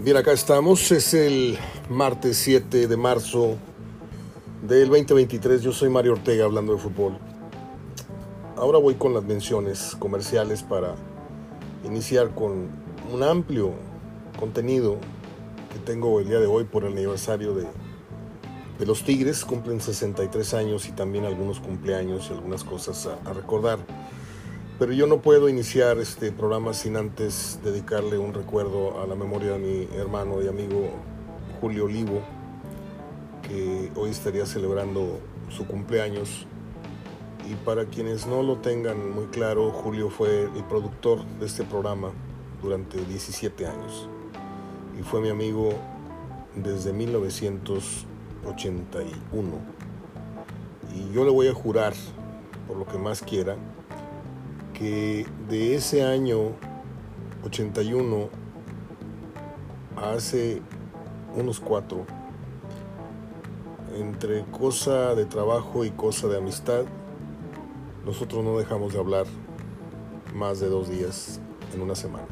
Bien, 0.00 0.16
acá 0.16 0.30
estamos. 0.30 0.92
Es 0.92 1.12
el 1.12 1.58
martes 1.90 2.36
7 2.36 2.86
de 2.86 2.96
marzo 2.96 3.56
del 4.62 4.90
2023. 4.90 5.60
Yo 5.60 5.72
soy 5.72 5.88
Mario 5.88 6.12
Ortega 6.12 6.44
hablando 6.44 6.72
de 6.72 6.78
fútbol. 6.78 7.18
Ahora 8.56 8.78
voy 8.78 8.94
con 8.94 9.12
las 9.12 9.24
menciones 9.24 9.96
comerciales 9.98 10.62
para 10.62 10.94
iniciar 11.84 12.32
con 12.32 12.68
un 13.12 13.22
amplio 13.24 13.72
contenido 14.38 14.98
que 15.72 15.80
tengo 15.80 16.20
el 16.20 16.28
día 16.28 16.38
de 16.38 16.46
hoy 16.46 16.62
por 16.62 16.84
el 16.84 16.92
aniversario 16.92 17.54
de, 17.54 17.66
de 18.78 18.86
los 18.86 19.02
Tigres. 19.02 19.44
Cumplen 19.44 19.80
63 19.80 20.54
años 20.54 20.88
y 20.88 20.92
también 20.92 21.24
algunos 21.24 21.58
cumpleaños 21.58 22.28
y 22.30 22.34
algunas 22.34 22.62
cosas 22.62 23.04
a, 23.08 23.28
a 23.28 23.32
recordar. 23.32 23.80
Pero 24.78 24.92
yo 24.92 25.08
no 25.08 25.20
puedo 25.20 25.48
iniciar 25.48 25.98
este 25.98 26.30
programa 26.30 26.72
sin 26.72 26.96
antes 26.96 27.58
dedicarle 27.64 28.16
un 28.16 28.32
recuerdo 28.32 29.02
a 29.02 29.08
la 29.08 29.16
memoria 29.16 29.54
de 29.54 29.58
mi 29.58 29.88
hermano 29.96 30.40
y 30.40 30.46
amigo 30.46 30.90
Julio 31.60 31.86
Olivo, 31.86 32.20
que 33.42 33.90
hoy 33.96 34.10
estaría 34.10 34.46
celebrando 34.46 35.18
su 35.48 35.66
cumpleaños. 35.66 36.46
Y 37.50 37.56
para 37.64 37.86
quienes 37.86 38.28
no 38.28 38.44
lo 38.44 38.58
tengan 38.58 39.10
muy 39.10 39.26
claro, 39.26 39.72
Julio 39.72 40.10
fue 40.10 40.44
el 40.44 40.62
productor 40.68 41.24
de 41.40 41.46
este 41.46 41.64
programa 41.64 42.12
durante 42.62 43.04
17 43.04 43.66
años. 43.66 44.08
Y 44.96 45.02
fue 45.02 45.20
mi 45.20 45.30
amigo 45.30 45.70
desde 46.54 46.92
1981. 46.92 49.48
Y 50.94 51.12
yo 51.12 51.24
le 51.24 51.32
voy 51.32 51.48
a 51.48 51.52
jurar, 51.52 51.94
por 52.68 52.76
lo 52.76 52.86
que 52.86 52.96
más 52.96 53.22
quiera, 53.22 53.56
que 54.78 55.26
de 55.48 55.74
ese 55.74 56.04
año 56.04 56.52
81 57.44 58.28
a 59.96 60.12
hace 60.12 60.62
unos 61.36 61.58
cuatro, 61.58 62.06
entre 63.96 64.44
cosa 64.44 65.14
de 65.16 65.24
trabajo 65.24 65.84
y 65.84 65.90
cosa 65.90 66.28
de 66.28 66.38
amistad, 66.38 66.84
nosotros 68.06 68.44
no 68.44 68.56
dejamos 68.56 68.92
de 68.92 69.00
hablar 69.00 69.26
más 70.34 70.60
de 70.60 70.68
dos 70.68 70.88
días 70.88 71.40
en 71.74 71.80
una 71.80 71.96
semana. 71.96 72.26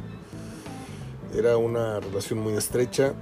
Era 1.34 1.56
una 1.56 1.98
relación 1.98 2.38
muy 2.38 2.55
estrecha, 2.55 3.14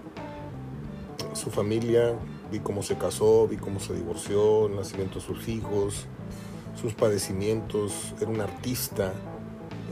su 1.33 1.50
familia, 1.50 2.14
vi 2.53 2.61
cómo 2.61 2.83
se 2.83 2.97
casó, 2.97 3.48
vi 3.48 3.56
cómo 3.56 3.81
se 3.81 3.94
divorció, 3.94 4.66
el 4.66 4.77
nacimiento 4.77 5.19
de 5.19 5.25
sus 5.25 5.48
hijos, 5.48 6.06
sus 6.84 6.92
padecimientos, 6.92 8.12
era 8.20 8.30
un 8.30 8.42
artista, 8.42 9.14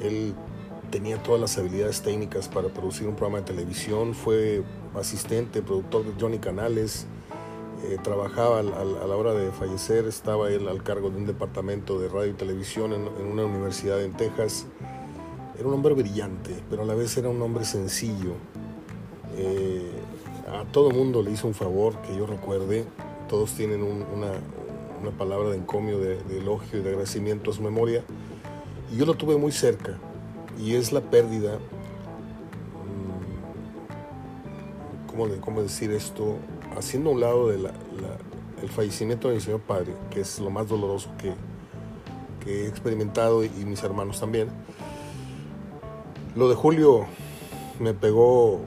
él 0.02 0.34
tenía 0.90 1.16
todas 1.22 1.40
las 1.40 1.56
habilidades 1.56 2.02
técnicas 2.02 2.48
para 2.48 2.68
producir 2.68 3.08
un 3.08 3.14
programa 3.14 3.38
de 3.38 3.44
televisión, 3.44 4.14
fue 4.14 4.62
asistente, 4.94 5.62
productor 5.62 6.04
de 6.04 6.12
Johnny 6.20 6.38
Canales, 6.38 7.06
eh, 7.86 7.96
trabajaba 8.02 8.58
al, 8.58 8.74
al, 8.74 8.98
a 8.98 9.06
la 9.06 9.16
hora 9.16 9.32
de 9.32 9.50
fallecer, 9.52 10.04
estaba 10.06 10.50
él 10.50 10.68
al 10.68 10.82
cargo 10.82 11.08
de 11.08 11.16
un 11.16 11.24
departamento 11.26 11.98
de 11.98 12.10
radio 12.10 12.32
y 12.32 12.34
televisión 12.34 12.92
en, 12.92 13.06
en 13.06 13.24
una 13.24 13.46
universidad 13.46 14.02
en 14.02 14.12
Texas. 14.12 14.66
Era 15.58 15.66
un 15.68 15.72
hombre 15.72 15.94
brillante, 15.94 16.54
pero 16.68 16.82
a 16.82 16.84
la 16.84 16.94
vez 16.94 17.16
era 17.16 17.30
un 17.30 17.40
hombre 17.40 17.64
sencillo. 17.64 18.34
Eh, 19.38 19.90
a 20.46 20.70
todo 20.70 20.90
mundo 20.90 21.22
le 21.22 21.30
hizo 21.30 21.48
un 21.48 21.54
favor 21.54 22.02
que 22.02 22.14
yo 22.14 22.26
recuerde, 22.26 22.84
todos 23.30 23.52
tienen 23.52 23.82
un, 23.82 24.04
una, 24.14 24.32
una 25.02 25.10
palabra 25.10 25.50
de 25.50 25.56
encomio, 25.56 25.98
de, 25.98 26.18
elogio 26.38 26.78
y 26.78 26.82
de 26.82 26.90
agradecimiento 26.90 27.50
a 27.50 27.54
su 27.54 27.62
memoria. 27.62 28.04
Y 28.92 28.96
yo 28.96 29.06
lo 29.06 29.14
tuve 29.14 29.36
muy 29.36 29.52
cerca. 29.52 29.98
Y 30.58 30.74
es 30.76 30.92
la 30.92 31.00
pérdida, 31.00 31.58
mmm, 32.86 33.20
¿cómo, 35.10 35.28
de, 35.28 35.40
¿cómo, 35.40 35.62
decir 35.62 35.90
esto? 35.90 36.36
Haciendo 36.76 37.10
un 37.10 37.20
lado 37.20 37.48
de 37.48 37.58
fallecimiento 38.68 39.28
de 39.28 39.34
mi 39.34 39.40
señor 39.40 39.60
padre, 39.60 39.94
que 40.10 40.20
es 40.20 40.38
lo 40.38 40.50
más 40.50 40.68
doloroso 40.68 41.10
que, 41.18 41.34
he 42.44 42.66
experimentado 42.66 43.44
y 43.44 43.50
mis 43.64 43.82
hermanos 43.84 44.18
también. 44.18 44.48
Lo 46.34 46.48
de 46.48 46.56
Julio 46.56 47.06
me 47.78 47.94
pegó 47.94 48.60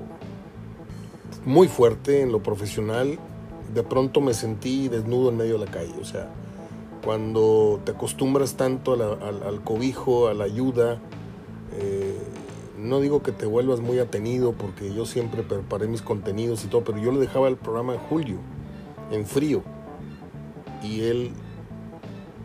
muy 1.45 1.67
fuerte 1.67 2.21
en 2.21 2.31
lo 2.31 2.41
profesional 2.41 3.19
de 3.73 3.83
pronto 3.83 4.21
me 4.21 4.33
sentí 4.33 4.87
desnudo 4.87 5.29
en 5.29 5.37
medio 5.37 5.57
de 5.57 5.65
la 5.65 5.71
calle. 5.71 5.93
O 5.99 6.05
sea, 6.05 6.29
cuando 7.03 7.79
te 7.85 7.91
acostumbras 7.91 8.55
tanto 8.55 8.93
al, 8.93 9.61
cobijo, 9.63 10.27
a 10.27 10.33
la 10.33 10.45
ayuda, 10.45 10.99
eh, 11.73 12.17
no 12.77 12.99
digo 12.99 13.21
que 13.21 13.31
te 13.31 13.45
vuelvas 13.45 13.79
muy 13.79 13.99
atenido 13.99 14.53
porque 14.53 14.93
yo 14.93 15.05
siempre 15.05 15.43
preparé 15.43 15.87
mis 15.87 16.01
contenidos 16.01 16.65
y 16.65 16.67
todo, 16.67 16.83
pero 16.83 16.97
yo 16.97 17.11
le 17.11 17.19
dejaba 17.19 17.47
el 17.47 17.57
programa 17.57 17.93
en 17.93 17.99
julio, 17.99 18.37
en 19.11 19.25
frío, 19.25 19.61
y 20.83 21.01
él 21.01 21.31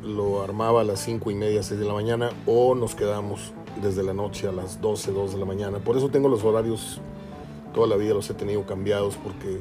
lo 0.03 0.43
armaba 0.43 0.81
a 0.81 0.85
las 0.85 1.01
5 1.01 1.31
y 1.31 1.35
media, 1.35 1.63
6 1.63 1.81
de 1.81 1.87
la 1.87 1.95
mañana, 1.95 2.31
o 2.47 2.75
nos 2.75 2.95
quedamos 2.95 3.53
desde 3.83 4.03
la 4.03 4.15
noche 4.15 4.49
a 4.49 4.53
las 4.53 4.81
12, 4.81 5.13
2 5.13 5.33
de 5.33 5.39
la 5.39 5.45
mañana. 5.45 5.79
Por 5.79 5.97
eso 5.97 6.09
tengo 6.09 6.29
los 6.29 6.45
horarios, 6.45 7.01
toda 7.75 7.87
la 7.87 7.97
vida 7.97 8.15
los 8.15 8.29
he 8.31 8.35
tenido 8.35 8.65
cambiados, 8.67 9.17
porque 9.17 9.61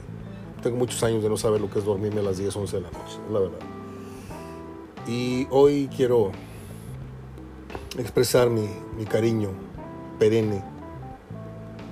tengo 0.62 0.78
muchos 0.78 1.04
años 1.04 1.24
de 1.24 1.30
no 1.30 1.38
saber 1.38 1.62
lo 1.62 1.70
que 1.70 1.80
es 1.80 1.86
dormirme 1.86 2.20
a 2.20 2.24
las 2.24 2.38
10, 2.38 2.56
11 2.56 2.76
de 2.78 2.82
la 2.82 2.92
noche, 2.92 3.18
la 3.32 3.40
verdad. 3.40 3.60
Y 5.08 5.48
hoy 5.50 5.90
quiero 5.96 6.32
expresar 7.98 8.50
mi, 8.50 8.68
mi 8.98 9.06
cariño 9.06 9.50
perenne, 10.20 10.62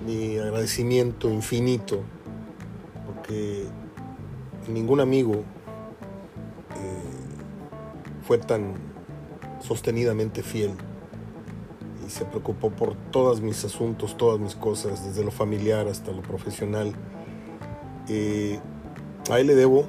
mi 0.06 0.38
agradecimiento 0.38 1.30
infinito, 1.30 2.02
porque 3.06 3.66
ningún 4.68 5.00
amigo 5.00 5.34
eh, 5.34 5.44
fue 8.24 8.38
tan 8.38 8.76
sostenidamente 9.62 10.44
fiel 10.44 10.72
y 12.06 12.10
se 12.10 12.26
preocupó 12.26 12.70
por 12.70 12.96
todos 13.12 13.42
mis 13.42 13.64
asuntos, 13.66 14.18
todas 14.18 14.40
mis 14.40 14.56
cosas, 14.56 15.06
desde 15.06 15.24
lo 15.24 15.32
familiar 15.32 15.88
hasta 15.88 16.12
lo 16.12 16.22
profesional. 16.22 16.94
Eh, 18.10 18.60
a 19.30 19.40
él 19.40 19.48
le 19.48 19.56
debo 19.56 19.86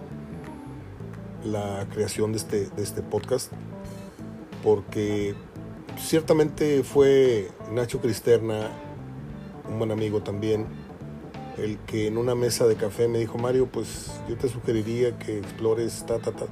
la 1.45 1.87
creación 1.93 2.33
de 2.33 2.39
este, 2.39 2.67
de 2.71 2.83
este 2.83 3.03
podcast 3.03 3.53
porque 4.63 5.35
ciertamente 5.99 6.83
fue 6.83 7.51
Nacho 7.73 8.01
Cristerna, 8.01 8.71
un 9.71 9.79
buen 9.79 9.91
amigo 9.91 10.23
también, 10.23 10.67
el 11.57 11.79
que 11.79 12.07
en 12.07 12.19
una 12.19 12.35
mesa 12.35 12.67
de 12.67 12.77
café 12.77 13.09
me 13.09 13.19
dijo, 13.19 13.39
Mario, 13.39 13.69
pues 13.71 14.13
yo 14.29 14.37
te 14.37 14.49
sugeriría 14.49 15.19
que 15.19 15.39
explores 15.39 16.05
ta, 16.07 16.19
ta, 16.19 16.33
ta. 16.33 16.47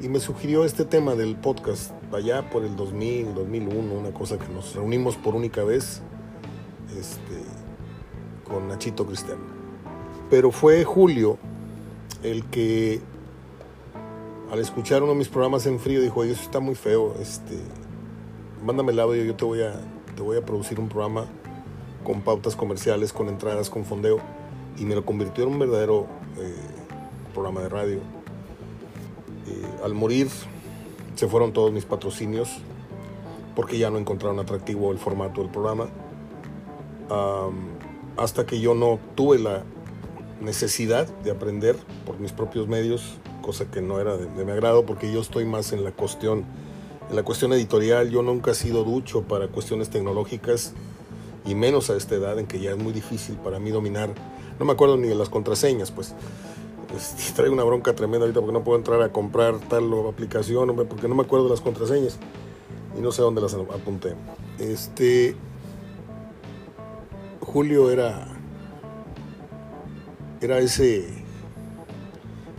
Y 0.00 0.08
me 0.08 0.18
sugirió 0.18 0.64
este 0.64 0.86
tema 0.86 1.14
del 1.14 1.36
podcast, 1.36 1.92
allá 2.12 2.48
por 2.48 2.64
el 2.64 2.74
2000, 2.74 3.34
2001, 3.34 3.94
una 3.94 4.12
cosa 4.12 4.38
que 4.38 4.48
nos 4.48 4.74
reunimos 4.74 5.16
por 5.16 5.34
única 5.34 5.62
vez 5.62 6.00
este, 6.98 7.42
con 8.44 8.68
Nachito 8.68 9.06
Cristerna. 9.06 9.59
Pero 10.30 10.52
fue 10.52 10.84
Julio 10.84 11.38
el 12.22 12.44
que 12.46 13.00
al 14.52 14.60
escuchar 14.60 15.02
uno 15.02 15.12
de 15.12 15.18
mis 15.18 15.28
programas 15.28 15.66
en 15.66 15.78
frío 15.78 16.00
dijo, 16.00 16.24
eso 16.24 16.42
está 16.42 16.60
muy 16.60 16.74
feo, 16.74 17.14
este, 17.20 17.58
mándame 18.64 18.92
el 18.92 19.00
audio, 19.00 19.24
yo 19.24 19.34
te 19.34 19.44
voy, 19.44 19.62
a, 19.62 19.72
te 20.14 20.22
voy 20.22 20.36
a 20.36 20.44
producir 20.44 20.80
un 20.80 20.88
programa 20.88 21.26
con 22.04 22.20
pautas 22.20 22.56
comerciales, 22.56 23.12
con 23.12 23.28
entradas, 23.28 23.70
con 23.70 23.84
fondeo. 23.84 24.18
Y 24.78 24.84
me 24.84 24.94
lo 24.94 25.04
convirtió 25.04 25.44
en 25.44 25.50
un 25.50 25.58
verdadero 25.58 26.06
eh, 26.38 26.54
programa 27.34 27.60
de 27.62 27.68
radio. 27.68 27.96
Eh, 27.96 29.84
al 29.84 29.94
morir 29.94 30.28
se 31.16 31.26
fueron 31.26 31.52
todos 31.52 31.72
mis 31.72 31.84
patrocinios 31.84 32.58
porque 33.54 33.78
ya 33.78 33.90
no 33.90 33.98
encontraron 33.98 34.38
atractivo 34.38 34.92
el 34.92 34.98
formato 34.98 35.42
del 35.42 35.50
programa. 35.50 35.88
Hasta 38.16 38.46
que 38.46 38.60
yo 38.60 38.74
no 38.74 39.00
tuve 39.16 39.38
la 39.38 39.64
necesidad 40.40 41.06
de 41.06 41.30
aprender 41.30 41.76
por 42.06 42.18
mis 42.18 42.32
propios 42.32 42.68
medios, 42.68 43.18
cosa 43.42 43.70
que 43.70 43.80
no 43.80 44.00
era 44.00 44.16
de, 44.16 44.26
de, 44.26 44.44
mi 44.44 44.52
agrado 44.52 44.86
porque 44.86 45.12
yo 45.12 45.20
estoy 45.20 45.44
más 45.44 45.72
en 45.72 45.84
la 45.84 45.92
cuestión 45.92 46.44
en 47.10 47.16
la 47.16 47.24
cuestión 47.24 47.52
editorial, 47.52 48.08
yo 48.10 48.22
nunca 48.22 48.52
he 48.52 48.54
sido 48.54 48.84
ducho 48.84 49.22
para 49.22 49.48
cuestiones 49.48 49.90
tecnológicas 49.90 50.74
y 51.44 51.56
menos 51.56 51.90
a 51.90 51.96
esta 51.96 52.14
edad 52.14 52.38
en 52.38 52.46
que 52.46 52.60
ya 52.60 52.70
es 52.70 52.78
muy 52.78 52.92
difícil 52.92 53.34
para 53.36 53.58
mí 53.58 53.70
dominar, 53.70 54.10
no 54.60 54.64
me 54.64 54.72
acuerdo 54.72 54.96
ni 54.96 55.08
de 55.08 55.14
las 55.14 55.28
contraseñas, 55.28 55.90
pues. 55.90 56.14
Traigo 57.34 57.54
una 57.54 57.64
bronca 57.64 57.94
tremenda 57.94 58.26
ahorita 58.26 58.40
porque 58.40 58.52
no 58.52 58.62
puedo 58.62 58.78
entrar 58.78 59.00
a 59.02 59.10
comprar 59.10 59.58
tal 59.58 59.90
aplicación, 60.08 60.74
porque 60.88 61.08
no 61.08 61.14
me 61.14 61.22
acuerdo 61.22 61.46
de 61.46 61.50
las 61.50 61.60
contraseñas. 61.60 62.18
Y 62.98 63.00
no 63.00 63.12
sé 63.12 63.22
dónde 63.22 63.40
las 63.40 63.54
apunté. 63.54 64.14
Este 64.58 65.36
Julio 67.40 67.90
era 67.90 68.26
era 70.40 70.58
ese 70.58 71.06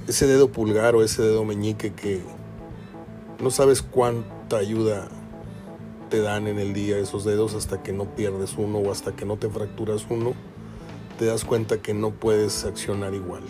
ese 0.07 0.27
dedo 0.27 0.51
pulgar 0.51 0.95
o 0.95 1.03
ese 1.03 1.21
dedo 1.21 1.45
meñique 1.45 1.93
que 1.93 2.21
no 3.41 3.49
sabes 3.49 3.81
cuánta 3.81 4.57
ayuda 4.57 5.09
te 6.11 6.19
dan 6.19 6.47
en 6.47 6.59
el 6.59 6.73
día 6.73 6.97
esos 6.97 7.23
dedos 7.23 7.55
hasta 7.55 7.81
que 7.81 7.93
no 7.93 8.05
pierdes 8.15 8.55
uno 8.57 8.79
o 8.79 8.91
hasta 8.91 9.15
que 9.15 9.25
no 9.25 9.37
te 9.37 9.49
fracturas 9.49 10.05
uno, 10.09 10.33
te 11.17 11.25
das 11.25 11.45
cuenta 11.45 11.81
que 11.81 11.93
no 11.93 12.11
puedes 12.11 12.65
accionar 12.65 13.13
igual. 13.13 13.43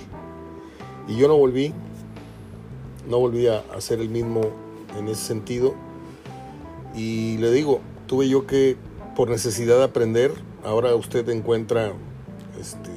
Y 1.07 1.17
yo 1.17 1.27
no 1.27 1.35
volví, 1.35 1.73
no 3.09 3.17
volví 3.17 3.47
a 3.47 3.63
hacer 3.75 3.99
el 3.99 4.09
mismo 4.09 4.41
en 4.95 5.07
ese 5.07 5.25
sentido. 5.25 5.73
Y 6.93 7.37
le 7.37 7.51
digo, 7.51 7.81
tuve 8.05 8.29
yo 8.29 8.45
que, 8.45 8.77
por 9.15 9.29
necesidad 9.29 9.77
de 9.77 9.85
aprender, 9.85 10.31
ahora 10.63 10.93
usted 10.93 11.27
encuentra, 11.29 11.93
este, 12.59 12.90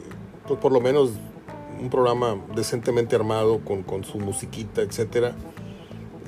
pues 0.47 0.61
por 0.61 0.73
lo 0.73 0.81
menos 0.81 1.11
un 1.81 1.91
programa 1.91 2.37
decentemente 2.55 3.17
armado 3.17 3.61
con, 3.65 3.83
con 3.83 4.05
su 4.05 4.19
musiquita, 4.19 4.83
etcétera. 4.83 5.35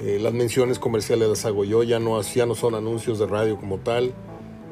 Eh, 0.01 0.19
las 0.21 0.33
menciones 0.33 0.79
comerciales 0.79 1.29
las 1.29 1.45
hago 1.47 1.65
yo, 1.65 1.83
ya 1.83 1.99
no, 1.99 2.21
ya 2.21 2.47
no 2.47 2.55
son 2.55 2.75
anuncios 2.75 3.19
de 3.19 3.27
radio 3.27 3.57
como 3.57 3.79
tal. 3.79 4.13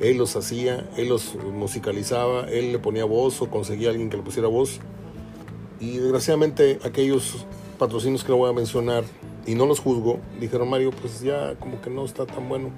Él 0.01 0.19
los 0.19 0.35
hacía, 0.37 0.89
él 0.97 1.09
los 1.09 1.37
musicalizaba, 1.37 2.49
él 2.51 2.73
le 2.73 2.79
ponía 2.79 3.05
voz 3.05 3.41
o 3.41 3.49
conseguía 3.49 3.89
a 3.89 3.91
alguien 3.93 4.11
que 4.11 4.17
le 4.17 4.23
pusiera 4.23 4.49
voz. 4.49 4.81
Y 5.81 5.99
desgraciadamente 5.99 6.79
aquellos 6.85 7.47
patrocinios 7.79 8.25
que 8.25 8.31
no 8.31 8.39
voy 8.39 8.51
a 8.51 8.53
mencionar, 8.53 9.05
y 9.47 9.55
no 9.55 9.67
los 9.67 9.81
juzgo, 9.81 10.21
dijeron 10.41 10.69
Mario, 10.71 10.91
pues 10.91 11.21
ya 11.21 11.55
como 11.57 11.81
que 11.81 11.91
no 11.91 12.05
está 12.05 12.27
tan 12.27 12.49
bueno. 12.49 12.71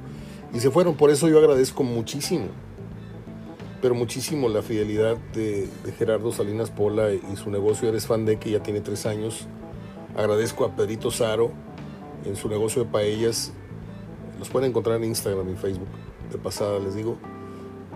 Y 0.52 0.60
se 0.60 0.70
fueron, 0.70 0.94
por 0.94 1.10
eso 1.10 1.28
yo 1.28 1.38
agradezco 1.38 1.82
muchísimo, 1.82 2.46
pero 3.80 3.94
muchísimo 3.94 4.48
la 4.48 4.62
fidelidad 4.62 5.16
de, 5.34 5.68
Gerardo 5.98 6.32
Salinas 6.32 6.70
Pola 6.70 7.12
y 7.12 7.36
su 7.36 7.50
negocio 7.50 7.88
Eres 7.88 8.06
Fan 8.06 8.24
de, 8.24 8.38
que 8.38 8.50
ya 8.50 8.62
tiene 8.62 8.80
tres 8.80 9.06
años. 9.06 9.46
Agradezco 10.16 10.64
a 10.64 10.74
Pedrito 10.74 11.10
Saro 11.10 11.50
en 12.24 12.36
su 12.36 12.48
negocio 12.48 12.84
de 12.84 12.90
paellas. 12.90 13.52
Los 14.38 14.48
pueden 14.48 14.70
encontrar 14.70 14.96
en 14.96 15.04
Instagram 15.04 15.52
y 15.52 15.56
Facebook. 15.56 15.88
De 16.30 16.38
pasada 16.38 16.78
les 16.78 16.94
digo. 16.94 17.16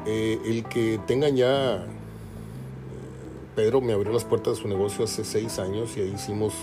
Eh, 0.06 0.38
el 0.46 0.64
que 0.64 0.98
tengan 1.06 1.36
ya 1.36 1.86
Pedro 3.54 3.80
me 3.80 3.92
abrió 3.92 4.12
las 4.12 4.24
puertas 4.24 4.56
de 4.56 4.62
su 4.62 4.68
negocio 4.68 5.04
hace 5.04 5.24
seis 5.24 5.58
años 5.58 5.96
y 5.96 6.00
ahí 6.00 6.12
hicimos 6.14 6.54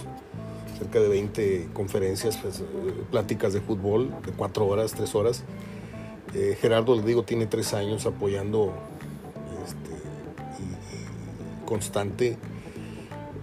cerca 0.79 0.99
de 0.99 1.09
20 1.09 1.69
conferencias, 1.73 2.37
pues, 2.37 2.61
eh, 2.61 2.63
pláticas 3.11 3.53
de 3.53 3.61
fútbol 3.61 4.09
de 4.25 4.31
cuatro 4.31 4.65
horas, 4.67 4.93
tres 4.93 5.13
horas. 5.15 5.43
Eh, 6.33 6.57
Gerardo, 6.59 6.95
le 6.95 7.03
digo, 7.03 7.23
tiene 7.23 7.45
tres 7.45 7.73
años 7.73 8.05
apoyando 8.05 8.73
constante. 11.67 12.37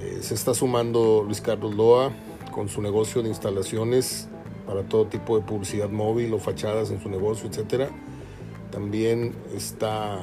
Eh, 0.00 0.18
se 0.22 0.34
está 0.34 0.54
sumando 0.54 1.22
Luis 1.24 1.40
Carlos 1.40 1.76
Loa 1.76 2.10
con 2.50 2.68
su 2.68 2.82
negocio 2.82 3.22
de 3.22 3.28
instalaciones 3.28 4.28
para 4.66 4.82
todo 4.82 5.06
tipo 5.06 5.38
de 5.38 5.44
publicidad 5.44 5.90
móvil 5.90 6.34
o 6.34 6.38
fachadas 6.38 6.90
en 6.90 7.00
su 7.00 7.08
negocio, 7.08 7.48
etcétera. 7.48 7.90
También 8.72 9.34
está 9.54 10.20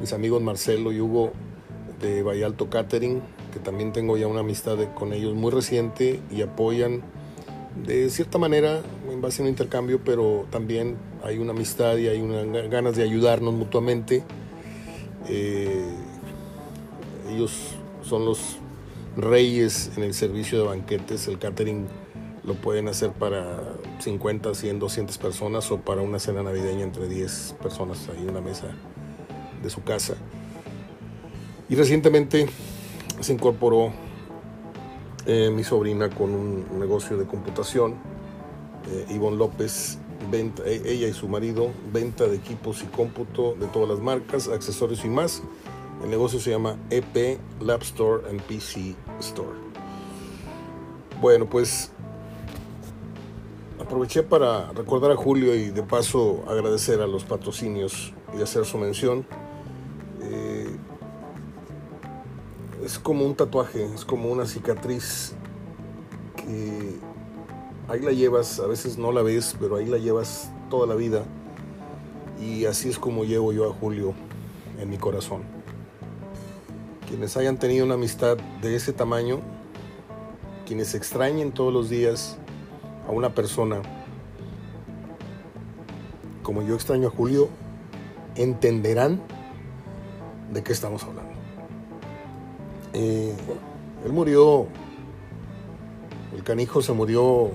mis 0.00 0.12
amigos 0.12 0.42
Marcelo 0.42 0.90
y 0.90 1.00
Hugo 1.00 1.32
de 2.00 2.22
Vallalto 2.22 2.68
Catering, 2.68 3.22
que 3.52 3.60
también 3.60 3.92
tengo 3.92 4.16
ya 4.16 4.26
una 4.26 4.40
amistad 4.40 4.76
con 4.94 5.12
ellos 5.12 5.34
muy 5.34 5.52
reciente 5.52 6.20
y 6.30 6.42
apoyan 6.42 7.02
de 7.84 8.08
cierta 8.10 8.38
manera 8.38 8.80
en 9.10 9.20
base 9.20 9.42
a 9.42 9.44
un 9.44 9.48
intercambio, 9.50 10.00
pero 10.04 10.46
también 10.50 10.96
hay 11.22 11.38
una 11.38 11.52
amistad 11.52 11.96
y 11.96 12.08
hay 12.08 12.20
una, 12.20 12.42
ganas 12.68 12.96
de 12.96 13.02
ayudarnos 13.02 13.54
mutuamente. 13.54 14.24
Eh, 15.28 15.84
ellos 17.30 17.74
son 18.02 18.24
los 18.24 18.58
reyes 19.16 19.92
en 19.96 20.02
el 20.02 20.14
servicio 20.14 20.58
de 20.58 20.64
banquetes, 20.64 21.28
el 21.28 21.38
catering 21.38 21.86
lo 22.44 22.54
pueden 22.54 22.88
hacer 22.88 23.10
para 23.10 23.58
50, 23.98 24.54
100, 24.54 24.78
200 24.78 25.18
personas 25.18 25.70
o 25.72 25.78
para 25.78 26.02
una 26.02 26.18
cena 26.18 26.42
navideña 26.42 26.84
entre 26.84 27.08
10 27.08 27.56
personas 27.60 28.08
ahí 28.08 28.22
en 28.22 28.30
una 28.30 28.40
mesa 28.40 28.68
de 29.62 29.70
su 29.70 29.82
casa. 29.82 30.14
Y 31.68 31.74
recientemente 31.74 32.46
se 33.20 33.32
incorporó 33.32 33.92
eh, 35.26 35.50
mi 35.50 35.64
sobrina 35.64 36.08
con 36.08 36.30
un 36.30 36.78
negocio 36.78 37.16
de 37.16 37.26
computación, 37.26 37.94
eh, 38.88 39.06
Ivonne 39.10 39.36
López, 39.36 39.98
e, 40.32 40.82
ella 40.84 41.08
y 41.08 41.12
su 41.12 41.28
marido, 41.28 41.70
venta 41.92 42.26
de 42.26 42.36
equipos 42.36 42.82
y 42.82 42.86
cómputo 42.86 43.54
de 43.58 43.66
todas 43.66 43.88
las 43.88 43.98
marcas, 43.98 44.48
accesorios 44.48 45.04
y 45.04 45.08
más. 45.08 45.42
El 46.02 46.10
negocio 46.10 46.38
se 46.38 46.50
llama 46.50 46.76
EP 46.90 47.38
Lab 47.60 47.82
Store 47.82 48.28
and 48.28 48.40
PC 48.42 48.94
Store. 49.20 49.56
Bueno, 51.20 51.46
pues 51.46 51.90
aproveché 53.80 54.22
para 54.22 54.72
recordar 54.72 55.10
a 55.10 55.16
Julio 55.16 55.54
y 55.54 55.70
de 55.70 55.82
paso 55.82 56.44
agradecer 56.48 57.00
a 57.00 57.06
los 57.06 57.24
patrocinios 57.24 58.12
y 58.36 58.42
hacer 58.42 58.64
su 58.64 58.78
mención. 58.78 59.26
es 62.84 63.00
como 63.00 63.24
un 63.24 63.34
tatuaje, 63.34 63.84
es 63.94 64.04
como 64.04 64.30
una 64.30 64.46
cicatriz 64.46 65.34
que 66.36 67.00
ahí 67.88 68.00
la 68.00 68.12
llevas, 68.12 68.60
a 68.60 68.66
veces 68.68 68.96
no 68.96 69.10
la 69.10 69.22
ves, 69.22 69.56
pero 69.58 69.76
ahí 69.76 69.86
la 69.86 69.98
llevas 69.98 70.52
toda 70.70 70.86
la 70.86 70.94
vida. 70.94 71.24
Y 72.40 72.66
así 72.66 72.88
es 72.88 72.98
como 72.98 73.24
llevo 73.24 73.52
yo 73.52 73.68
a 73.68 73.74
Julio 73.74 74.14
en 74.78 74.88
mi 74.88 74.98
corazón. 74.98 75.55
Quienes 77.08 77.36
hayan 77.36 77.56
tenido 77.56 77.84
una 77.84 77.94
amistad 77.94 78.36
de 78.60 78.74
ese 78.74 78.92
tamaño, 78.92 79.40
quienes 80.66 80.94
extrañen 80.94 81.52
todos 81.52 81.72
los 81.72 81.88
días 81.88 82.36
a 83.06 83.12
una 83.12 83.34
persona 83.34 83.82
como 86.42 86.62
yo 86.62 86.74
extraño 86.74 87.08
a 87.08 87.10
Julio, 87.10 87.48
entenderán 88.34 89.20
de 90.52 90.62
qué 90.62 90.72
estamos 90.72 91.02
hablando. 91.04 91.32
Eh, 92.92 93.34
él 94.04 94.12
murió, 94.12 94.66
el 96.34 96.42
canijo 96.42 96.82
se 96.82 96.92
murió 96.92 97.50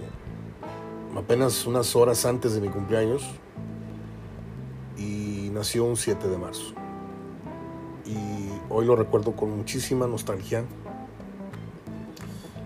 apenas 1.15 1.65
unas 1.65 1.95
horas 1.95 2.25
antes 2.25 2.53
de 2.53 2.61
mi 2.61 2.69
cumpleaños 2.69 3.23
y 4.97 5.49
nació 5.53 5.85
un 5.85 5.97
7 5.97 6.27
de 6.27 6.37
marzo. 6.37 6.80
Y 8.11 8.49
hoy 8.69 8.85
lo 8.85 8.95
recuerdo 8.97 9.31
con 9.31 9.55
muchísima 9.55 10.05
nostalgia. 10.05 10.65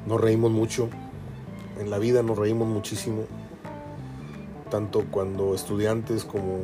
Nos 0.07 0.19
reímos 0.19 0.51
mucho, 0.51 0.89
en 1.80 1.89
la 1.92 2.00
vida 2.00 2.24
nos 2.24 2.38
reímos 2.38 2.68
muchísimo, 2.68 3.24
tanto 4.71 5.06
cuando 5.12 5.53
estudiantes 5.53 6.25
como 6.25 6.62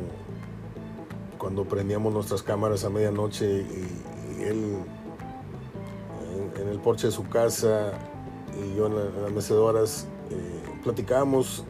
cuando 1.38 1.64
prendíamos 1.64 2.12
nuestras 2.12 2.42
cámaras 2.42 2.84
a 2.84 2.90
medianoche 2.90 3.62
y 3.62 4.42
él 4.42 4.76
en 6.60 6.68
el 6.68 6.78
porche 6.78 7.08
de 7.08 7.12
su 7.12 7.28
casa 7.28 7.92
y 8.56 8.76
yo 8.76 8.86
en, 8.86 9.22
las 9.22 9.32
mecedoras 9.32 10.06
eh, 10.30 10.62
platicábamos 10.84 11.64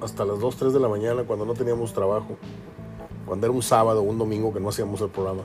hasta 0.00 0.24
las 0.24 0.40
2, 0.40 0.56
3 0.56 0.72
de 0.72 0.80
la 0.80 0.88
mañana 0.88 1.24
cuando 1.24 1.44
no 1.44 1.54
teníamos 1.54 1.92
trabajo, 1.92 2.36
cuando 3.26 3.46
era 3.46 3.54
un 3.54 3.62
sábado 3.62 4.00
o 4.00 4.04
un 4.04 4.18
domingo 4.18 4.52
que 4.52 4.60
no 4.60 4.68
hacíamos 4.68 5.00
el 5.00 5.10
programa. 5.10 5.42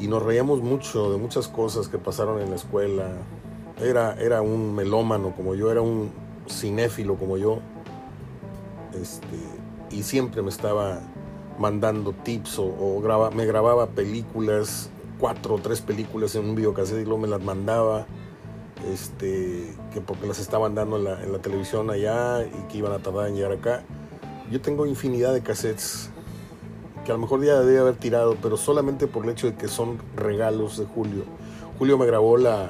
Y 0.00 0.06
nos 0.06 0.22
reíamos 0.22 0.62
mucho 0.62 1.10
de 1.10 1.18
muchas 1.18 1.48
cosas 1.48 1.88
que 1.88 1.98
pasaron 1.98 2.40
en 2.40 2.50
la 2.50 2.56
escuela. 2.56 3.08
Era, 3.80 4.14
era 4.20 4.42
un 4.42 4.74
melómano 4.74 5.34
como 5.34 5.54
yo, 5.54 5.70
era 5.70 5.80
un 5.80 6.10
cinéfilo 6.48 7.16
como 7.16 7.36
yo. 7.36 7.58
Este, 9.00 9.26
y 9.90 10.02
siempre 10.02 10.42
me 10.42 10.50
estaba 10.50 11.00
mandando 11.58 12.12
tips 12.12 12.58
o, 12.58 13.00
graba, 13.00 13.30
me 13.30 13.44
grababa 13.44 13.86
películas 13.88 14.90
cuatro 15.18 15.56
o 15.56 15.58
tres 15.58 15.80
películas 15.80 16.34
en 16.36 16.44
un 16.44 16.54
videocassette 16.54 17.00
y 17.00 17.04
luego 17.04 17.18
me 17.18 17.28
las 17.28 17.42
mandaba, 17.42 18.06
este, 18.92 19.74
que 19.92 20.00
porque 20.00 20.28
las 20.28 20.38
estaban 20.38 20.76
dando 20.76 20.96
en 20.96 21.04
la, 21.04 21.22
en 21.22 21.32
la 21.32 21.38
televisión 21.40 21.90
allá 21.90 22.44
y 22.44 22.68
que 22.70 22.78
iban 22.78 22.92
a 22.92 22.98
tardar 22.98 23.28
en 23.28 23.34
llegar 23.34 23.52
acá. 23.52 23.82
Yo 24.50 24.60
tengo 24.60 24.86
infinidad 24.86 25.34
de 25.34 25.42
cassettes 25.42 26.10
que 27.08 27.12
a 27.12 27.14
lo 27.14 27.22
mejor 27.22 27.42
ya 27.42 27.58
debía 27.60 27.80
haber 27.80 27.96
tirado, 27.96 28.36
pero 28.42 28.58
solamente 28.58 29.06
por 29.06 29.24
el 29.24 29.30
hecho 29.30 29.46
de 29.46 29.54
que 29.54 29.66
son 29.66 29.96
regalos 30.14 30.76
de 30.76 30.84
Julio. 30.84 31.22
Julio 31.78 31.96
me 31.96 32.04
grabó 32.04 32.36
la, 32.36 32.68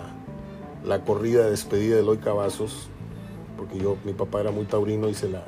la 0.85 1.05
corrida 1.05 1.43
de 1.43 1.51
despedida 1.51 1.97
de 1.97 2.03
Eloy 2.03 2.19
Cavazos, 2.19 2.89
porque 3.57 3.79
yo, 3.79 3.97
mi 4.05 4.13
papá 4.13 4.41
era 4.41 4.53
muy 4.53 4.65
taurino 4.65 5.09
y 5.09 5.15
se 5.15 5.29
la 5.29 5.45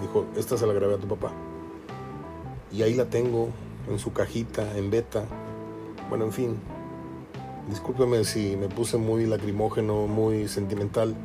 dijo, 0.00 0.24
esta 0.36 0.56
se 0.56 0.68
la 0.68 0.72
grabé 0.72 0.94
a 0.94 0.98
tu 0.98 1.08
papá. 1.08 1.32
Y 2.70 2.82
ahí 2.82 2.94
la 2.94 3.06
tengo 3.06 3.48
en 3.90 3.98
su 3.98 4.12
cajita, 4.12 4.78
en 4.78 4.88
beta. 4.88 5.24
Bueno, 6.08 6.26
en 6.26 6.32
fin, 6.32 6.60
discúlpeme 7.68 8.22
si 8.22 8.54
me 8.54 8.68
puse 8.68 8.98
muy 8.98 9.26
lacrimógeno, 9.26 10.06
muy 10.06 10.46
sentimental, 10.46 11.16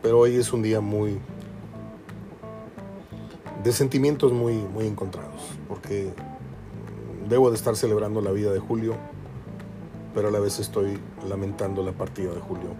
pero 0.00 0.20
hoy 0.20 0.36
es 0.36 0.52
un 0.52 0.62
día 0.62 0.80
muy 0.80 1.18
de 3.64 3.72
sentimientos 3.72 4.32
muy, 4.32 4.54
muy 4.54 4.86
encontrados, 4.86 5.58
porque 5.70 6.12
debo 7.28 7.48
de 7.50 7.56
estar 7.56 7.76
celebrando 7.76 8.20
la 8.20 8.32
vida 8.32 8.52
de 8.52 8.58
Julio, 8.58 8.96
pero 10.12 10.28
a 10.28 10.30
la 10.32 10.40
vez 10.40 10.58
estoy 10.58 10.98
lamentando 11.28 11.84
la 11.84 11.92
partida 11.92 12.34
de 12.34 12.40
Julio. 12.40 12.70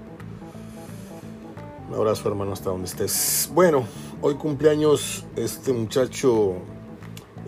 Un 1.88 1.94
abrazo 1.94 2.28
hermano 2.28 2.52
hasta 2.52 2.70
donde 2.70 2.86
estés. 2.86 3.48
Bueno, 3.54 3.84
hoy 4.20 4.34
cumpleaños 4.34 5.24
este 5.36 5.72
muchacho 5.72 6.56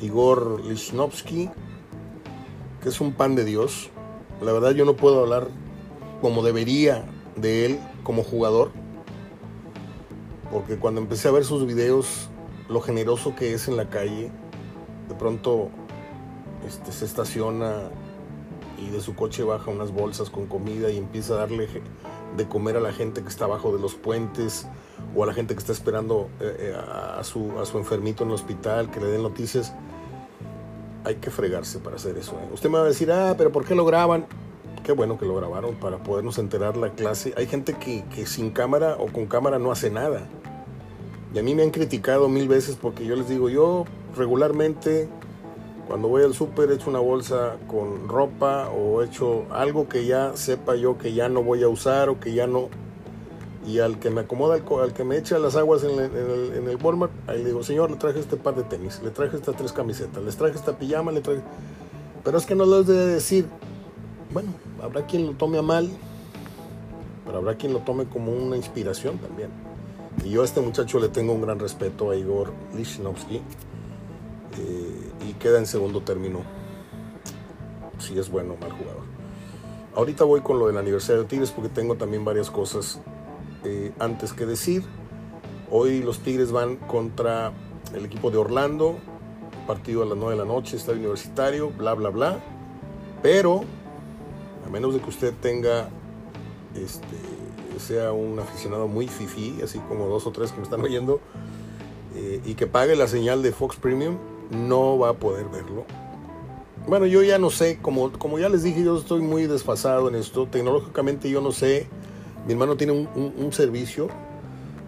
Igor 0.00 0.64
Lichnowsky, 0.64 1.50
que 2.80 2.88
es 2.88 3.00
un 3.00 3.12
pan 3.12 3.34
de 3.34 3.44
Dios, 3.44 3.90
La 4.40 4.52
verdad 4.52 4.72
yo 4.72 4.84
no 4.84 4.96
puedo 4.96 5.20
hablar 5.20 5.46
como 6.20 6.42
debería 6.42 7.04
de 7.36 7.66
él 7.66 7.80
como 8.02 8.24
jugador. 8.24 8.72
Porque 10.50 10.78
cuando 10.78 11.00
empecé 11.00 11.28
a 11.28 11.30
ver 11.30 11.44
sus 11.44 11.64
videos, 11.64 12.28
lo 12.68 12.80
generoso 12.80 13.36
que 13.36 13.54
es 13.54 13.68
en 13.68 13.76
la 13.76 13.88
calle, 13.88 14.32
de 15.12 15.18
pronto 15.18 15.68
este, 16.66 16.90
se 16.90 17.04
estaciona 17.04 17.90
y 18.78 18.88
de 18.88 19.00
su 19.00 19.14
coche 19.14 19.42
baja 19.42 19.70
unas 19.70 19.92
bolsas 19.92 20.30
con 20.30 20.46
comida 20.46 20.90
y 20.90 20.96
empieza 20.96 21.34
a 21.34 21.36
darle 21.38 21.68
de 22.36 22.48
comer 22.48 22.78
a 22.78 22.80
la 22.80 22.92
gente 22.92 23.22
que 23.22 23.28
está 23.28 23.44
abajo 23.44 23.74
de 23.74 23.80
los 23.80 23.94
puentes 23.94 24.66
o 25.14 25.22
a 25.22 25.26
la 25.26 25.34
gente 25.34 25.54
que 25.54 25.60
está 25.60 25.72
esperando 25.72 26.30
eh, 26.40 26.72
eh, 26.72 26.74
a, 26.74 27.22
su, 27.24 27.58
a 27.60 27.66
su 27.66 27.76
enfermito 27.76 28.24
en 28.24 28.30
el 28.30 28.34
hospital, 28.36 28.90
que 28.90 29.00
le 29.00 29.06
den 29.06 29.22
noticias. 29.22 29.74
Hay 31.04 31.16
que 31.16 31.30
fregarse 31.30 31.78
para 31.78 31.96
hacer 31.96 32.16
eso. 32.16 32.32
¿eh? 32.32 32.48
Usted 32.54 32.70
me 32.70 32.78
va 32.78 32.84
a 32.84 32.88
decir, 32.88 33.12
ah, 33.12 33.34
pero 33.36 33.52
¿por 33.52 33.66
qué 33.66 33.74
lo 33.74 33.84
graban? 33.84 34.26
Qué 34.82 34.92
bueno 34.92 35.18
que 35.18 35.26
lo 35.26 35.36
grabaron 35.36 35.74
para 35.74 35.98
podernos 35.98 36.38
enterar 36.38 36.76
la 36.76 36.90
clase. 36.90 37.34
Hay 37.36 37.46
gente 37.46 37.74
que, 37.74 38.04
que 38.06 38.24
sin 38.24 38.50
cámara 38.50 38.96
o 38.98 39.08
con 39.08 39.26
cámara 39.26 39.58
no 39.58 39.70
hace 39.70 39.90
nada. 39.90 40.26
Y 41.34 41.38
a 41.38 41.42
mí 41.42 41.54
me 41.54 41.62
han 41.62 41.70
criticado 41.70 42.28
mil 42.28 42.48
veces 42.48 42.76
porque 42.80 43.04
yo 43.04 43.14
les 43.14 43.28
digo, 43.28 43.48
yo 43.48 43.84
regularmente 44.16 45.08
cuando 45.86 46.08
voy 46.08 46.22
al 46.22 46.32
súper 46.32 46.70
echo 46.70 46.90
una 46.90 47.00
bolsa 47.00 47.56
con 47.66 48.08
ropa 48.08 48.70
o 48.70 49.02
echo 49.02 49.44
algo 49.50 49.88
que 49.88 50.06
ya 50.06 50.36
sepa 50.36 50.76
yo 50.76 50.96
que 50.96 51.12
ya 51.12 51.28
no 51.28 51.42
voy 51.42 51.62
a 51.62 51.68
usar 51.68 52.08
o 52.08 52.20
que 52.20 52.32
ya 52.32 52.46
no... 52.46 52.68
Y 53.66 53.78
al 53.78 54.00
que 54.00 54.10
me 54.10 54.22
acomoda, 54.22 54.54
al 54.56 54.92
que 54.92 55.04
me 55.04 55.16
echa 55.16 55.38
las 55.38 55.54
aguas 55.54 55.84
en 55.84 56.00
el, 56.00 56.78
Walmart, 56.82 57.12
ahí 57.28 57.38
le 57.38 57.50
digo, 57.50 57.62
señor, 57.62 57.92
le 57.92 57.96
traje 57.96 58.18
este 58.18 58.36
par 58.36 58.56
de 58.56 58.64
tenis, 58.64 59.00
le 59.04 59.10
traje 59.10 59.36
estas 59.36 59.54
tres 59.54 59.72
camisetas, 59.72 60.20
les 60.24 60.36
traje 60.36 60.56
esta 60.56 60.76
pijama, 60.76 61.12
le 61.12 61.20
traje... 61.20 61.42
Pero 62.24 62.38
es 62.38 62.46
que 62.46 62.56
no 62.56 62.66
les 62.66 62.88
debe 62.88 63.06
decir, 63.06 63.46
bueno, 64.32 64.48
habrá 64.82 65.06
quien 65.06 65.26
lo 65.26 65.32
tome 65.34 65.58
a 65.58 65.62
mal, 65.62 65.88
pero 67.24 67.38
habrá 67.38 67.54
quien 67.54 67.72
lo 67.72 67.80
tome 67.80 68.06
como 68.06 68.32
una 68.32 68.56
inspiración 68.56 69.18
también. 69.18 69.50
Y 70.24 70.30
yo 70.30 70.42
a 70.42 70.44
este 70.44 70.60
muchacho 70.60 70.98
le 70.98 71.08
tengo 71.08 71.32
un 71.32 71.42
gran 71.42 71.58
respeto, 71.60 72.10
a 72.10 72.16
Igor 72.16 72.52
Lichnowsky, 72.74 73.42
y 75.28 75.32
queda 75.34 75.58
en 75.58 75.66
segundo 75.66 76.02
término 76.02 76.40
si 77.98 78.18
es 78.18 78.30
bueno 78.30 78.54
o 78.54 78.56
mal 78.56 78.72
jugador. 78.72 79.02
Ahorita 79.94 80.24
voy 80.24 80.40
con 80.40 80.58
lo 80.58 80.66
del 80.66 80.78
aniversario 80.78 81.22
de 81.22 81.28
Tigres 81.28 81.50
porque 81.50 81.68
tengo 81.68 81.96
también 81.96 82.24
varias 82.24 82.50
cosas 82.50 83.00
eh, 83.64 83.92
antes 83.98 84.32
que 84.32 84.46
decir. 84.46 84.82
Hoy 85.70 86.02
los 86.02 86.20
Tigres 86.20 86.50
van 86.50 86.76
contra 86.76 87.52
el 87.94 88.04
equipo 88.04 88.30
de 88.30 88.38
Orlando, 88.38 88.96
partido 89.66 90.02
a 90.02 90.06
las 90.06 90.16
9 90.16 90.32
de 90.32 90.38
la 90.38 90.44
noche, 90.46 90.76
estadio 90.76 91.00
universitario, 91.00 91.70
bla, 91.70 91.94
bla, 91.94 92.10
bla. 92.10 92.40
Pero, 93.22 93.62
a 94.66 94.70
menos 94.70 94.94
de 94.94 95.00
que 95.00 95.08
usted 95.08 95.34
tenga, 95.40 95.88
este, 96.74 97.16
sea 97.78 98.12
un 98.12 98.38
aficionado 98.38 98.88
muy 98.88 99.08
fifi, 99.08 99.60
así 99.62 99.78
como 99.80 100.06
dos 100.06 100.26
o 100.26 100.32
tres 100.32 100.52
que 100.52 100.58
me 100.58 100.64
están 100.64 100.80
oyendo, 100.80 101.20
eh, 102.14 102.40
y 102.44 102.54
que 102.54 102.66
pague 102.66 102.96
la 102.96 103.08
señal 103.08 103.42
de 103.42 103.52
Fox 103.52 103.76
Premium, 103.76 104.16
no 104.52 104.98
va 104.98 105.10
a 105.10 105.14
poder 105.14 105.46
verlo. 105.48 105.84
Bueno, 106.86 107.06
yo 107.06 107.22
ya 107.22 107.38
no 107.38 107.50
sé, 107.50 107.78
como, 107.80 108.10
como 108.12 108.38
ya 108.38 108.48
les 108.48 108.62
dije, 108.64 108.82
yo 108.82 108.98
estoy 108.98 109.20
muy 109.20 109.46
desfasado 109.46 110.08
en 110.08 110.16
esto. 110.16 110.46
Tecnológicamente 110.46 111.30
yo 111.30 111.40
no 111.40 111.52
sé. 111.52 111.86
Mi 112.46 112.54
hermano 112.54 112.76
tiene 112.76 112.92
un, 112.92 113.52
servicio 113.52 114.08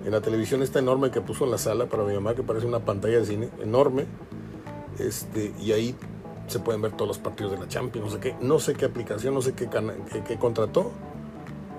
en 0.04 0.11
la 0.11 0.21
televisión 0.21 0.62
esta 0.62 0.80
enorme 0.80 1.12
que 1.12 1.21
puso 1.21 1.44
en 1.44 1.52
la 1.52 1.59
sala 1.59 1.87
para 1.87 2.02
mi 2.02 2.12
mamá, 2.12 2.35
que 2.35 2.42
parece 2.42 2.66
una 2.66 2.80
pantalla 2.80 3.21
de 3.21 3.26
cine 3.26 3.49
enorme. 3.62 4.06
Este, 4.99 5.54
y 5.61 5.71
ahí 5.71 5.94
se 6.49 6.59
pueden 6.59 6.83
ver 6.83 6.92
todos 6.92 7.09
los 7.09 7.18
partidos 7.18 7.52
de 7.52 7.59
la 7.59 7.68
Champions, 7.68 8.06
no 8.06 8.12
sé 8.12 8.21
qué, 8.21 8.37
no 8.40 8.59
sé 8.59 8.75
qué 8.75 8.85
aplicación, 8.85 9.35
no 9.35 9.40
sé 9.40 9.52
qué, 9.54 9.68
qué, 10.26 10.37
contrató. 10.37 10.90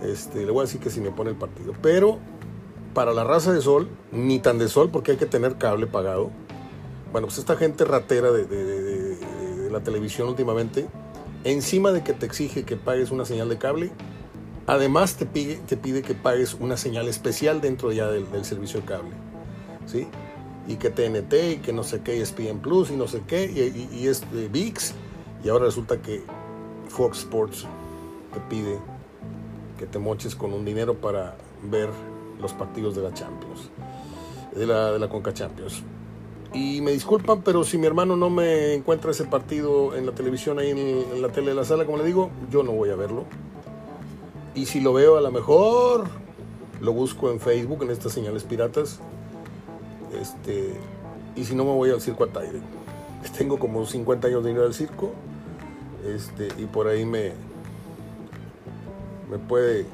Este, 0.02 0.46
le 0.46 0.52
voy 0.52 0.60
a 0.60 0.64
decir 0.64 0.80
que 0.80 0.90
si 0.90 1.02
me 1.02 1.12
pone 1.12 1.32
el 1.32 1.36
partido. 1.36 1.74
Pero 1.82 2.20
para 2.94 3.14
la 3.14 3.26
raza 3.26 3.52
de 3.52 3.62
sol, 3.62 3.90
ni 4.14 4.40
tan 4.40 4.60
de 4.60 4.70
sol, 4.70 4.90
porque 4.92 5.12
hay 5.12 5.18
que 5.18 5.26
tener 5.26 5.58
cable 5.58 5.88
pagado 5.88 6.32
bueno, 7.16 7.28
pues 7.28 7.38
esta 7.38 7.56
gente 7.56 7.86
ratera 7.86 8.30
de, 8.30 9.18
la 9.72 9.80
televisión 9.80 10.28
últimamente, 10.28 10.86
encima 11.46 11.94
de 11.94 12.04
que 12.04 12.12
te 12.12 12.26
exige 12.26 12.66
que 12.66 12.76
pagues 12.76 13.10
una 13.10 13.24
señal 13.24 13.48
de 13.48 13.58
cable, 13.58 13.92
además 14.68 15.16
te 15.16 15.26
pide, 15.26 16.02
que 16.02 16.14
pagues 16.14 16.56
una 16.56 16.76
señal 16.76 17.08
especial 17.08 17.62
dentro 17.62 17.94
ya 17.94 18.10
del, 18.10 18.44
servicio 18.44 18.82
de 18.82 18.86
cable. 18.86 19.12
¿Sí? 19.86 20.10
Y 20.68 20.76
que 20.76 20.90
TNT 20.90 21.34
y 21.54 21.58
que 21.60 21.72
no 21.72 21.86
sé 21.86 22.02
qué, 22.02 22.22
ESPN 22.22 22.60
Plus 22.60 22.92
y 22.92 22.98
no 22.98 23.08
sé 23.08 23.22
qué, 23.26 23.46
y, 23.46 23.98
y, 23.98 24.10
es 24.10 24.30
de 24.34 24.50
VIX, 24.50 24.94
y 25.42 25.48
ahora 25.48 25.68
resulta 25.68 26.02
que 26.02 26.22
Fox 26.90 27.20
Sports 27.20 27.66
te 28.34 28.42
pide 28.50 28.78
que 29.80 29.86
te 29.86 30.00
moches 30.00 30.36
con 30.36 30.52
un 30.52 30.66
dinero 30.66 30.96
para 30.96 31.38
ver 31.64 31.88
los 32.42 32.52
partidos 32.52 32.94
de 32.94 33.04
la 33.04 33.14
Champions, 33.14 33.70
de 34.54 34.68
la, 34.68 34.92
de 34.92 35.00
la 35.00 35.08
Conca 35.08 35.34
Champions. 35.34 35.82
Y 36.56 36.80
me 36.80 36.92
disculpan, 36.92 37.42
pero 37.42 37.66
si 37.66 37.78
mi 37.78 37.86
hermano 37.86 38.16
no 38.16 38.30
me 38.30 38.76
encuentra 38.76 39.12
ese 39.12 39.26
partido 39.26 39.94
en 39.94 40.06
la 40.06 40.14
televisión, 40.14 40.58
ahí 40.58 40.70
en, 40.70 41.22
la 41.22 41.28
tele 41.28 41.50
de 41.50 41.54
la 41.54 41.66
sala, 41.66 41.84
como 41.86 41.98
le 41.98 42.06
digo, 42.06 42.30
yo 42.50 42.64
no 42.64 42.72
voy 42.72 42.92
a 42.92 42.96
verlo. 42.96 43.26
Y 44.56 44.66
si 44.66 44.80
lo 44.80 44.94
veo, 44.94 45.18
a 45.18 45.22
lo 45.22 45.32
mejor 45.34 46.06
lo 46.80 46.94
busco 46.94 47.30
en 47.30 47.42
Facebook, 47.42 47.84
en 47.84 47.90
estas 47.90 48.14
señales 48.14 48.46
piratas. 48.46 49.02
Este, 50.18 50.74
y 51.36 51.44
si 51.44 51.56
no, 51.56 51.66
me 51.66 51.72
voy 51.72 51.90
al 51.90 52.00
circo 52.00 52.24
a 52.24 52.28
Taire. 52.28 52.62
Tengo 53.38 53.60
como 53.60 53.86
50 53.86 54.30
años 54.30 54.46
de 54.46 54.52
ir 54.52 54.60
al 54.60 54.74
circo. 54.74 55.12
Este, 56.08 56.48
y 56.58 56.68
por 56.68 56.88
ahí 56.88 57.04
me, 57.04 57.34
me 59.30 59.40
puede 59.40 59.86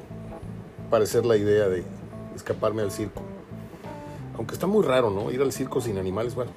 parecer 0.90 1.26
la 1.26 1.36
idea 1.36 1.68
de 1.68 1.82
escaparme 2.36 2.82
al 2.82 2.92
circo. 2.92 3.31
Aunque 4.42 4.54
está 4.54 4.66
muy 4.66 4.82
raro, 4.82 5.08
¿no? 5.08 5.30
Ir 5.30 5.40
al 5.40 5.52
circo 5.52 5.80
sin 5.80 5.98
animales. 5.98 6.34
Bueno, 6.34 6.50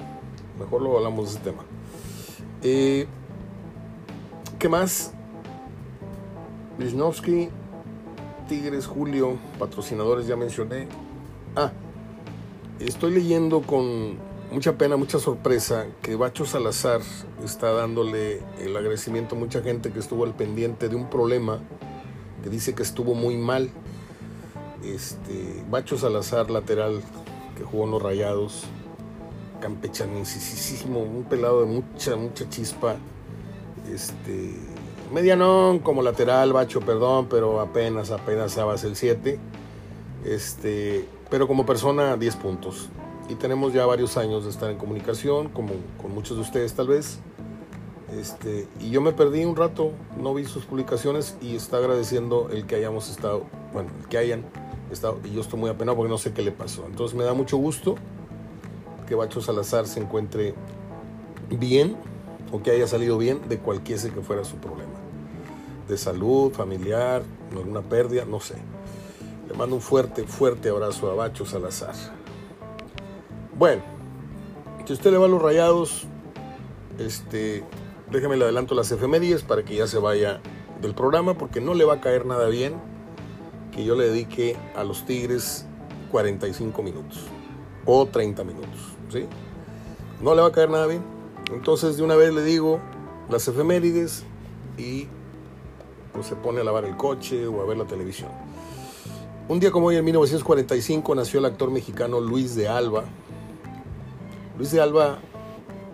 mejor 0.57 0.81
luego 0.81 0.97
hablamos 0.97 1.25
de 1.25 1.31
ese 1.33 1.39
tema. 1.39 1.63
Eh, 2.63 3.05
¿Qué 4.57 4.67
más? 4.67 5.13
Wisnowski, 6.79 7.49
Tigres, 8.49 8.87
Julio, 8.87 9.37
patrocinadores, 9.59 10.25
ya 10.25 10.35
mencioné. 10.35 10.87
Ah, 11.55 11.73
estoy 12.79 13.11
leyendo 13.11 13.61
con 13.61 14.17
mucha 14.51 14.79
pena, 14.79 14.97
mucha 14.97 15.19
sorpresa 15.19 15.85
que 16.01 16.15
Bacho 16.15 16.45
Salazar 16.45 17.01
está 17.43 17.71
dándole 17.71 18.41
el 18.61 18.75
agradecimiento 18.75 19.35
a 19.35 19.37
mucha 19.37 19.61
gente 19.61 19.91
que 19.91 19.99
estuvo 19.99 20.23
al 20.23 20.33
pendiente 20.33 20.89
de 20.89 20.95
un 20.95 21.07
problema 21.07 21.59
que 22.43 22.49
dice 22.49 22.73
que 22.73 22.81
estuvo 22.81 23.13
muy 23.13 23.37
mal. 23.37 23.69
Este, 24.83 25.63
Bacho 25.69 25.99
Salazar, 25.99 26.49
lateral 26.49 27.03
que 27.55 27.63
jugó 27.63 27.85
en 27.85 27.91
los 27.91 28.01
Rayados, 28.01 28.65
campechanísimo, 29.59 30.99
un 30.99 31.23
pelado 31.23 31.61
de 31.61 31.67
mucha, 31.67 32.15
mucha 32.15 32.47
chispa, 32.49 32.95
este, 33.91 34.55
medianón 35.13 35.79
como 35.79 36.01
lateral, 36.01 36.53
bacho, 36.53 36.81
perdón, 36.81 37.27
pero 37.29 37.59
apenas, 37.59 38.11
apenas 38.11 38.51
se 38.51 38.61
base 38.61 38.87
el 38.87 38.95
7, 38.95 39.39
este, 40.25 41.07
pero 41.29 41.47
como 41.47 41.65
persona 41.65 42.17
10 42.17 42.35
puntos. 42.37 42.89
Y 43.27 43.35
tenemos 43.35 43.73
ya 43.73 43.85
varios 43.85 44.17
años 44.17 44.43
de 44.43 44.51
estar 44.51 44.69
en 44.69 44.77
comunicación, 44.77 45.49
como 45.49 45.73
con 45.99 46.13
muchos 46.13 46.37
de 46.37 46.43
ustedes 46.43 46.73
tal 46.73 46.87
vez. 46.87 47.19
Este, 48.13 48.67
y 48.79 48.91
yo 48.91 49.01
me 49.01 49.13
perdí 49.13 49.45
un 49.45 49.55
rato, 49.55 49.91
no 50.21 50.33
vi 50.33 50.45
sus 50.45 50.65
publicaciones 50.65 51.35
y 51.41 51.55
está 51.55 51.77
agradeciendo 51.77 52.49
el 52.51 52.65
que 52.67 52.75
hayamos 52.75 53.09
estado, 53.09 53.43
bueno, 53.73 53.89
el 53.99 54.07
que 54.07 54.17
hayan 54.19 54.43
y 55.23 55.31
yo 55.33 55.41
estoy 55.41 55.59
muy 55.59 55.69
apenado 55.69 55.97
porque 55.97 56.09
no 56.09 56.17
sé 56.17 56.33
qué 56.33 56.41
le 56.41 56.51
pasó. 56.51 56.85
Entonces 56.87 57.17
me 57.17 57.23
da 57.23 57.33
mucho 57.33 57.57
gusto 57.57 57.95
que 59.07 59.15
Bacho 59.15 59.41
Salazar 59.41 59.87
se 59.87 59.99
encuentre 59.99 60.55
bien 61.49 61.95
o 62.51 62.61
que 62.61 62.71
haya 62.71 62.87
salido 62.87 63.17
bien 63.17 63.47
de 63.49 63.59
cualquiera 63.59 64.01
que 64.03 64.21
fuera 64.21 64.43
su 64.43 64.57
problema. 64.57 64.93
De 65.87 65.97
salud, 65.97 66.51
familiar, 66.51 67.23
alguna 67.51 67.81
pérdida, 67.81 68.25
no 68.25 68.39
sé. 68.39 68.55
Le 69.47 69.53
mando 69.53 69.75
un 69.75 69.81
fuerte, 69.81 70.23
fuerte 70.23 70.69
abrazo 70.69 71.09
a 71.11 71.15
Bacho 71.15 71.45
Salazar. 71.45 71.93
Bueno, 73.57 73.83
si 74.85 74.93
usted 74.93 75.11
le 75.11 75.17
va 75.17 75.25
a 75.25 75.29
los 75.29 75.41
rayados, 75.41 76.05
este, 76.97 77.63
déjeme 78.11 78.37
le 78.37 78.45
adelanto 78.45 78.75
las 78.75 78.91
efemérides 78.91 79.43
para 79.43 79.63
que 79.63 79.75
ya 79.75 79.87
se 79.87 79.97
vaya 79.99 80.41
del 80.81 80.93
programa 80.93 81.37
porque 81.37 81.61
no 81.61 81.73
le 81.73 81.85
va 81.85 81.95
a 81.95 82.01
caer 82.01 82.25
nada 82.25 82.47
bien 82.47 82.94
que 83.75 83.83
yo 83.83 83.95
le 83.95 84.05
dedique 84.05 84.55
a 84.75 84.85
los 84.85 85.05
Tigres 85.05 85.65
45 86.11 86.81
minutos 86.81 87.25
o 87.85 88.05
30 88.05 88.43
minutos, 88.45 88.79
¿sí? 89.09 89.25
No 90.21 90.33
le 90.33 90.41
va 90.41 90.47
a 90.47 90.51
caer 90.51 90.69
nada 90.69 90.87
bien. 90.87 91.03
Entonces 91.51 91.97
de 91.97 92.03
una 92.03 92.15
vez 92.15 92.33
le 92.33 92.41
digo 92.43 92.79
las 93.29 93.47
efemérides 93.47 94.23
y 94.77 95.07
pues, 96.13 96.27
se 96.27 96.35
pone 96.35 96.61
a 96.61 96.63
lavar 96.63 96.85
el 96.85 96.95
coche 96.95 97.45
o 97.47 97.61
a 97.61 97.65
ver 97.65 97.77
la 97.77 97.85
televisión. 97.85 98.29
Un 99.47 99.59
día 99.59 99.69
como 99.69 99.87
hoy, 99.87 99.97
en 99.97 100.05
1945, 100.05 101.13
nació 101.13 101.39
el 101.39 101.45
actor 101.45 101.69
mexicano 101.69 102.19
Luis 102.19 102.55
de 102.55 102.67
Alba. 102.67 103.03
Luis 104.57 104.71
de 104.71 104.81
Alba 104.81 105.19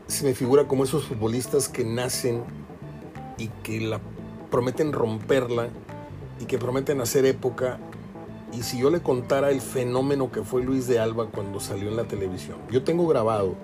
se 0.08 0.24
me 0.24 0.34
figura 0.36 0.68
como 0.68 0.84
esos 0.84 1.06
futbolistas 1.06 1.68
que 1.68 1.84
nacen 1.84 2.44
y 3.38 3.48
que 3.64 3.82
la 3.82 4.00
prometen 4.52 4.94
romperla 4.94 5.70
y 6.41 6.45
que 6.45 6.57
prometen 6.57 7.00
hacer 7.01 7.25
época. 7.25 7.77
Y 8.51 8.63
si 8.63 8.79
yo 8.79 8.89
le 8.89 9.01
contara 9.01 9.51
el 9.51 9.62
fenómeno 9.62 10.31
que 10.31 10.43
fue 10.43 10.63
Luis 10.63 10.88
de 10.88 11.00
Alba 11.00 11.27
cuando 11.27 11.60
salió 11.60 11.88
en 11.88 11.95
la 11.95 12.03
televisión, 12.03 12.57
yo 12.69 12.83
tengo 12.83 13.07
grabado 13.07 13.55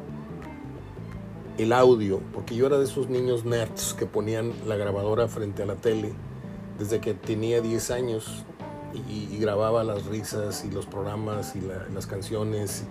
el 1.57 1.74
audio, 1.74 2.22
porque 2.34 2.55
yo 2.55 2.67
era 2.67 2.77
de 2.77 2.86
esos 2.86 3.10
niños 3.10 3.43
nerds 3.43 3.93
que 3.93 4.05
ponían 4.05 4.53
la 4.67 4.75
grabadora 4.75 5.27
frente 5.27 5.63
a 5.63 5.65
la 5.65 5.75
tele 5.75 6.13
desde 6.77 7.01
que 7.01 7.13
tenía 7.15 7.62
10 7.62 7.91
años 7.91 8.46
y, 9.10 9.38
grababa 9.39 9.84
las 9.84 10.05
risas 10.05 10.63
y 10.65 10.72
los 10.72 10.86
programas 10.86 11.55
y 11.55 11.62
las 11.93 12.07
canciones. 12.07 12.84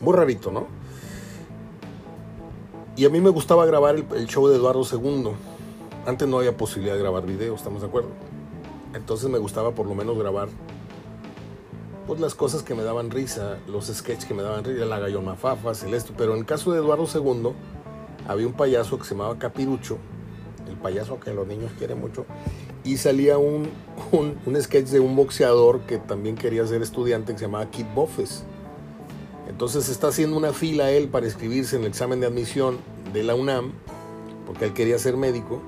Muy 0.00 0.14
rarito, 0.14 0.50
¿no? 0.50 0.66
Y 2.96 3.04
a 3.04 3.10
mí 3.10 3.20
me 3.20 3.30
gustaba 3.30 3.66
grabar 3.66 3.96
el, 3.96 4.26
show 4.26 4.48
de 4.48 4.56
Eduardo 4.56 4.82
II. 4.90 5.32
Antes 6.06 6.26
no 6.26 6.38
había 6.38 6.56
posibilidad 6.56 6.94
de 6.94 7.00
grabar 7.00 7.26
video, 7.26 7.54
¿estamos 7.54 7.82
de 7.82 7.88
acuerdo? 7.88 8.10
Entonces 8.94 9.28
me 9.28 9.38
gustaba 9.38 9.72
por 9.72 9.86
lo 9.86 9.94
menos 9.94 10.18
grabar 10.18 10.48
pues 12.08 12.20
las 12.20 12.34
cosas 12.34 12.62
que 12.62 12.74
me 12.74 12.82
daban 12.82 13.10
risa, 13.10 13.58
los 13.66 13.88
sketches 13.88 14.24
que 14.24 14.32
me 14.32 14.42
daban 14.42 14.64
risa, 14.64 14.86
la 14.86 14.98
gallón 14.98 15.26
mafafas, 15.26 15.84
el 15.84 15.92
esto. 15.92 16.14
Pero 16.16 16.32
en 16.32 16.38
el 16.38 16.46
caso 16.46 16.72
de 16.72 16.78
Eduardo 16.78 17.06
II, 17.12 17.52
había 18.26 18.46
un 18.46 18.54
payaso 18.54 18.98
que 18.98 19.04
se 19.04 19.10
llamaba 19.14 19.38
Capirucho, 19.38 19.98
el 20.66 20.76
payaso 20.76 21.20
que 21.20 21.34
los 21.34 21.46
niños 21.46 21.70
quieren 21.78 22.00
mucho, 22.00 22.24
y 22.82 22.96
salía 22.96 23.36
un, 23.36 23.68
un, 24.12 24.62
sketch 24.62 24.86
de 24.86 25.00
un 25.00 25.16
boxeador 25.16 25.80
que 25.80 25.98
también 25.98 26.36
quería 26.36 26.66
ser 26.66 26.80
estudiante 26.80 27.32
que 27.32 27.40
se 27.40 27.44
llamaba 27.44 27.70
Kid 27.70 27.86
Buffes. 27.94 28.42
Entonces 29.46 29.90
está 29.90 30.08
haciendo 30.08 30.34
una 30.34 30.54
fila 30.54 30.90
él 30.90 31.08
para 31.08 31.26
inscribirse 31.26 31.76
en 31.76 31.82
el 31.82 31.88
examen 31.88 32.20
de 32.20 32.26
admisión 32.26 32.78
de 33.12 33.22
la 33.22 33.34
UNAM, 33.34 33.72
porque 34.46 34.64
él 34.64 34.72
quería 34.72 34.98
ser 34.98 35.18
médico. 35.18 35.60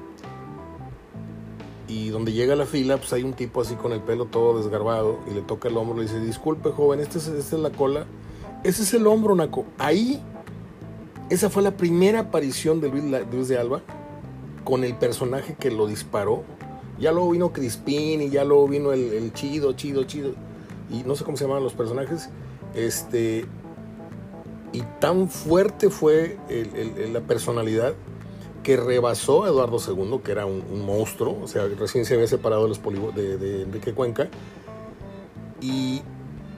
Y 1.90 2.10
donde 2.10 2.32
llega 2.32 2.54
la 2.54 2.66
fila, 2.66 2.98
pues 2.98 3.12
hay 3.12 3.24
un 3.24 3.32
tipo 3.32 3.60
así 3.60 3.74
con 3.74 3.92
el 3.92 4.00
pelo 4.00 4.26
todo 4.26 4.56
desgarbado 4.58 5.18
y 5.28 5.34
le 5.34 5.42
toca 5.42 5.68
el 5.68 5.76
hombro 5.76 5.96
y 5.96 6.06
le 6.06 6.12
dice, 6.12 6.20
disculpe 6.24 6.70
joven, 6.70 7.00
esta 7.00 7.18
es, 7.18 7.26
es 7.26 7.52
la 7.52 7.70
cola. 7.70 8.06
Ese 8.62 8.82
es 8.82 8.94
el 8.94 9.06
hombro, 9.06 9.34
Naco. 9.34 9.64
Ahí 9.78 10.22
esa 11.30 11.48
fue 11.48 11.62
la 11.62 11.76
primera 11.76 12.18
aparición 12.18 12.80
de 12.80 12.88
Luis, 12.88 13.48
de 13.48 13.56
Alba 13.56 13.82
con 14.64 14.82
el 14.82 14.96
personaje 14.96 15.54
que 15.54 15.70
lo 15.70 15.86
disparó. 15.86 16.42
Ya 16.98 17.12
luego 17.12 17.30
vino 17.30 17.52
Crispín 17.52 18.20
y 18.20 18.30
ya 18.30 18.44
luego 18.44 18.66
vino 18.66 18.92
el, 18.92 19.32
chido, 19.32 19.72
chido, 19.74 20.02
chido. 20.04 20.32
Y 20.90 21.04
no 21.04 21.14
sé 21.14 21.22
cómo 21.24 21.36
se 21.36 21.44
llamaban 21.44 21.62
los 21.62 21.72
personajes. 21.72 22.30
Este. 22.74 23.46
Y 24.72 24.82
tan 24.98 25.28
fuerte 25.28 25.88
fue 25.88 26.36
la 27.12 27.20
personalidad 27.20 27.94
que 28.62 28.76
rebasó 28.76 29.44
a 29.44 29.48
Eduardo 29.48 29.78
II, 29.78 30.20
que 30.24 30.32
era 30.32 30.46
un, 30.46 30.84
monstruo. 30.84 31.38
O 31.42 31.48
sea, 31.48 31.66
recién 31.78 32.04
se 32.04 32.14
había 32.14 32.26
separado 32.26 32.62
de, 32.62 32.68
los 32.68 33.14
de, 33.14 33.62
Enrique 33.62 33.92
Cuenca. 33.94 34.28
Y 35.60 36.02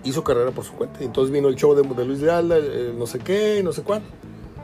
hizo 0.05 0.25
carrera 0.25 0.51
por 0.51 0.65
su 0.65 0.73
cuenta. 0.73 1.03
Entonces 1.03 1.33
vino 1.33 1.49
el 1.49 1.57
show 1.57 1.75
de, 1.75 2.05
Luis 2.05 2.21
de 2.21 2.31
Alba, 2.31 2.57
no 2.97 3.07
sé 3.07 3.19
qué, 3.19 3.63
no 3.63 3.73
sé 3.73 3.83
cuánto 3.83 4.09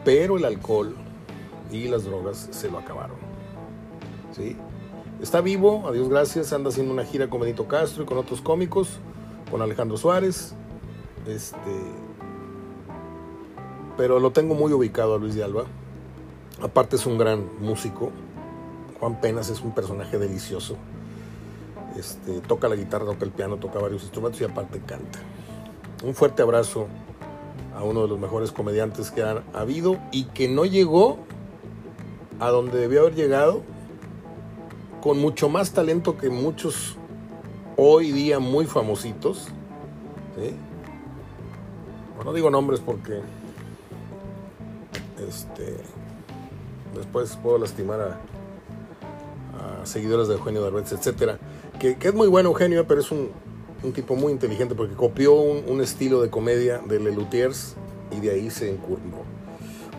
pero 0.09 0.39
el 0.39 0.45
alcohol 0.47 0.95
y 1.71 1.87
las 1.87 2.05
drogas 2.05 2.49
se 2.51 2.71
lo 2.71 2.79
acabaron. 2.79 3.17
¿Sí? 4.35 4.57
Está 5.21 5.43
vivo, 5.43 5.87
a 5.87 5.93
Dios 5.93 6.09
gracias, 6.09 6.53
anda 6.55 6.71
haciendo 6.71 6.95
una 6.95 7.05
gira 7.05 7.29
con 7.29 7.41
Benito 7.41 7.69
Castro 7.69 8.05
y 8.05 8.07
con 8.07 8.17
otros 8.17 8.41
cómicos, 8.41 9.01
con 9.51 9.61
Alejandro 9.61 9.99
Suárez. 9.99 10.55
Este, 11.27 11.59
pero 13.99 14.19
lo 14.19 14.31
tengo 14.31 14.55
muy 14.55 14.73
ubicado 14.73 15.17
a 15.17 15.19
Luis 15.19 15.35
de 15.35 15.45
Alba. 15.45 15.65
Aparte 16.61 16.97
es 16.97 17.07
un 17.07 17.19
gran 17.19 17.49
músico. 17.61 18.11
Juan 18.99 19.21
Penas 19.21 19.49
es 19.49 19.61
un 19.61 19.73
personaje 19.73 20.19
delicioso. 20.19 20.77
Este, 21.97 22.41
toca 22.41 22.69
la 22.69 22.77
guitarra, 22.77 23.07
toca 23.07 23.25
el 23.25 23.31
piano, 23.31 23.57
toca 23.57 23.79
varios 23.79 24.03
instrumentos 24.03 24.41
y 24.41 24.45
aparte 24.45 24.81
canta. 24.81 25.21
Un 26.05 26.15
fuerte 26.15 26.43
abrazo 26.43 26.89
a 27.77 27.83
uno 27.85 28.03
de 28.03 28.09
los 28.09 28.19
mejores 28.19 28.51
comediantes 28.51 29.11
que 29.11 29.23
han 29.23 29.43
habido 29.55 29.99
y 30.11 30.25
que 30.25 30.49
no 30.49 30.65
llegó 30.65 31.19
a 32.41 32.49
donde 32.51 32.79
debió 32.79 33.03
haber 33.03 33.15
llegado 33.15 33.63
con 35.01 35.19
mucho 35.19 35.49
más 35.49 35.73
talento 35.73 36.17
que 36.19 36.29
muchos 36.29 36.97
hoy 37.77 38.11
día 38.11 38.41
muy 38.41 38.67
famositos. 38.67 39.49
no 42.25 42.33
digo 42.33 42.51
nombres 42.51 42.81
porque 42.81 43.21
este, 45.29 45.77
después 46.99 47.37
puedo 47.43 47.59
lastimar 47.59 48.01
a, 48.01 48.19
seguidores 49.85 50.29
de 50.29 50.35
Eugenio 50.35 50.63
Derbez, 50.63 50.93
etcétera. 50.93 51.39
Que, 51.81 51.97
que, 51.97 52.09
es 52.09 52.15
muy 52.15 52.29
bueno 52.29 52.51
Eugenio, 52.51 52.87
pero 52.87 53.01
es 53.01 53.11
un, 53.11 53.31
tipo 53.95 54.17
muy 54.17 54.33
inteligente 54.33 54.75
porque 54.75 54.95
copió 54.95 55.33
un, 55.33 55.81
estilo 55.81 56.21
de 56.21 56.29
comedia 56.29 56.79
de 56.79 57.01
Lelutiers 57.01 57.75
y 58.11 58.21
de 58.21 58.33
ahí 58.33 58.51
se 58.51 58.71
encurvó. 58.71 59.25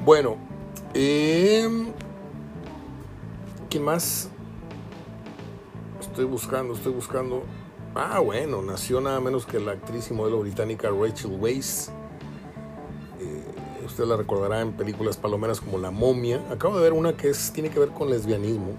Bueno, 0.05 0.37
eh, 0.93 1.67
¿qué 3.69 3.79
más? 3.79 4.29
Estoy 5.99 6.25
buscando, 6.25 6.73
estoy 6.73 6.93
buscando. 6.93 7.43
Ah, 7.95 8.19
bueno, 8.19 8.61
nació 8.61 9.01
nada 9.01 9.19
menos 9.19 9.45
que 9.45 9.59
la 9.59 9.71
actriz 9.71 10.11
y 10.11 10.13
modelo 10.13 10.39
británica 10.39 10.89
Rachel 10.89 11.31
Weisz. 11.39 11.89
Eh, 13.99 14.03
usted 14.03 14.05
la 14.05 14.15
recordará 14.15 14.61
en 14.61 14.71
películas 14.71 15.17
palomeras 15.17 15.59
como 15.59 15.77
La 15.77 15.91
momia. 15.91 16.41
Acabo 16.49 16.77
de 16.77 16.83
ver 16.83 16.93
una 16.93 17.17
que 17.17 17.29
es, 17.29 17.51
tiene 17.51 17.69
que 17.69 17.79
ver 17.79 17.89
con 17.89 18.09
lesbianismo. 18.09 18.71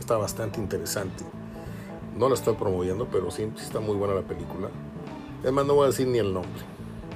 Está 0.00 0.16
bastante 0.16 0.60
interesante. 0.60 1.24
No 2.16 2.28
la 2.28 2.34
estoy 2.34 2.54
promoviendo, 2.54 3.06
pero 3.10 3.30
sí, 3.30 3.48
está 3.56 3.78
muy 3.78 3.94
buena 3.94 4.14
la 4.14 4.22
película. 4.22 4.68
Además, 5.42 5.66
no 5.66 5.74
voy 5.74 5.84
a 5.84 5.86
decir 5.88 6.08
ni 6.08 6.18
el 6.18 6.34
nombre. 6.34 6.60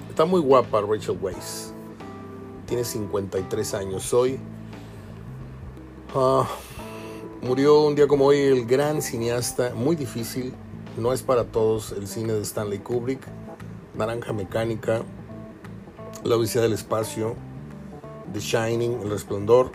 Está 0.08 0.24
muy 0.24 0.40
guapa 0.40 0.82
Rachel 0.82 1.18
Weisz. 1.20 1.72
Tiene 2.66 2.84
53 2.84 3.74
años 3.74 4.14
hoy. 4.14 4.38
Ah, 6.14 6.46
murió 7.42 7.82
un 7.82 7.96
día 7.96 8.06
como 8.06 8.26
hoy 8.26 8.38
el 8.38 8.66
gran 8.66 9.02
cineasta, 9.02 9.72
muy 9.74 9.96
difícil. 9.96 10.54
No 10.96 11.12
es 11.12 11.22
para 11.22 11.44
todos 11.44 11.90
el 11.90 12.06
cine 12.06 12.34
de 12.34 12.42
Stanley 12.42 12.78
Kubrick. 12.78 13.26
Naranja 13.96 14.32
Mecánica, 14.32 15.02
La 16.24 16.36
Odisea 16.36 16.62
del 16.62 16.72
Espacio, 16.72 17.34
The 18.32 18.38
Shining, 18.38 19.00
El 19.02 19.10
Resplandor. 19.10 19.72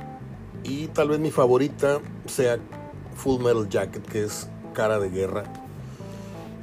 Y 0.63 0.87
tal 0.87 1.09
vez 1.09 1.19
mi 1.19 1.29
favorita 1.29 1.99
sea 2.25 2.57
Full 3.15 3.43
Metal 3.43 3.67
Jacket, 3.67 4.05
que 4.05 4.23
es 4.23 4.49
cara 4.73 4.99
de 4.99 5.09
guerra. 5.09 5.43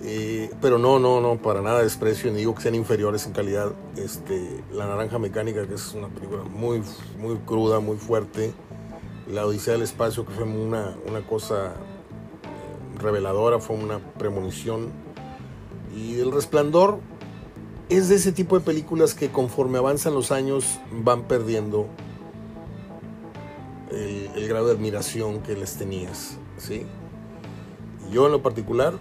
Eh, 0.03 0.51
pero 0.61 0.79
no, 0.79 0.99
no, 0.99 1.21
no, 1.21 1.41
para 1.41 1.63
nada 1.63 1.83
desprecio, 1.83 2.31
ni 2.31 2.39
digo 2.39 2.55
que 2.55 2.63
sean 2.63 2.75
inferiores 2.75 3.27
en 3.27 3.33
calidad. 3.33 3.73
Este, 3.97 4.63
la 4.73 4.87
Naranja 4.87 5.19
Mecánica, 5.19 5.67
que 5.67 5.75
es 5.75 5.93
una 5.95 6.09
película 6.09 6.45
muy, 6.45 6.83
muy 7.19 7.37
cruda, 7.39 7.81
muy 7.81 7.97
fuerte. 7.97 8.53
La 9.31 9.47
Odisea 9.47 9.75
del 9.75 9.83
Espacio, 9.83 10.25
que 10.25 10.33
fue 10.33 10.45
una, 10.45 10.97
una 11.09 11.27
cosa 11.27 11.73
eh, 11.73 12.99
reveladora, 12.99 13.59
fue 13.59 13.77
una 13.77 13.99
premonición. 13.99 14.93
Y 15.95 16.21
El 16.21 16.33
Resplandor 16.33 17.01
es 17.89 18.09
de 18.09 18.17
ese 18.17 18.33
tipo 18.33 18.59
de 18.59 18.65
películas 18.65 19.15
que 19.15 19.31
conforme 19.31 19.79
avanzan 19.79 20.15
los 20.15 20.33
años 20.33 20.81
van 20.91 21.25
perdiendo 21.25 21.87
el, 23.91 24.49
grado 24.49 24.67
de 24.67 24.73
admiración 24.73 25.41
que 25.41 25.55
les 25.55 25.77
tenías, 25.77 26.39
¿sí? 26.57 26.87
Yo 28.11 28.27
en 28.27 28.33
lo 28.33 28.43
particular 28.43 28.95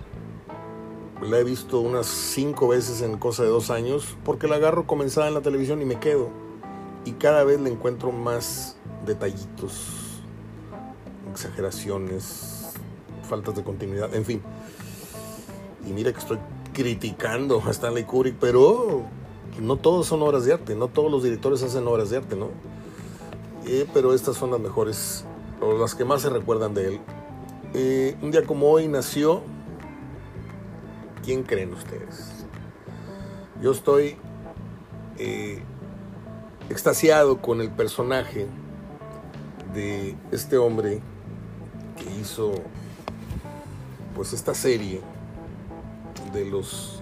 la 1.21 1.39
he 1.39 1.43
visto 1.43 1.79
unas 1.79 2.05
cinco 2.07 2.67
veces 2.67 3.01
en 3.01 3.17
cosa 3.17 3.43
de 3.43 3.49
dos 3.49 3.69
años 3.69 4.17
porque 4.23 4.47
la 4.47 4.55
agarro 4.55 4.85
comenzada 4.85 5.27
en 5.27 5.33
la 5.33 5.41
televisión 5.41 5.81
y 5.81 5.85
me 5.85 5.99
quedo. 5.99 6.29
Y 7.05 7.13
cada 7.13 7.43
vez 7.43 7.59
le 7.59 7.69
encuentro 7.69 8.11
más 8.11 8.77
detallitos, 9.05 10.21
exageraciones, 11.31 12.73
faltas 13.27 13.55
de 13.55 13.63
continuidad, 13.63 14.13
en 14.15 14.25
fin. 14.25 14.41
Y 15.85 15.91
mira 15.91 16.13
que 16.13 16.19
estoy 16.19 16.37
criticando 16.73 17.61
a 17.65 17.71
Stanley 17.71 18.03
Kubrick, 18.03 18.35
pero 18.39 19.03
no 19.61 19.77
todos 19.77 20.07
son 20.07 20.21
obras 20.23 20.45
de 20.45 20.53
arte, 20.53 20.75
no 20.75 20.87
todos 20.87 21.11
los 21.11 21.23
directores 21.23 21.61
hacen 21.63 21.87
obras 21.87 22.09
de 22.09 22.17
arte, 22.17 22.35
¿no? 22.35 22.49
Eh, 23.65 23.87
pero 23.93 24.13
estas 24.13 24.35
son 24.35 24.51
las 24.51 24.59
mejores, 24.59 25.25
o 25.61 25.77
las 25.77 25.95
que 25.95 26.03
más 26.03 26.21
se 26.21 26.29
recuerdan 26.29 26.73
de 26.73 26.87
él. 26.87 26.99
Eh, 27.73 28.17
un 28.21 28.31
día 28.31 28.43
como 28.43 28.69
hoy 28.69 28.87
nació, 28.87 29.41
¿quién 31.23 31.43
creen 31.43 31.73
ustedes? 31.73 32.45
Yo 33.61 33.71
estoy 33.71 34.17
eh, 35.17 35.63
extasiado 36.69 37.41
con 37.41 37.61
el 37.61 37.69
personaje 37.69 38.47
de 39.73 40.15
este 40.31 40.57
hombre 40.57 41.01
que 41.97 42.19
hizo 42.19 42.51
pues 44.15 44.33
esta 44.33 44.53
serie 44.53 45.01
de 46.33 46.45
los 46.45 47.01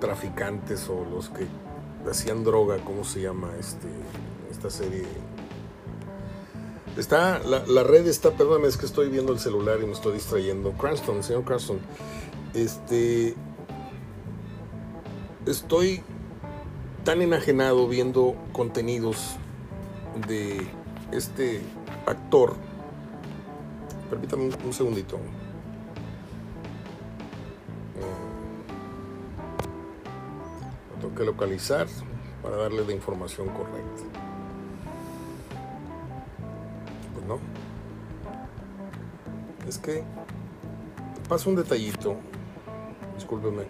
traficantes 0.00 0.88
o 0.88 1.04
los 1.04 1.28
que 1.28 1.46
hacían 2.08 2.44
droga, 2.44 2.78
¿cómo 2.84 3.04
se 3.04 3.20
llama 3.20 3.50
este, 3.58 3.88
esta 4.50 4.70
serie? 4.70 5.04
Está, 6.96 7.38
la, 7.40 7.64
la, 7.66 7.82
red 7.82 8.06
está, 8.06 8.32
perdóname, 8.32 8.68
es 8.68 8.76
que 8.76 8.86
estoy 8.86 9.08
viendo 9.08 9.32
el 9.32 9.38
celular 9.38 9.78
y 9.82 9.86
me 9.86 9.92
estoy 9.92 10.14
distrayendo. 10.14 10.72
Cranston, 10.72 11.22
señor 11.22 11.44
Cranston. 11.44 11.78
Este. 12.54 13.34
Estoy 15.46 16.02
tan 17.04 17.22
enajenado 17.22 17.88
viendo 17.88 18.34
contenidos 18.52 19.36
de 20.26 20.66
este 21.12 21.62
actor. 22.06 22.56
Permítame 24.10 24.44
un, 24.44 24.56
un 24.64 24.72
segundito. 24.72 25.18
Localizar 31.24 31.86
para 32.42 32.56
darle 32.56 32.84
la 32.84 32.92
información 32.92 33.48
correcta. 33.48 34.02
Pues 37.14 37.26
no. 37.26 37.38
Es 39.68 39.78
que 39.78 40.02
pasa 41.28 41.48
un 41.48 41.56
detallito. 41.56 42.16
Discúlpeme. 43.14 43.64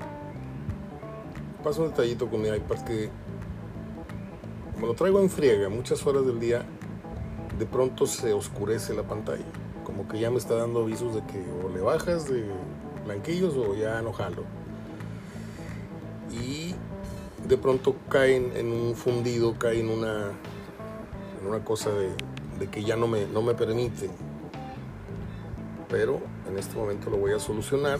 Pasa 1.65 1.83
un 1.83 1.89
detallito 1.89 2.29
con 2.29 2.41
mi 2.43 2.49
iPad 2.49 2.85
que 2.85 3.11
como 4.81 4.93
lo 4.93 4.95
traigo 4.95 5.21
en 5.21 5.29
friega 5.29 5.69
muchas 5.69 6.07
horas 6.07 6.25
del 6.25 6.41
día, 6.41 6.65
de 7.59 7.67
pronto 7.67 8.07
se 8.07 8.33
oscurece 8.33 8.95
la 8.95 9.03
pantalla. 9.03 9.45
Como 9.85 10.09
que 10.09 10.19
ya 10.19 10.31
me 10.31 10.39
está 10.39 10.55
dando 10.55 10.81
avisos 10.81 11.15
de 11.15 11.21
que 11.25 11.45
o 11.63 11.69
le 11.69 11.83
bajas 11.83 12.27
de 12.31 12.47
blanquillos 13.05 13.55
o 13.59 13.75
ya 13.75 14.01
no 14.01 14.15
jalo. 14.15 14.45
Y 16.33 16.75
de 17.51 17.59
pronto 17.59 17.97
cae 18.09 18.37
en 18.37 18.73
un 18.73 18.95
fundido, 18.95 19.59
cae 19.59 19.81
en 19.81 19.91
una, 19.91 20.31
en 21.41 21.47
una 21.47 21.65
cosa 21.65 21.91
de, 21.91 22.69
que 22.69 22.85
ya 22.85 22.95
no 22.95 23.09
me, 23.09 23.27
no 23.27 23.43
me 23.43 23.55
permite. 23.55 24.09
Pero 25.89 26.21
en 26.49 26.57
este 26.57 26.77
momento 26.77 27.11
lo 27.11 27.17
voy 27.17 27.33
a 27.33 27.41
solucionar. 27.41 27.99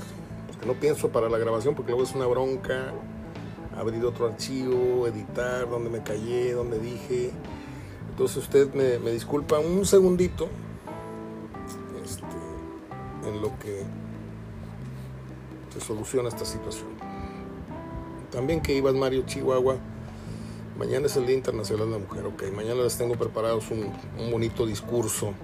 No 0.65 0.75
pienso 0.75 1.09
para 1.09 1.29
la 1.29 1.37
grabación 1.37 1.75
porque 1.75 1.91
luego 1.91 2.05
es 2.05 2.15
una 2.15 2.27
bronca 2.27 2.93
abrir 3.77 4.05
otro 4.05 4.27
archivo, 4.27 5.09
editar 5.09 5.69
donde 5.69 5.91
me 5.91 6.03
callé, 6.03 6.53
donde 6.53 6.79
dije. 6.79 7.33
Entonces 8.11 8.37
usted 8.37 8.73
me, 8.73 9.01
me 9.01 9.11
disculpa 9.11 9.59
un 9.59 9.85
segundito 9.85 10.49
este, 12.05 12.23
en 13.29 13.43
lo 13.43 13.59
que 13.59 13.83
se 15.73 15.81
soluciona 15.81 16.29
esta 16.29 16.45
situación. 16.45 17.00
También 18.31 18.61
que 18.61 18.75
ibas 18.75 18.95
Mario 18.95 19.23
Chihuahua. 19.27 19.77
Mañana 20.79 21.07
es 21.07 21.17
el 21.17 21.27
Día 21.27 21.37
Internacional 21.37 21.87
de 21.87 21.93
la 21.93 21.99
Mujer, 21.99 22.27
ok. 22.27 22.45
Mañana 22.55 22.83
les 22.83 22.97
tengo 22.97 23.15
preparados 23.15 23.71
un, 23.71 23.93
un 24.19 24.31
bonito 24.31 24.65
discurso 24.65 25.35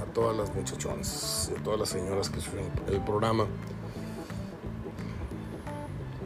a 0.00 0.12
todas 0.12 0.36
las 0.36 0.54
muchachonas 0.54 1.50
a 1.58 1.62
todas 1.62 1.80
las 1.80 1.88
señoras 1.88 2.30
que 2.30 2.40
suben 2.40 2.70
el 2.88 3.00
programa. 3.00 3.46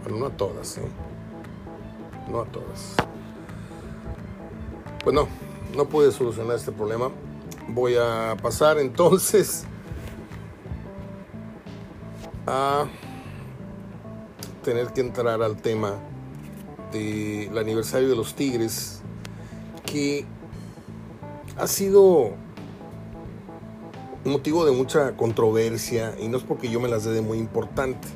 Bueno, 0.03 0.19
no 0.19 0.27
a 0.27 0.31
todas, 0.31 0.79
¿eh? 0.79 0.89
No 2.31 2.41
a 2.41 2.45
todas. 2.47 2.97
Pues 5.03 5.15
no, 5.15 5.29
no 5.77 5.87
pude 5.87 6.13
solucionar 6.13 6.57
este 6.57 6.73
problema. 6.73 7.11
Voy 7.69 7.95
a 7.97 8.37
pasar 8.43 8.79
entonces 8.79 9.65
a 12.47 12.87
tener 14.63 14.89
que 14.93 15.01
entrar 15.01 15.43
al 15.43 15.57
tema 15.57 15.95
del 16.93 17.57
aniversario 17.57 18.09
de 18.09 18.17
los 18.17 18.35
Tigres, 18.35 19.01
que 19.85 20.25
ha 21.57 21.67
sido 21.67 22.33
motivo 24.25 24.65
de 24.65 24.73
mucha 24.73 25.17
controversia 25.17 26.15
y 26.21 26.29
no 26.29 26.37
es 26.37 26.45
porque 26.45 26.71
yo 26.71 26.81
me 26.81 26.89
las 26.89 27.05
dé 27.05 27.13
de 27.13 27.23
muy 27.23 27.39
importante, 27.39 28.09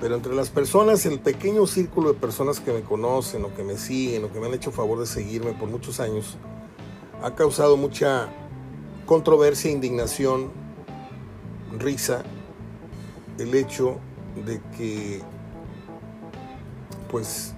pero 0.00 0.14
entre 0.14 0.34
las 0.34 0.50
personas, 0.50 1.04
el 1.06 1.18
pequeño 1.18 1.66
círculo 1.66 2.12
de 2.12 2.18
personas 2.18 2.60
que 2.60 2.72
me 2.72 2.82
conocen 2.82 3.44
o 3.44 3.54
que 3.54 3.64
me 3.64 3.76
siguen 3.76 4.24
o 4.24 4.32
que 4.32 4.38
me 4.38 4.46
han 4.46 4.54
hecho 4.54 4.70
favor 4.70 5.00
de 5.00 5.06
seguirme 5.06 5.52
por 5.52 5.68
muchos 5.68 5.98
años, 5.98 6.36
ha 7.22 7.34
causado 7.34 7.76
mucha 7.76 8.28
controversia, 9.06 9.70
indignación, 9.70 10.50
risa, 11.78 12.22
el 13.38 13.54
hecho 13.54 13.98
de 14.44 14.60
que, 14.76 15.20
pues, 17.10 17.54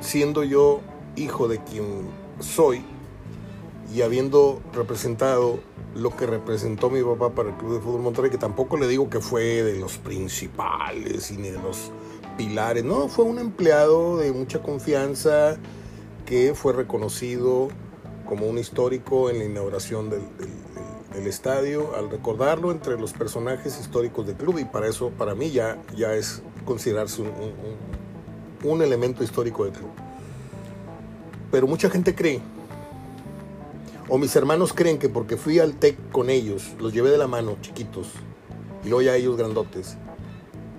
siendo 0.00 0.44
yo 0.44 0.80
hijo 1.16 1.48
de 1.48 1.58
quien 1.58 2.08
soy 2.40 2.84
y 3.94 4.02
habiendo 4.02 4.60
representado 4.72 5.60
lo 5.94 6.14
que 6.16 6.26
representó 6.26 6.90
mi 6.90 7.02
papá 7.02 7.34
para 7.34 7.50
el 7.50 7.56
Club 7.56 7.74
de 7.74 7.80
Fútbol 7.80 8.02
Monterrey, 8.02 8.30
que 8.30 8.38
tampoco 8.38 8.76
le 8.76 8.86
digo 8.86 9.08
que 9.10 9.20
fue 9.20 9.62
de 9.62 9.78
los 9.78 9.98
principales 9.98 11.30
y 11.30 11.38
ni 11.38 11.50
de 11.50 11.58
los 11.58 11.90
pilares, 12.36 12.84
no, 12.84 13.08
fue 13.08 13.24
un 13.24 13.38
empleado 13.38 14.18
de 14.18 14.32
mucha 14.32 14.62
confianza 14.62 15.56
que 16.26 16.54
fue 16.54 16.72
reconocido 16.72 17.68
como 18.26 18.46
un 18.46 18.58
histórico 18.58 19.30
en 19.30 19.38
la 19.38 19.44
inauguración 19.46 20.10
del, 20.10 20.20
del, 20.36 20.50
del, 21.12 21.26
estadio, 21.26 21.94
al 21.96 22.10
recordarlo 22.10 22.70
entre 22.70 22.98
los 22.98 23.12
personajes 23.12 23.78
históricos 23.80 24.26
del 24.26 24.36
club, 24.36 24.58
y 24.58 24.64
para 24.64 24.88
eso, 24.88 25.10
para 25.10 25.34
mí, 25.34 25.50
ya, 25.50 25.78
ya 25.96 26.14
es 26.14 26.42
considerarse 26.64 27.22
un, 27.22 27.28
un, 27.28 28.70
un 28.70 28.82
elemento 28.82 29.24
histórico 29.24 29.64
del 29.64 29.72
club. 29.74 29.90
Pero 31.50 31.66
mucha 31.66 31.88
gente 31.88 32.14
cree 32.14 32.40
o 34.08 34.16
mis 34.16 34.34
hermanos 34.36 34.72
creen 34.72 34.98
que 34.98 35.10
porque 35.10 35.36
fui 35.36 35.58
al 35.58 35.74
TEC 35.74 36.10
con 36.10 36.30
ellos, 36.30 36.72
los 36.78 36.94
llevé 36.94 37.10
de 37.10 37.18
la 37.18 37.26
mano, 37.26 37.58
chiquitos, 37.60 38.08
y 38.82 38.88
luego 38.88 39.02
ya 39.02 39.14
ellos 39.14 39.36
grandotes. 39.36 39.96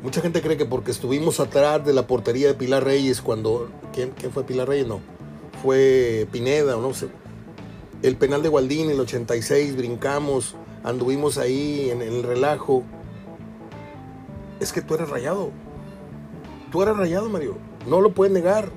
Mucha 0.01 0.21
gente 0.21 0.41
cree 0.41 0.57
que 0.57 0.65
porque 0.65 0.89
estuvimos 0.89 1.39
atrás 1.39 1.85
de 1.85 1.93
la 1.93 2.07
portería 2.07 2.47
de 2.47 2.53
Pilar 2.55 2.83
Reyes 2.83 3.21
cuando... 3.21 3.69
¿Quién, 3.93 4.13
quién 4.17 4.31
fue 4.31 4.45
Pilar 4.45 4.67
Reyes? 4.67 4.87
No. 4.87 5.01
Fue 5.61 6.25
Pineda 6.31 6.77
o 6.77 6.81
no 6.81 6.93
sé. 6.93 7.09
El 8.01 8.15
penal 8.15 8.41
de 8.41 8.49
Gualdín, 8.49 8.89
el 8.89 8.99
86, 8.99 9.75
brincamos, 9.75 10.55
anduvimos 10.83 11.37
ahí 11.37 11.89
en, 11.89 12.01
el 12.01 12.23
relajo. 12.23 12.83
Es 14.61 14.71
que 14.71 14.81
tú 14.81 14.95
eres 14.95 15.09
rayado. 15.09 15.51
Tú 16.71 16.81
eres 16.81 16.95
rayado, 16.95 17.29
Mario. 17.29 17.57
No 17.87 17.99
lo 17.99 18.13
puedes 18.13 18.33
negar 18.33 18.71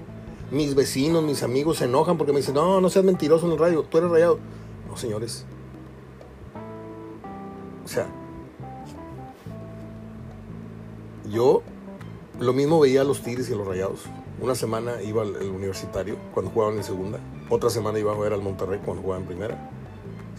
mis 0.50 0.74
vecinos, 0.74 1.22
mis 1.22 1.42
amigos 1.42 1.78
se 1.78 1.84
enojan 1.84 2.18
porque 2.18 2.32
me 2.32 2.40
dicen, 2.40 2.54
no, 2.54 2.80
no 2.80 2.90
seas 2.90 3.04
mentiroso 3.04 3.46
en 3.46 3.52
el 3.52 3.58
radio, 3.58 3.84
tú 3.84 3.98
eres 3.98 4.10
rayado. 4.10 4.38
No, 4.88 4.96
señores. 4.96 5.46
O 7.84 7.88
sea, 7.88 8.06
yo 11.30 11.62
lo 12.38 12.52
mismo 12.52 12.80
veía 12.80 13.02
a 13.02 13.04
los 13.04 13.22
Tigres 13.22 13.48
y 13.48 13.52
a 13.52 13.56
los 13.56 13.66
Rayados. 13.66 14.00
Una 14.40 14.54
semana 14.54 15.00
iba 15.02 15.22
al, 15.22 15.36
al, 15.36 15.48
universitario 15.50 16.16
cuando 16.34 16.50
jugaban 16.50 16.76
en 16.76 16.84
segunda. 16.84 17.20
Otra 17.54 17.68
semana 17.68 17.98
iba 17.98 18.12
a 18.12 18.16
ver 18.16 18.32
al 18.32 18.40
Monterrey 18.40 18.80
cuando 18.82 19.02
jugaban 19.02 19.22
en 19.22 19.28
primera. 19.28 19.70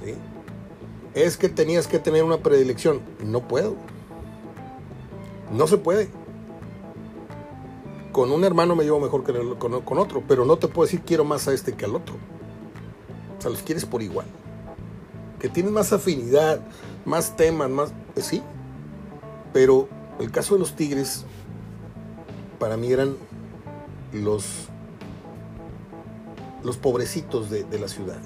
¿Sí? 0.03 0.15
Es 1.13 1.37
que 1.37 1.47
tenías 1.47 1.85
que 1.85 1.99
tener 1.99 2.23
una 2.23 2.37
predilección. 2.37 3.01
No 3.23 3.47
puedo. 3.47 3.75
No 5.51 5.67
se 5.67 5.77
puede 5.77 6.09
con 8.13 8.31
un 8.31 8.43
hermano 8.45 8.75
me 8.75 8.83
llevo 8.85 8.99
mejor 8.99 9.23
que 9.25 9.33
con, 9.57 9.81
con, 9.81 9.97
otro, 9.97 10.23
pero 10.25 10.45
no 10.45 10.57
te 10.57 10.67
puedo 10.67 10.85
decir 10.85 11.01
quiero 11.01 11.25
más 11.25 11.47
a 11.47 11.53
este 11.53 11.73
que 11.73 11.83
al 11.83 11.95
otro. 11.95 12.15
O 13.37 13.41
sea, 13.41 13.49
los 13.51 13.63
quieres 13.63 13.85
por 13.85 14.01
igual. 14.01 14.27
Que 15.39 15.49
tienes 15.49 15.73
más 15.73 15.91
afinidad, 15.91 16.61
más 17.03 17.35
temas, 17.35 17.69
más... 17.69 17.91
Pues 18.13 18.27
sí. 18.27 18.41
Pero 19.51 19.89
el 20.19 20.31
caso 20.31 20.53
de 20.53 20.59
los 20.59 20.75
Tigres, 20.75 21.25
para 22.59 22.77
mí 22.77 22.91
eran 22.91 23.17
los, 24.13 24.69
los 26.63 26.77
pobrecitos 26.77 27.49
de, 27.49 27.79
la 27.79 27.87
ciudad. 27.87 28.19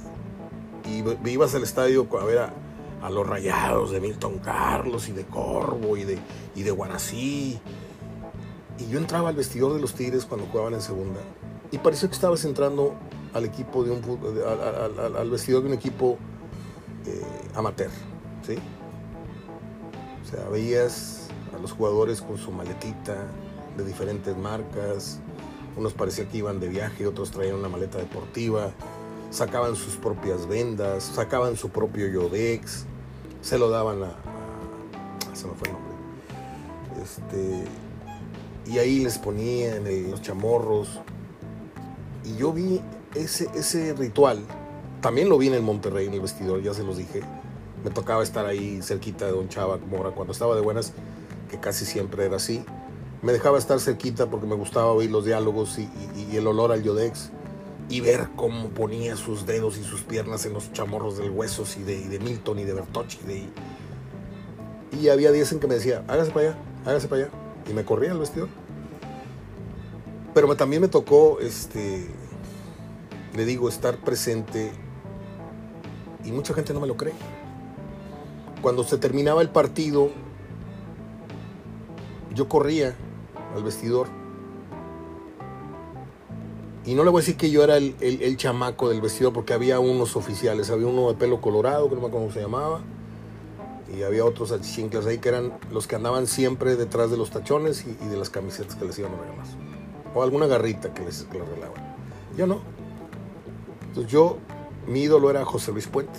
Y 0.86 1.04
ibas 1.30 1.56
al 1.56 1.64
estadio 1.64 2.08
a 2.20 2.26
ver 2.26 2.40
a, 2.40 3.10
los 3.10 3.28
rayados 3.28 3.92
de 3.92 4.02
Milton 4.02 4.40
Carlos 4.40 5.08
y 5.08 5.14
de 5.14 5.26
Corvo 5.26 5.98
y 5.98 6.04
de, 6.04 6.18
y 6.56 6.64
de 6.64 6.72
Guarací 6.72 7.60
y 8.80 8.88
yo 8.90 9.00
entraba 9.00 9.30
al 9.30 9.36
vestidor 9.36 9.74
de 9.74 9.82
los 9.82 9.94
Tigres 9.94 10.26
cuando 10.26 10.46
jugaban 10.48 10.74
en 10.74 10.82
segunda 10.82 11.20
y 11.72 11.78
parecía 11.78 12.10
que 12.10 12.16
estabas 12.16 12.46
entrando 12.46 12.96
al 13.34 13.46
equipo 13.46 13.84
de 13.84 13.92
un 13.92 14.02
al, 14.46 15.00
al, 15.00 15.16
al 15.16 15.30
vestidor 15.30 15.64
de 15.64 15.70
un 15.70 15.74
equipo 15.74 16.18
eh, 17.06 17.22
amateur, 17.56 17.90
¿sí? 18.46 18.56
O 20.22 20.30
sea, 20.30 20.48
veías 20.50 21.28
a 21.56 21.62
los 21.62 21.72
jugadores 21.72 22.22
con 22.22 22.38
su 22.38 22.52
maletita 22.52 23.16
de 23.78 23.84
diferentes 23.84 24.36
marcas, 24.38 25.20
unos 25.78 25.94
parecía 25.94 26.28
que 26.28 26.38
iban 26.38 26.60
de 26.60 26.68
viaje, 26.68 27.06
otros 27.06 27.32
traían 27.32 27.56
una 27.56 27.70
maleta 27.70 27.98
deportiva, 28.00 28.72
sacaban 29.30 29.76
sus 29.76 29.96
propias 29.96 30.48
vendas, 30.48 31.04
sacaban 31.04 31.56
su 31.56 31.70
propio 31.70 32.08
Yodex, 32.08 32.86
se 33.42 33.58
lo 33.58 33.70
daban 33.70 34.04
a, 34.04 34.08
a 34.08 35.36
se 35.36 35.48
fue 35.48 35.68
el 35.68 35.74
nombre. 35.74 35.94
Este, 37.02 37.64
y 38.66 38.80
ahí 38.80 39.00
les 39.00 39.18
ponían 39.18 39.84
los 40.10 40.22
chamorros. 40.22 41.00
Y 42.26 42.36
yo 42.38 42.52
vi 42.52 42.82
ese, 43.16 43.48
ese 43.56 43.94
ritual 43.94 44.44
También 45.02 45.30
lo 45.30 45.38
vi 45.38 45.48
en 45.48 45.54
el 45.54 45.62
Monterrey, 45.62 46.08
en 46.08 46.14
el 46.14 46.22
vestidor, 46.22 46.62
ya 46.62 46.74
se 46.74 46.84
los 46.84 46.98
dije. 46.98 47.22
Me 47.84 47.92
tocaba 47.92 48.24
estar 48.24 48.46
ahí 48.46 48.82
cerquita 48.82 49.26
de 49.26 49.32
Don 49.32 49.48
Chava 49.48 49.78
Mora 49.78 50.10
cuando 50.12 50.34
estaba 50.34 50.56
de 50.56 50.62
buenas, 50.62 50.94
que 51.50 51.60
casi 51.60 51.86
siempre 51.86 52.26
era 52.26 52.38
así. 52.38 52.66
Me 53.22 53.32
dejaba 53.32 53.58
estar 53.58 53.80
cerquita 53.80 54.30
porque 54.30 54.46
me 54.46 54.56
gustaba 54.56 54.92
oír 54.92 55.10
los 55.10 55.26
diálogos 55.26 55.80
y, 55.80 55.90
el 56.36 56.46
olor 56.46 56.72
al 56.72 56.84
Yodex 56.84 57.32
y 57.90 58.02
ver 58.02 58.30
cómo 58.36 58.70
ponía 58.70 59.16
sus 59.16 59.46
dedos 59.46 59.78
y 59.78 59.84
sus 59.84 60.02
piernas 60.02 60.46
en 60.46 60.54
los 60.54 60.72
chamorros 60.72 61.18
del 61.18 61.32
Huesos 61.32 61.78
y 61.78 61.84
de, 61.84 62.20
Milton 62.20 62.60
y 62.60 62.64
de 62.64 62.74
Bertocci. 62.74 63.20
Y 64.92 65.10
había 65.10 65.32
días 65.32 65.52
en 65.52 65.60
que 65.60 65.68
me 65.68 65.76
decía, 65.76 66.04
hágase 66.08 66.32
para 66.32 66.50
allá, 66.50 66.60
hágase 66.86 67.08
para 67.08 67.24
allá. 67.24 67.32
Y 67.70 67.74
me 67.74 67.84
corría 67.84 68.12
el 68.12 68.20
vestidor. 68.20 68.50
Pero 70.34 70.56
también 70.56 70.82
me 70.82 70.88
tocó, 70.88 71.40
este, 71.40 72.08
le 73.36 73.46
digo, 73.46 73.68
estar 73.68 73.98
presente 73.98 74.72
y 76.24 76.32
mucha 76.32 76.54
gente 76.54 76.74
no 76.74 76.80
me 76.80 76.88
lo 76.88 76.98
cree. 76.98 77.14
Cuando 78.62 78.84
se 78.84 78.98
terminaba 78.98 79.42
el 79.42 79.50
partido, 79.50 80.12
yo 82.34 82.48
corría 82.48 82.96
al 83.56 83.64
vestidor 83.64 84.08
y 86.88 86.96
no 86.96 87.04
le 87.04 87.10
voy 87.10 87.20
a 87.20 87.22
decir 87.22 87.36
que 87.36 87.52
yo 87.52 87.66
era 87.66 87.76
el, 87.76 88.38
chamaco 88.38 88.88
del 88.88 89.02
vestido 89.02 89.34
porque 89.34 89.52
había 89.52 89.78
unos 89.78 90.16
oficiales. 90.16 90.70
Había 90.70 90.88
uno 90.88 91.10
de 91.10 91.16
pelo 91.16 91.42
colorado, 91.42 91.90
que 91.90 91.96
no 91.96 92.02
me 92.02 92.08
acuerdo 92.08 92.28
cómo 92.28 92.34
se 92.34 92.40
llamaba. 92.40 92.80
Y 93.94 94.04
había 94.04 94.24
otros 94.24 94.54
achichinclas 94.54 95.06
ahí 95.06 95.18
que 95.18 95.28
eran 95.28 95.52
los 95.70 95.86
que 95.86 95.98
andaban 95.98 96.28
siempre 96.28 96.78
detrás 96.78 97.12
de 97.12 97.18
los 97.18 97.30
tachones 97.30 97.86
y, 97.86 98.08
de 98.08 98.16
las 98.16 98.30
camisetas 98.30 98.76
que 98.76 98.86
les 98.86 98.98
iban 99.00 99.12
a 99.16 99.18
regalar. 99.18 99.46
O 100.16 100.24
alguna 100.24 100.48
garrita 100.48 100.94
que 100.94 101.04
les, 101.04 101.24
que 101.24 101.38
regalaban. 101.38 101.98
Yo 102.38 102.48
no. 102.48 102.62
Entonces 103.90 104.10
yo, 104.10 104.38
mi 104.88 105.02
ídolo 105.02 105.30
era 105.30 105.44
José 105.44 105.74
Luis 105.74 105.88
Puente. 105.88 106.18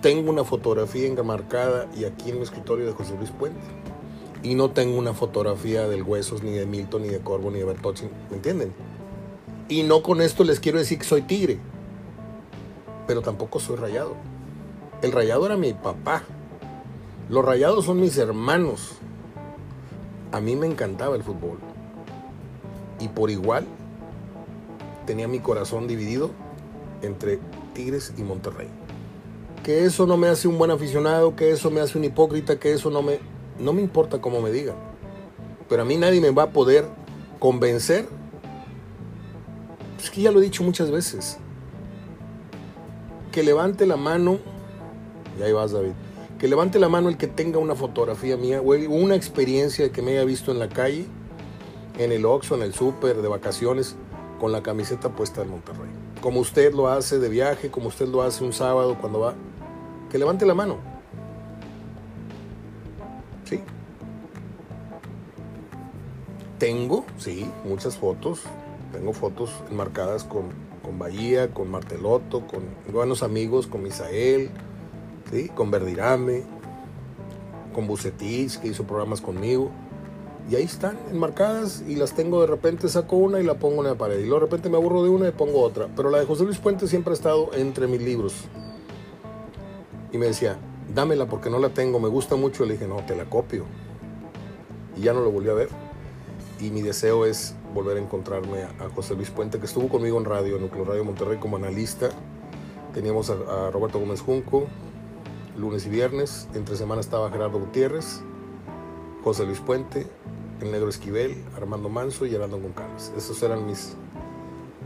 Tengo 0.00 0.30
una 0.30 0.44
fotografía 0.44 1.06
enmarcada 1.06 1.86
y 1.94 2.04
aquí 2.04 2.30
en 2.30 2.36
mi 2.36 2.44
escritorio 2.44 2.86
de 2.86 2.92
José 2.92 3.14
Luis 3.18 3.30
Puente. 3.30 3.60
Y 4.42 4.54
no 4.54 4.70
tengo 4.70 4.98
una 4.98 5.14
fotografía 5.14 5.86
del 5.88 6.02
Huesos, 6.02 6.42
ni 6.42 6.50
de 6.50 6.66
Milton, 6.66 7.02
ni 7.02 7.08
de 7.08 7.20
Corvo, 7.20 7.50
ni 7.50 7.58
de 7.58 7.64
Bertocci. 7.64 8.06
¿Me 8.30 8.36
entienden? 8.36 8.72
Y 9.68 9.84
no 9.84 10.02
con 10.02 10.20
esto 10.20 10.42
les 10.44 10.58
quiero 10.58 10.78
decir 10.78 10.98
que 10.98 11.04
soy 11.04 11.22
tigre, 11.22 11.58
pero 13.06 13.22
tampoco 13.22 13.60
soy 13.60 13.76
rayado. 13.76 14.16
El 15.00 15.12
rayado 15.12 15.46
era 15.46 15.56
mi 15.56 15.72
papá. 15.72 16.24
Los 17.28 17.44
rayados 17.44 17.84
son 17.84 18.00
mis 18.00 18.18
hermanos. 18.18 18.92
A 20.32 20.40
mí 20.40 20.56
me 20.56 20.66
encantaba 20.66 21.16
el 21.16 21.22
fútbol. 21.22 21.58
Y 23.00 23.08
por 23.08 23.30
igual 23.30 23.66
tenía 25.06 25.28
mi 25.28 25.40
corazón 25.40 25.88
dividido 25.88 26.30
entre 27.02 27.38
Tigres 27.74 28.12
y 28.16 28.22
Monterrey. 28.22 28.68
Que 29.62 29.84
eso 29.84 30.06
no 30.06 30.16
me 30.16 30.28
hace 30.28 30.48
un 30.48 30.58
buen 30.58 30.70
aficionado, 30.70 31.36
que 31.36 31.50
eso 31.50 31.70
me 31.70 31.80
hace 31.80 31.98
un 31.98 32.04
hipócrita, 32.04 32.58
que 32.58 32.72
eso 32.72 32.90
no 32.90 33.02
me, 33.02 33.20
no 33.62 33.72
me 33.72 33.80
importa 33.80 34.20
cómo 34.20 34.40
me 34.40 34.50
digan. 34.50 34.76
Pero 35.68 35.82
a 35.82 35.84
mí 35.84 35.96
nadie 35.96 36.20
me 36.20 36.30
va 36.30 36.44
a 36.44 36.50
poder 36.50 36.86
convencer 37.38 38.06
es 40.02 40.10
que 40.10 40.20
ya 40.22 40.32
lo 40.32 40.40
he 40.40 40.42
dicho 40.42 40.64
muchas 40.64 40.90
veces. 40.90 41.38
Que 43.30 43.42
levante 43.42 43.86
la 43.86 43.96
mano, 43.96 44.38
y 45.38 45.42
ahí 45.42 45.52
vas 45.52 45.72
David, 45.72 45.92
que 46.38 46.48
levante 46.48 46.78
la 46.80 46.88
mano 46.88 47.08
el 47.08 47.16
que 47.16 47.28
tenga 47.28 47.58
una 47.58 47.74
fotografía 47.74 48.36
mía 48.36 48.60
o 48.60 48.72
una 48.72 49.14
experiencia 49.14 49.92
que 49.92 50.02
me 50.02 50.12
haya 50.12 50.24
visto 50.24 50.50
en 50.50 50.58
la 50.58 50.68
calle, 50.68 51.06
en 51.98 52.10
el 52.10 52.26
Oxxo, 52.26 52.56
en 52.56 52.62
el 52.62 52.74
súper, 52.74 53.22
de 53.22 53.28
vacaciones, 53.28 53.94
con 54.40 54.50
la 54.50 54.62
camiseta 54.62 55.10
puesta 55.10 55.42
en 55.42 55.50
Monterrey. 55.50 55.90
Como 56.20 56.40
usted 56.40 56.74
lo 56.74 56.88
hace 56.88 57.18
de 57.20 57.28
viaje, 57.28 57.70
como 57.70 57.88
usted 57.88 58.08
lo 58.08 58.22
hace 58.22 58.42
un 58.42 58.52
sábado 58.52 58.98
cuando 59.00 59.20
va, 59.20 59.34
que 60.10 60.18
levante 60.18 60.44
la 60.46 60.54
mano. 60.54 60.78
Tengo, 66.62 67.04
sí, 67.18 67.50
muchas 67.64 67.96
fotos, 67.96 68.42
tengo 68.92 69.12
fotos 69.12 69.50
enmarcadas 69.68 70.22
con, 70.22 70.44
con 70.84 70.96
Bahía, 70.96 71.52
con 71.52 71.68
Martelotto, 71.68 72.46
con 72.46 72.60
buenos 72.92 73.24
amigos, 73.24 73.66
con 73.66 73.82
Misael, 73.82 74.48
¿sí? 75.32 75.48
con 75.48 75.72
Verdirame, 75.72 76.44
con 77.74 77.88
Bucetich, 77.88 78.60
que 78.60 78.68
hizo 78.68 78.84
programas 78.84 79.20
conmigo. 79.20 79.72
Y 80.48 80.54
ahí 80.54 80.62
están 80.62 80.96
enmarcadas 81.10 81.82
y 81.88 81.96
las 81.96 82.14
tengo 82.14 82.40
de 82.42 82.46
repente, 82.46 82.88
saco 82.88 83.16
una 83.16 83.40
y 83.40 83.42
la 83.42 83.54
pongo 83.54 83.82
en 83.82 83.88
la 83.88 83.96
pared. 83.96 84.20
Y 84.20 84.26
luego 84.26 84.36
de 84.36 84.46
repente 84.46 84.68
me 84.68 84.76
aburro 84.76 85.02
de 85.02 85.08
una 85.08 85.26
y 85.26 85.32
pongo 85.32 85.62
otra. 85.62 85.88
Pero 85.96 86.10
la 86.10 86.20
de 86.20 86.26
José 86.26 86.44
Luis 86.44 86.58
Puente 86.58 86.86
siempre 86.86 87.10
ha 87.10 87.14
estado 87.14 87.50
entre 87.54 87.88
mis 87.88 88.02
libros. 88.02 88.34
Y 90.12 90.16
me 90.16 90.26
decía, 90.26 90.58
dámela 90.94 91.26
porque 91.26 91.50
no 91.50 91.58
la 91.58 91.70
tengo, 91.70 91.98
me 91.98 92.08
gusta 92.08 92.36
mucho. 92.36 92.64
Le 92.64 92.74
dije, 92.74 92.86
no, 92.86 93.04
te 93.04 93.16
la 93.16 93.24
copio. 93.24 93.64
Y 94.96 95.00
ya 95.00 95.12
no 95.12 95.22
lo 95.22 95.32
volví 95.32 95.48
a 95.48 95.54
ver 95.54 95.91
y 96.62 96.70
mi 96.70 96.80
deseo 96.80 97.26
es 97.26 97.56
volver 97.74 97.96
a 97.96 98.00
encontrarme 98.00 98.62
a, 98.62 98.88
José 98.94 99.16
Luis 99.16 99.30
Puente, 99.30 99.58
que 99.58 99.66
estuvo 99.66 99.88
conmigo 99.88 100.16
en 100.18 100.24
radio, 100.24 100.56
en 100.56 100.62
Núcleo 100.62 100.84
Radio 100.84 101.04
Monterrey 101.04 101.38
como 101.38 101.56
analista. 101.56 102.10
Teníamos 102.94 103.30
a, 103.30 103.70
Roberto 103.70 103.98
Gómez 103.98 104.20
Junco, 104.20 104.66
lunes 105.56 105.84
y 105.86 105.88
viernes. 105.88 106.48
Entre 106.54 106.76
semana 106.76 107.00
estaba 107.00 107.30
Gerardo 107.30 107.58
Gutiérrez, 107.58 108.20
José 109.24 109.44
Luis 109.44 109.58
Puente, 109.58 110.06
el 110.60 110.70
Negro 110.70 110.88
Esquivel, 110.88 111.42
Armando 111.56 111.88
Manso 111.88 112.26
y 112.26 112.34
Arando 112.36 112.60
Goncalves. 112.60 113.12
Esos 113.16 113.42
eran 113.42 113.66
mis, 113.66 113.94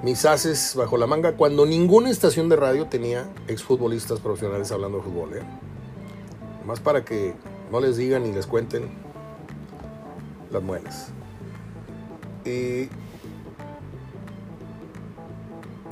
mis 0.03 0.25
haces 0.25 0.75
bajo 0.77 0.97
la 0.97 1.07
manga 1.07 1.37
cuando 1.37 1.67
ninguna 1.67 2.09
estación 2.09 2.49
de 2.49 2.57
radio 2.57 2.87
tenía 2.87 3.29
exfutbolistas 3.49 4.21
profesionales 4.21 4.73
hablando 4.73 4.99
de 4.99 5.05
fútbol. 5.05 5.35
¿eh? 5.35 5.43
Más 6.65 6.81
para 6.81 7.05
que 7.05 7.35
no 7.71 7.81
les 7.81 7.99
digan 7.99 8.23
ni 8.23 8.33
les 8.33 8.47
cuenten 8.47 8.89
las 10.51 10.63
muelas. 10.63 11.13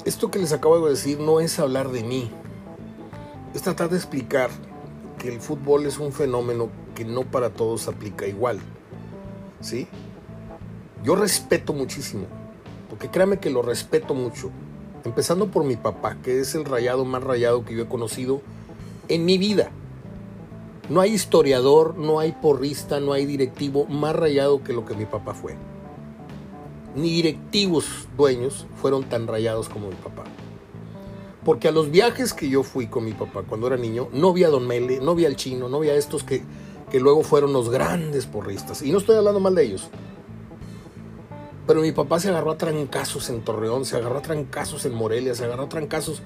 Esto 0.05 0.31
que 0.31 0.39
les 0.39 0.53
acabo 0.53 0.85
de 0.85 0.91
decir 0.91 1.19
no 1.19 1.41
es 1.41 1.59
hablar 1.59 1.91
de 1.91 2.05
mí, 2.05 2.31
es 3.55 3.63
tratar 3.63 3.91
de 3.91 3.97
explicar 3.97 4.51
que 5.19 5.29
el 5.29 5.41
fútbol 5.41 5.87
es 5.87 5.99
un 5.99 6.13
fenómeno 6.13 6.69
que 6.95 7.05
no 7.05 7.23
para 7.23 7.51
todos 7.51 7.89
aplica 7.89 8.27
igual. 8.27 8.61
¿Sí? 9.61 9.89
Yo 11.03 11.17
respeto 11.17 11.73
muchísimo, 11.73 12.27
porque 12.89 13.09
créame 13.09 13.41
que 13.41 13.51
lo 13.51 13.63
respeto 13.63 14.15
mucho. 14.15 14.51
Empezando 15.05 15.51
por 15.51 15.65
mi 15.65 15.77
papá, 15.77 16.17
que 16.23 16.41
es 16.41 16.55
el 16.55 16.65
rayado 16.65 17.05
más 17.05 17.23
rayado 17.23 17.65
que 17.65 17.75
yo 17.75 17.83
he 17.83 17.89
conocido 17.89 18.43
en 19.09 19.25
mi 19.25 19.39
vida. 19.39 19.71
No 20.89 21.01
hay 21.01 21.13
historiador, 21.13 21.97
no 21.97 22.21
hay 22.21 22.33
porrista, 22.33 23.01
no 23.01 23.13
hay 23.13 23.27
directivo 23.27 23.87
más 23.87 24.15
rayado 24.15 24.63
que 24.63 24.73
lo 24.73 24.85
que 24.85 24.95
mi 24.95 25.07
papá 25.07 25.35
fue 25.35 25.57
ni 26.95 27.11
directivos 27.11 28.09
dueños 28.17 28.67
fueron 28.81 29.05
tan 29.05 29.27
rayados 29.27 29.69
como 29.69 29.89
mi 29.89 29.95
papá. 29.97 30.25
Porque 31.45 31.69
a 31.69 31.73
los 31.73 31.91
viajes 31.91 32.33
que 32.33 32.49
yo 32.49 32.63
fui 32.63 32.87
con 32.87 33.05
mi 33.05 33.13
papá 33.13 33.43
cuando 33.43 33.67
era 33.67 33.77
niño, 33.77 34.09
no 34.13 34.33
vi 34.33 34.45
a 34.45 34.49
Don 34.49 34.67
Mele, 34.67 35.01
no 35.01 35.15
vi 35.15 35.27
al 35.27 35.37
chino, 35.37 35.69
no 35.69 35.81
vi 35.81 35.91
a 35.91 35.95
estos 35.95 36.25
que, 36.25 36.43
que 36.91 37.01
luego 37.01 37.23
fueron 37.23 37.53
los 37.53 37.69
grandes 37.69 38.27
porristas. 38.27 38.83
Y 38.83 38.93
no 38.93 38.99
estoy 38.99 39.17
hablando 39.17 39.41
mal 39.41 39.55
de 39.55 39.65
ellos. 39.65 39.91
Pero 41.67 41.81
mi 41.81 41.93
papá 41.93 42.19
se 42.21 42.29
agarró 42.29 42.53
a 42.53 42.59
trancazos 42.59 43.29
en 43.31 43.43
Torreón, 43.43 43.85
se 43.85 43.97
agarró 43.97 44.19
a 44.19 44.23
trancazos 44.23 44.85
en 44.87 44.95
Morelia, 44.95 45.35
se 45.35 45.45
agarró 45.45 45.65
a 45.65 45.69
trancazos. 45.69 46.23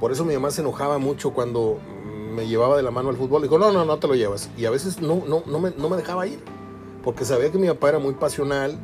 Por 0.00 0.10
eso 0.10 0.24
mi 0.24 0.34
mamá 0.34 0.50
se 0.50 0.62
enojaba 0.62 0.98
mucho 0.98 1.32
cuando 1.32 1.78
me 2.34 2.46
llevaba 2.46 2.76
de 2.76 2.82
la 2.82 2.90
mano 2.90 3.10
al 3.10 3.16
fútbol. 3.16 3.42
Dijo, 3.42 3.58
no, 3.58 3.72
no, 3.72 3.84
no 3.84 3.98
te 3.98 4.08
lo 4.08 4.14
llevas. 4.14 4.50
Y 4.56 4.64
a 4.64 4.70
veces 4.70 5.00
no, 5.00 5.22
no, 5.26 5.42
no, 5.46 5.60
me, 5.60 5.70
no 5.76 5.88
me 5.88 5.96
dejaba 5.96 6.26
ir. 6.26 6.40
Porque 7.02 7.24
sabía 7.24 7.50
que 7.52 7.58
mi 7.58 7.68
papá 7.68 7.90
era 7.90 7.98
muy 7.98 8.14
pasional, 8.14 8.78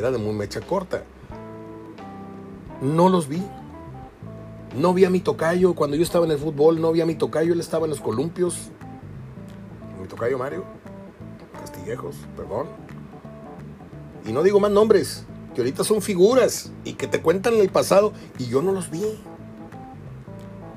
era 0.00 0.10
de 0.10 0.18
muy 0.18 0.34
mecha 0.34 0.60
corta. 0.60 1.04
No 2.80 3.08
los 3.08 3.28
vi. 3.28 3.42
No 4.76 4.94
vi 4.94 5.04
a 5.04 5.10
mi 5.10 5.20
tocayo. 5.20 5.74
Cuando 5.74 5.96
yo 5.96 6.02
estaba 6.02 6.24
en 6.24 6.32
el 6.32 6.38
fútbol, 6.38 6.80
no 6.80 6.90
vi 6.92 7.02
a 7.02 7.06
mi 7.06 7.14
tocayo. 7.14 7.52
Él 7.52 7.60
estaba 7.60 7.84
en 7.84 7.90
los 7.90 8.00
columpios. 8.00 8.70
Mi 10.00 10.08
tocayo 10.08 10.38
Mario. 10.38 10.64
Castillejos, 11.52 12.16
perdón. 12.36 12.66
Y 14.26 14.32
no 14.32 14.42
digo 14.42 14.60
más 14.60 14.70
nombres, 14.70 15.24
que 15.54 15.60
ahorita 15.60 15.84
son 15.84 16.02
figuras 16.02 16.72
y 16.84 16.94
que 16.94 17.06
te 17.06 17.20
cuentan 17.20 17.54
el 17.54 17.68
pasado 17.68 18.12
y 18.38 18.46
yo 18.46 18.62
no 18.62 18.72
los 18.72 18.90
vi. 18.90 19.02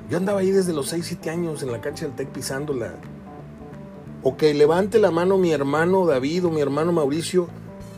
Yo 0.10 0.18
andaba 0.18 0.42
ahí 0.42 0.52
desde 0.52 0.74
los 0.74 0.90
6, 0.90 1.06
7 1.08 1.30
años 1.30 1.64
en 1.64 1.72
la 1.72 1.80
cancha 1.80 2.06
del 2.06 2.16
TEC 2.16 2.30
pisándola. 2.30 2.96
O 4.22 4.36
que 4.38 4.54
levante 4.54 5.00
la 5.00 5.12
mano 5.12 5.38
mi 5.38 5.52
hermano 5.52 6.06
David 6.06 6.46
o 6.46 6.50
mi 6.50 6.62
hermano 6.62 6.92
Mauricio 6.92 7.48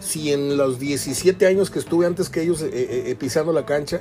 si 0.06 0.32
en 0.32 0.56
los 0.56 0.80
17 0.80 1.48
años 1.48 1.72
que 1.72 1.80
estuve 1.80 2.06
antes 2.06 2.30
que 2.30 2.44
ellos 2.44 2.62
eh, 2.62 2.70
eh, 2.72 3.04
eh, 3.08 3.16
pisando 3.16 3.52
la 3.52 3.66
cancha, 3.66 4.00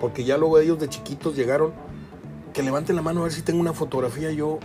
porque 0.00 0.24
ya 0.24 0.36
luego 0.36 0.58
ellos 0.58 0.80
de 0.80 0.88
chiquitos 0.88 1.36
llegaron, 1.36 1.72
que 2.52 2.62
levanten 2.62 2.96
la 2.96 3.02
mano 3.02 3.20
a 3.20 3.22
ver 3.24 3.32
si 3.32 3.42
tengo 3.42 3.60
una 3.60 3.72
fotografía 3.72 4.32
yo 4.32 4.58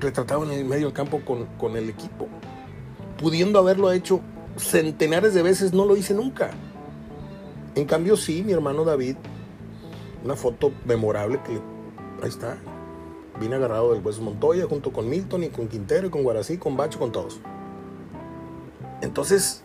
retratado 0.00 0.42
en 0.44 0.50
el 0.50 0.64
medio 0.64 0.86
del 0.86 0.92
campo 0.92 1.20
con, 1.24 1.46
con 1.56 1.76
el 1.76 1.88
equipo. 1.88 2.26
Pudiendo 3.16 3.60
haberlo 3.60 3.92
hecho 3.92 4.20
centenares 4.56 5.34
de 5.34 5.42
veces, 5.42 5.72
no 5.72 5.84
lo 5.84 5.96
hice 5.96 6.14
nunca. 6.14 6.50
En 7.76 7.84
cambio, 7.84 8.16
sí, 8.16 8.42
mi 8.42 8.52
hermano 8.52 8.84
David 8.84 9.16
una 10.24 10.36
foto 10.36 10.72
memorable 10.84 11.40
que 11.44 11.52
ahí 12.22 12.28
está. 12.28 12.58
Vine 13.38 13.54
agarrado 13.54 13.94
del 13.94 14.04
Hueso 14.04 14.20
Montoya 14.22 14.66
junto 14.66 14.92
con 14.92 15.08
Milton 15.08 15.44
y 15.44 15.48
con 15.48 15.68
Quintero 15.68 16.08
y 16.08 16.10
con 16.10 16.22
Guarací, 16.22 16.58
con 16.58 16.76
Bacho, 16.76 16.98
con 16.98 17.12
todos. 17.12 17.40
Entonces, 19.00 19.62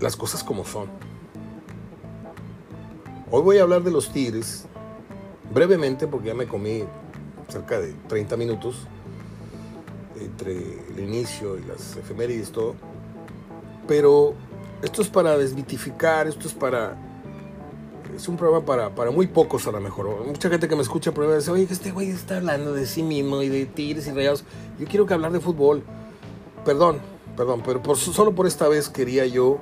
las 0.00 0.16
cosas 0.16 0.44
como 0.44 0.64
son. 0.64 0.88
Hoy 3.30 3.42
voy 3.42 3.58
a 3.58 3.62
hablar 3.62 3.82
de 3.82 3.90
los 3.90 4.12
Tigres 4.12 4.66
brevemente 5.52 6.06
porque 6.06 6.28
ya 6.28 6.34
me 6.34 6.46
comí 6.46 6.84
cerca 7.48 7.80
de 7.80 7.92
30 8.08 8.36
minutos 8.36 8.86
entre 10.18 10.52
el 10.90 11.00
inicio 11.00 11.58
y 11.58 11.62
las 11.62 11.96
efemérides 11.96 12.50
todo. 12.50 12.74
Pero 13.86 14.34
esto 14.82 15.02
es 15.02 15.08
para 15.08 15.36
desmitificar, 15.36 16.26
esto 16.26 16.48
es 16.48 16.54
para 16.54 16.96
es 18.14 18.28
un 18.28 18.36
programa 18.36 18.64
para, 18.64 18.94
para 18.94 19.10
muy 19.10 19.26
pocos 19.26 19.66
a 19.66 19.70
lo 19.70 19.80
mejor. 19.80 20.26
Mucha 20.26 20.48
gente 20.50 20.68
que 20.68 20.76
me 20.76 20.82
escucha 20.82 21.10
el 21.10 21.36
dice, 21.36 21.50
oye, 21.50 21.66
que 21.66 21.72
este 21.72 21.90
güey 21.90 22.10
está 22.10 22.36
hablando 22.36 22.72
de 22.72 22.86
sí 22.86 23.02
mismo 23.02 23.42
y 23.42 23.48
de 23.48 23.66
tigres 23.66 24.06
y 24.06 24.10
rayados. 24.10 24.44
Yo 24.78 24.86
quiero 24.86 25.06
que 25.06 25.14
hablar 25.14 25.32
de 25.32 25.40
fútbol. 25.40 25.82
Perdón, 26.64 27.00
perdón, 27.36 27.62
pero 27.64 27.94
solo 27.94 28.34
por 28.34 28.46
esta 28.46 28.68
vez 28.68 28.88
quería 28.88 29.26
yo 29.26 29.58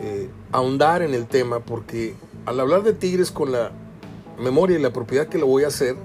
eh, 0.00 0.30
ahondar 0.50 1.02
en 1.02 1.14
el 1.14 1.26
tema 1.26 1.60
porque 1.60 2.14
al 2.46 2.58
hablar 2.60 2.82
de 2.82 2.92
tigres 2.92 3.30
con 3.30 3.52
la 3.52 3.72
memoria 4.38 4.78
y 4.78 4.82
la 4.82 4.92
propiedad 4.92 5.28
que 5.28 5.38
lo 5.38 5.46
voy 5.46 5.64
a 5.64 5.68
hacer, 5.68 5.96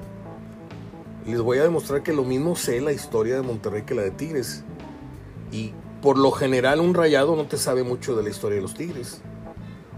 les 1.26 1.41
voy 1.41 1.58
a 1.58 1.63
demostrar 1.63 2.04
que 2.04 2.13
lo 2.13 2.23
mismo 2.23 2.56
sé 2.56 2.80
la 2.80 2.93
historia 2.93 3.36
de 3.36 3.41
Monterrey 3.41 3.84
que 3.84 3.95
la 3.95 4.02
de 4.02 4.12
Tigres. 4.12 4.63
Y 5.52 5.73
por 6.02 6.17
lo 6.17 6.32
general 6.32 6.80
un 6.80 6.93
rayado 6.93 7.36
no 7.36 7.47
te 7.47 7.58
sabe 7.58 7.84
mucho 7.84 8.15
de 8.15 8.23
la 8.23 8.30
historia 8.30 8.58
de 8.58 8.62
los 8.62 8.73
Tigres. 8.73 9.21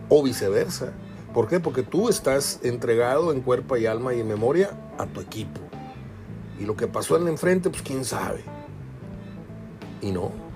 O 0.10 0.24
viceversa. 0.24 0.94
¿Por 1.34 1.48
qué? 1.48 1.60
Porque 1.60 1.84
tú 1.84 2.10
estás 2.10 2.60
entregado 2.64 3.32
en 3.32 3.42
cuerpo 3.42 3.78
y 3.78 3.86
alma 3.86 4.16
y 4.16 4.22
en 4.22 4.28
memoria 4.28 4.72
a 4.98 5.06
tu 5.06 5.22
equipo. 5.22 5.62
Y 6.60 6.66
lo 6.66 6.76
que 6.76 6.88
pasó 6.88 7.16
en 7.16 7.24
el 7.24 7.30
enfrente, 7.30 7.70
pues 7.70 7.84
quién 7.84 8.04
sabe. 8.04 8.44
Y 10.02 10.12
no. 10.12 10.49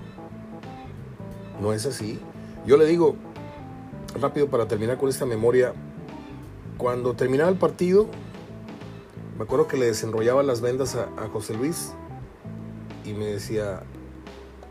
No 1.64 1.72
es 1.72 1.86
así. 1.86 2.20
Yo 2.66 2.76
le 2.76 2.84
digo, 2.84 3.16
rápido 4.20 4.48
para 4.48 4.68
terminar 4.68 4.98
con 4.98 5.08
esta 5.08 5.24
memoria, 5.24 5.72
cuando 6.76 7.14
terminaba 7.14 7.48
el 7.48 7.56
partido, 7.56 8.06
me 9.38 9.44
acuerdo 9.44 9.66
que 9.66 9.78
le 9.78 9.86
desenrollaba 9.86 10.42
las 10.42 10.60
vendas 10.60 10.94
a, 10.94 11.08
José 11.32 11.54
Luis 11.54 11.92
y 13.06 13.14
me 13.14 13.24
decía, 13.24 13.82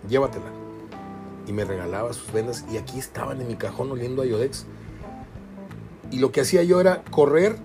llévatela. 0.07 0.51
Y 1.47 1.51
me 1.51 1.65
regalaba 1.65 2.13
sus 2.13 2.31
vendas 2.31 2.63
y 2.71 2.77
aquí 2.77 2.99
estaban 2.99 3.41
en 3.41 3.47
mi 3.47 3.55
cajón 3.55 3.91
oliendo 3.91 4.21
a 4.21 4.25
Yodex 4.27 4.67
y 6.11 6.19
lo 6.19 6.31
que 6.31 6.41
hacía 6.41 6.61
yo 6.61 6.79
era 6.79 7.03
correr, 7.09 7.55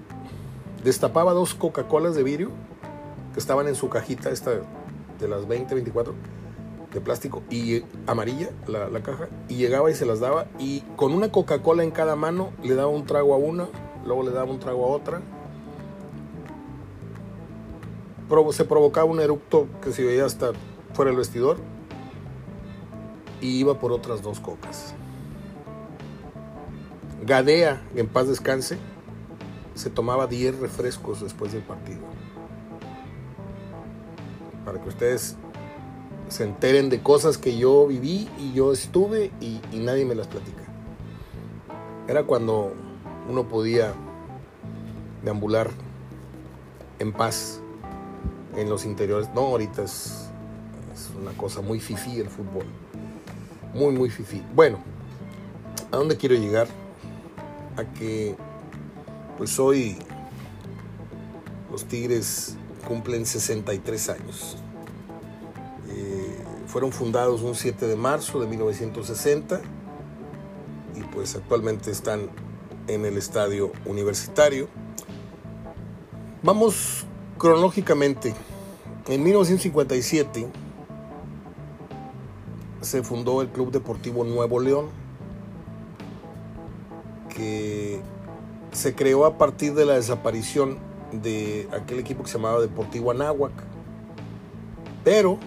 destapaba 0.84 1.34
dos 1.34 1.52
Coca-Colas 1.52 2.14
de 2.14 2.22
vidrio 2.22 2.48
que 3.34 3.40
estaban 3.40 3.68
en 3.68 3.74
su 3.74 3.90
cajita, 3.90 4.30
esta 4.30 4.52
de 5.20 5.28
las 5.28 5.46
20, 5.46 5.74
24 5.74 6.14
de 6.92 7.00
plástico 7.00 7.42
y 7.50 7.82
amarilla, 8.06 8.50
la, 8.66 8.88
la 8.88 9.02
caja, 9.02 9.28
y 9.48 9.56
llegaba 9.56 9.90
y 9.90 9.94
se 9.94 10.06
las 10.06 10.20
daba. 10.20 10.46
Y 10.58 10.80
con 10.96 11.12
una 11.12 11.30
Coca-Cola 11.30 11.82
en 11.82 11.90
cada 11.90 12.16
mano 12.16 12.50
le 12.62 12.74
daba 12.74 12.88
un 12.88 13.06
trago 13.06 13.34
a 13.34 13.36
una, 13.36 13.68
luego 14.06 14.22
le 14.22 14.30
daba 14.30 14.50
un 14.50 14.58
trago 14.58 14.84
a 14.84 14.88
otra. 14.88 15.22
se 18.52 18.64
provocaba 18.64 19.06
un 19.06 19.20
eructo 19.20 19.68
que 19.82 19.92
se 19.92 20.04
veía 20.04 20.24
hasta 20.24 20.52
fuera 20.92 21.10
del 21.10 21.18
vestidor 21.18 21.58
y 23.40 23.58
iba 23.58 23.78
por 23.78 23.92
otras 23.92 24.22
dos 24.22 24.40
cocas. 24.40 24.94
Gadea, 27.24 27.82
en 27.94 28.06
paz 28.06 28.28
descanse, 28.28 28.78
se 29.74 29.90
tomaba 29.90 30.26
10 30.26 30.60
refrescos 30.60 31.20
después 31.20 31.52
del 31.52 31.62
partido. 31.62 32.00
Para 34.64 34.80
que 34.80 34.88
ustedes 34.88 35.36
se 36.28 36.44
enteren 36.44 36.88
de 36.90 37.02
cosas 37.02 37.38
que 37.38 37.56
yo 37.56 37.86
viví 37.86 38.28
y 38.38 38.52
yo 38.52 38.72
estuve 38.72 39.30
y, 39.40 39.60
nadie 39.78 40.04
me 40.04 40.14
las 40.14 40.26
platica. 40.26 40.62
Era 42.06 42.24
cuando 42.24 42.72
uno 43.28 43.48
podía 43.48 43.94
deambular 45.24 45.70
en 46.98 47.12
paz 47.12 47.60
en 48.56 48.68
los 48.68 48.84
interiores. 48.84 49.28
No, 49.34 49.42
ahorita 49.42 49.82
es, 49.82 50.30
una 51.20 51.32
cosa 51.32 51.60
muy 51.60 51.80
fifí 51.80 52.18
el 52.20 52.28
fútbol. 52.28 52.64
Muy, 53.74 53.92
muy 53.92 54.10
fifí. 54.10 54.42
Bueno, 54.54 54.78
¿a 55.92 55.96
dónde 55.96 56.16
quiero 56.16 56.34
llegar? 56.34 56.68
a 57.78 57.84
que 57.94 58.34
pues 59.36 59.58
hoy 59.58 59.96
los 61.70 61.84
Tigres 61.84 62.56
cumplen 62.86 63.24
63 63.24 64.08
años. 64.08 64.56
Fueron 66.68 66.92
fundados 66.92 67.40
un 67.40 67.54
7 67.54 67.86
de 67.86 67.96
marzo 67.96 68.40
de 68.40 68.46
1960 68.46 69.60
y 70.94 71.00
pues 71.00 71.34
actualmente 71.34 71.90
están 71.90 72.28
en 72.86 73.06
el 73.06 73.16
estadio 73.16 73.72
universitario. 73.86 74.68
Vamos 76.42 77.06
cronológicamente. 77.38 78.34
En 79.08 79.22
1957 79.22 80.46
se 82.82 83.02
fundó 83.02 83.40
el 83.40 83.48
Club 83.48 83.72
Deportivo 83.72 84.24
Nuevo 84.24 84.60
León 84.60 84.90
que 87.34 88.02
se 88.72 88.94
creó 88.94 89.24
a 89.24 89.38
partir 89.38 89.72
de 89.72 89.86
la 89.86 89.94
desaparición 89.94 90.78
de 91.12 91.66
aquel 91.72 91.98
equipo 91.98 92.24
que 92.24 92.28
se 92.28 92.36
llamaba 92.36 92.60
Deportivo 92.60 93.10
Anáhuac. 93.10 93.52
Pero, 95.02 95.38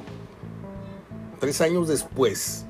tres 1.41 1.59
años 1.59 1.87
después, 1.87 2.65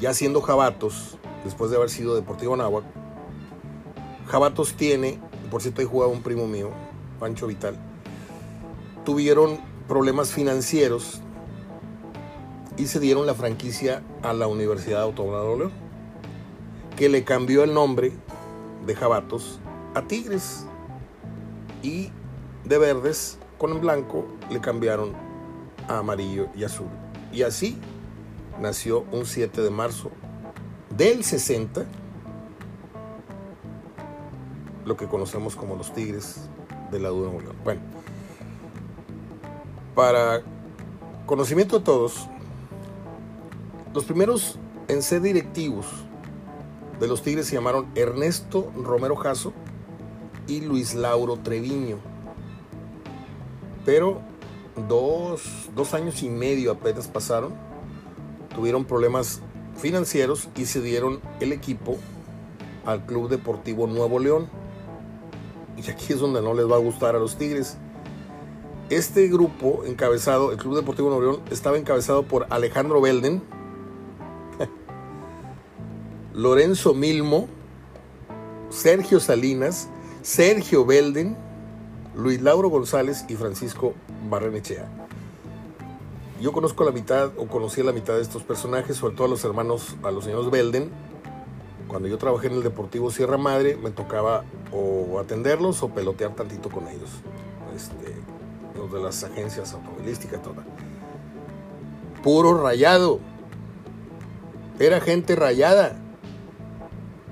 ya 0.00 0.14
siendo 0.14 0.40
Jabatos, 0.40 1.18
después 1.44 1.70
de 1.70 1.76
haber 1.76 1.90
sido 1.90 2.14
Deportivo 2.14 2.54
Anáhuac, 2.54 2.84
Jabatos 4.26 4.72
tiene, 4.72 5.20
por 5.50 5.60
cierto 5.60 5.82
ahí 5.82 5.86
jugaba 5.86 6.10
un 6.10 6.22
primo 6.22 6.46
mío, 6.46 6.70
Pancho 7.20 7.46
Vital, 7.46 7.76
tuvieron 9.04 9.60
problemas 9.86 10.32
financieros 10.32 11.20
y 12.78 12.86
se 12.86 12.98
dieron 12.98 13.26
la 13.26 13.34
franquicia 13.34 14.02
a 14.22 14.32
la 14.32 14.46
Universidad 14.46 15.02
Autónoma 15.02 15.40
de 15.40 15.58
León 15.58 15.72
que 16.96 17.10
le 17.10 17.24
cambió 17.24 17.62
el 17.62 17.74
nombre 17.74 18.12
de 18.86 18.94
Jabatos 18.94 19.60
a 19.94 20.00
Tigres 20.00 20.64
y 21.82 22.10
de 22.64 22.78
verdes 22.78 23.38
con 23.58 23.72
el 23.72 23.80
blanco 23.80 24.24
le 24.50 24.62
cambiaron 24.62 25.12
a 25.88 25.98
amarillo 25.98 26.48
y 26.54 26.64
azul. 26.64 27.01
Y 27.32 27.42
así 27.42 27.78
nació 28.60 29.04
un 29.10 29.24
7 29.24 29.62
de 29.62 29.70
marzo 29.70 30.10
del 30.96 31.24
60 31.24 31.86
lo 34.84 34.96
que 34.96 35.06
conocemos 35.06 35.56
como 35.56 35.76
los 35.76 35.92
Tigres 35.92 36.48
de 36.90 36.98
la 36.98 37.10
Nuevo 37.10 37.40
León. 37.40 37.56
Bueno, 37.64 37.80
para 39.94 40.42
conocimiento 41.26 41.78
de 41.78 41.84
todos, 41.84 42.28
los 43.94 44.04
primeros 44.04 44.58
en 44.88 45.02
ser 45.02 45.22
directivos 45.22 45.86
de 46.98 47.06
los 47.06 47.22
Tigres 47.22 47.46
se 47.46 47.54
llamaron 47.54 47.86
Ernesto 47.94 48.70
Romero 48.76 49.16
Jasso 49.16 49.52
y 50.46 50.60
Luis 50.60 50.94
Lauro 50.94 51.36
Treviño. 51.36 51.98
Pero 53.84 54.20
dos, 54.88 55.42
dos 55.74 55.94
años 55.94 56.22
y 56.22 56.28
medio 56.28 56.72
apenas 56.72 57.08
pasaron, 57.08 57.52
tuvieron 58.54 58.84
problemas 58.84 59.40
financieros 59.76 60.48
y 60.56 60.66
se 60.66 60.80
dieron 60.80 61.20
el 61.40 61.52
equipo 61.52 61.98
al 62.84 63.04
Club 63.06 63.28
Deportivo 63.28 63.86
Nuevo 63.86 64.18
León. 64.18 64.48
Y 65.76 65.90
aquí 65.90 66.12
es 66.12 66.20
donde 66.20 66.42
no 66.42 66.54
les 66.54 66.70
va 66.70 66.76
a 66.76 66.80
gustar 66.80 67.16
a 67.16 67.18
los 67.18 67.36
Tigres. 67.36 67.76
Este 68.90 69.28
grupo 69.28 69.84
encabezado, 69.86 70.52
el 70.52 70.58
Club 70.58 70.76
Deportivo 70.76 71.08
Nuevo 71.08 71.22
León, 71.22 71.40
estaba 71.50 71.78
encabezado 71.78 72.24
por 72.24 72.46
Alejandro 72.50 73.00
Belden, 73.00 73.42
Lorenzo 76.34 76.92
Milmo, 76.92 77.48
Sergio 78.68 79.18
Salinas, 79.18 79.88
Sergio 80.22 80.84
Belden, 80.84 81.36
Luis 82.14 82.42
Lauro 82.42 82.68
González 82.68 83.24
y 83.28 83.36
Francisco 83.36 83.94
Barrenechea. 84.28 84.88
Yo 86.40 86.52
conozco 86.52 86.84
la 86.84 86.90
mitad 86.90 87.30
o 87.36 87.46
conocí 87.46 87.80
a 87.80 87.84
la 87.84 87.92
mitad 87.92 88.14
de 88.14 88.22
estos 88.22 88.42
personajes, 88.42 88.96
sobre 88.96 89.14
todo 89.14 89.26
a 89.26 89.30
los 89.30 89.44
hermanos, 89.44 89.96
a 90.02 90.10
los 90.10 90.24
señores 90.24 90.50
Belden. 90.50 90.90
Cuando 91.88 92.08
yo 92.08 92.18
trabajé 92.18 92.48
en 92.48 92.54
el 92.54 92.62
Deportivo 92.62 93.10
Sierra 93.10 93.38
Madre, 93.38 93.76
me 93.76 93.90
tocaba 93.90 94.44
o 94.72 95.18
atenderlos 95.20 95.82
o 95.82 95.88
pelotear 95.88 96.34
tantito 96.34 96.68
con 96.68 96.88
ellos. 96.88 97.10
Este, 97.76 98.14
los 98.76 98.92
de 98.92 99.00
las 99.00 99.22
agencias 99.24 99.72
automovilísticas, 99.72 100.42
toda. 100.42 100.64
Puro 102.22 102.60
rayado. 102.62 103.20
Era 104.78 105.00
gente 105.00 105.36
rayada 105.36 105.96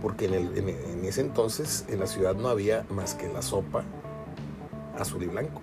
porque 0.01 0.26
en, 0.26 1.05
ese 1.05 1.20
entonces 1.20 1.85
en 1.89 2.01
la 2.01 2.07
ciudad 2.07 2.35
no 2.35 2.49
había 2.49 2.87
más 2.91 3.14
que 3.14 3.28
la 3.28 3.43
sopa 3.43 3.85
azul 4.99 5.22
y 5.22 5.26
blanco. 5.26 5.61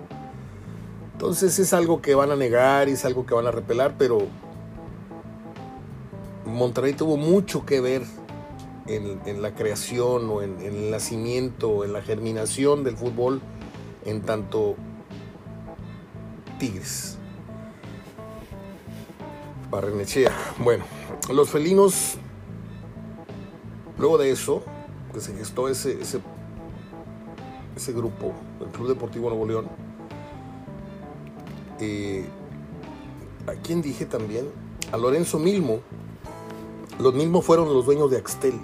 Entonces 1.13 1.57
es 1.57 1.73
algo 1.73 2.01
que 2.01 2.13
van 2.13 2.31
a 2.31 2.35
negar 2.35 2.89
y 2.89 2.91
es 2.91 3.03
algo 3.03 3.25
que 3.25 3.33
van 3.33 3.47
a 3.47 3.51
repelar, 3.51 3.95
pero 3.97 4.19
Monterrey 6.45 6.93
tuvo 6.93 7.17
mucho 7.17 7.65
que 7.65 7.81
ver 7.81 8.03
en, 8.87 9.41
la 9.41 9.53
creación 9.53 10.29
o 10.29 10.41
en, 10.41 10.61
el 10.61 10.91
nacimiento, 10.91 11.83
en 11.83 11.93
la 11.93 12.01
germinación 12.01 12.83
del 12.83 12.97
fútbol 12.97 13.41
en 14.05 14.21
tanto 14.21 14.75
Tigres. 16.59 17.17
Barrenechea. 19.69 20.31
Bueno, 20.59 20.85
los 21.33 21.49
felinos, 21.49 22.15
luego 23.97 24.17
de 24.17 24.31
eso, 24.31 24.63
que 25.13 25.19
se 25.19 25.35
gestó 25.35 25.67
ese, 25.67 25.99
ese 26.01 27.93
grupo, 27.93 28.33
el 28.59 28.67
Club 28.67 28.87
Deportivo 28.87 29.29
Nuevo 29.29 29.45
León, 29.45 29.67
eh, 31.79 32.25
¿a 33.47 33.53
quién 33.53 33.81
dije 33.81 34.05
también? 34.05 34.49
A 34.91 34.97
Lorenzo 34.97 35.39
Milmo. 35.39 35.79
Los 36.99 37.13
mismos 37.13 37.45
fueron 37.45 37.71
los 37.73 37.85
dueños 37.85 38.09
de 38.09 38.17
Axtel 38.17 38.59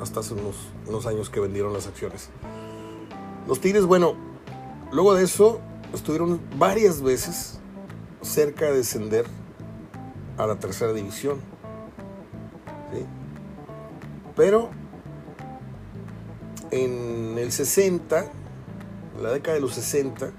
hasta 0.00 0.20
hace 0.20 0.34
unos, 0.34 0.56
unos 0.86 1.06
años 1.06 1.30
que 1.30 1.40
vendieron 1.40 1.72
las 1.72 1.86
acciones. 1.86 2.30
Los 3.46 3.60
Tigres, 3.60 3.84
bueno, 3.84 4.14
luego 4.92 5.14
de 5.14 5.24
eso 5.24 5.60
estuvieron 5.92 6.40
varias 6.58 7.02
veces 7.02 7.58
cerca 8.22 8.66
de 8.66 8.78
descender 8.78 9.26
a 10.38 10.46
la 10.46 10.56
tercera 10.56 10.92
división. 10.92 11.40
Pero 14.36 14.70
en 16.70 17.36
el 17.38 17.52
60, 17.52 18.32
la 19.20 19.30
década 19.30 19.54
de 19.54 19.60
los 19.60 19.74
60, 19.74 20.32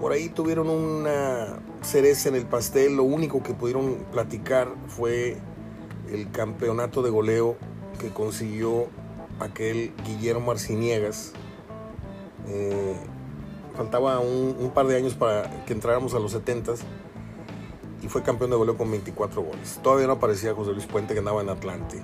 por 0.00 0.12
ahí 0.12 0.28
tuvieron 0.28 0.68
una 0.68 1.60
cereza 1.82 2.28
en 2.28 2.34
el 2.34 2.46
pastel. 2.46 2.96
Lo 2.96 3.04
único 3.04 3.42
que 3.42 3.54
pudieron 3.54 4.04
platicar 4.10 4.68
fue 4.88 5.36
el 6.10 6.30
campeonato 6.30 7.02
de 7.02 7.10
goleo 7.10 7.56
que 7.98 8.10
consiguió 8.10 8.88
aquel 9.40 9.92
Guillermo 10.04 10.46
Marciniegas. 10.46 11.32
Eh, 12.48 12.96
faltaba 13.76 14.20
un, 14.20 14.70
par 14.74 14.86
de 14.86 14.96
años 14.96 15.14
para 15.14 15.64
que 15.64 15.72
entráramos 15.72 16.14
a 16.14 16.18
los 16.18 16.32
70 16.32 16.74
y 18.02 18.08
fue 18.08 18.22
campeón 18.22 18.50
de 18.50 18.56
goleo 18.56 18.76
con 18.76 18.90
24 18.90 19.42
goles. 19.42 19.80
Todavía 19.82 20.06
no 20.06 20.14
aparecía 20.14 20.54
José 20.54 20.72
Luis 20.72 20.86
Puente 20.86 21.14
que 21.14 21.20
andaba 21.20 21.42
en 21.42 21.48
Atlante. 21.48 22.02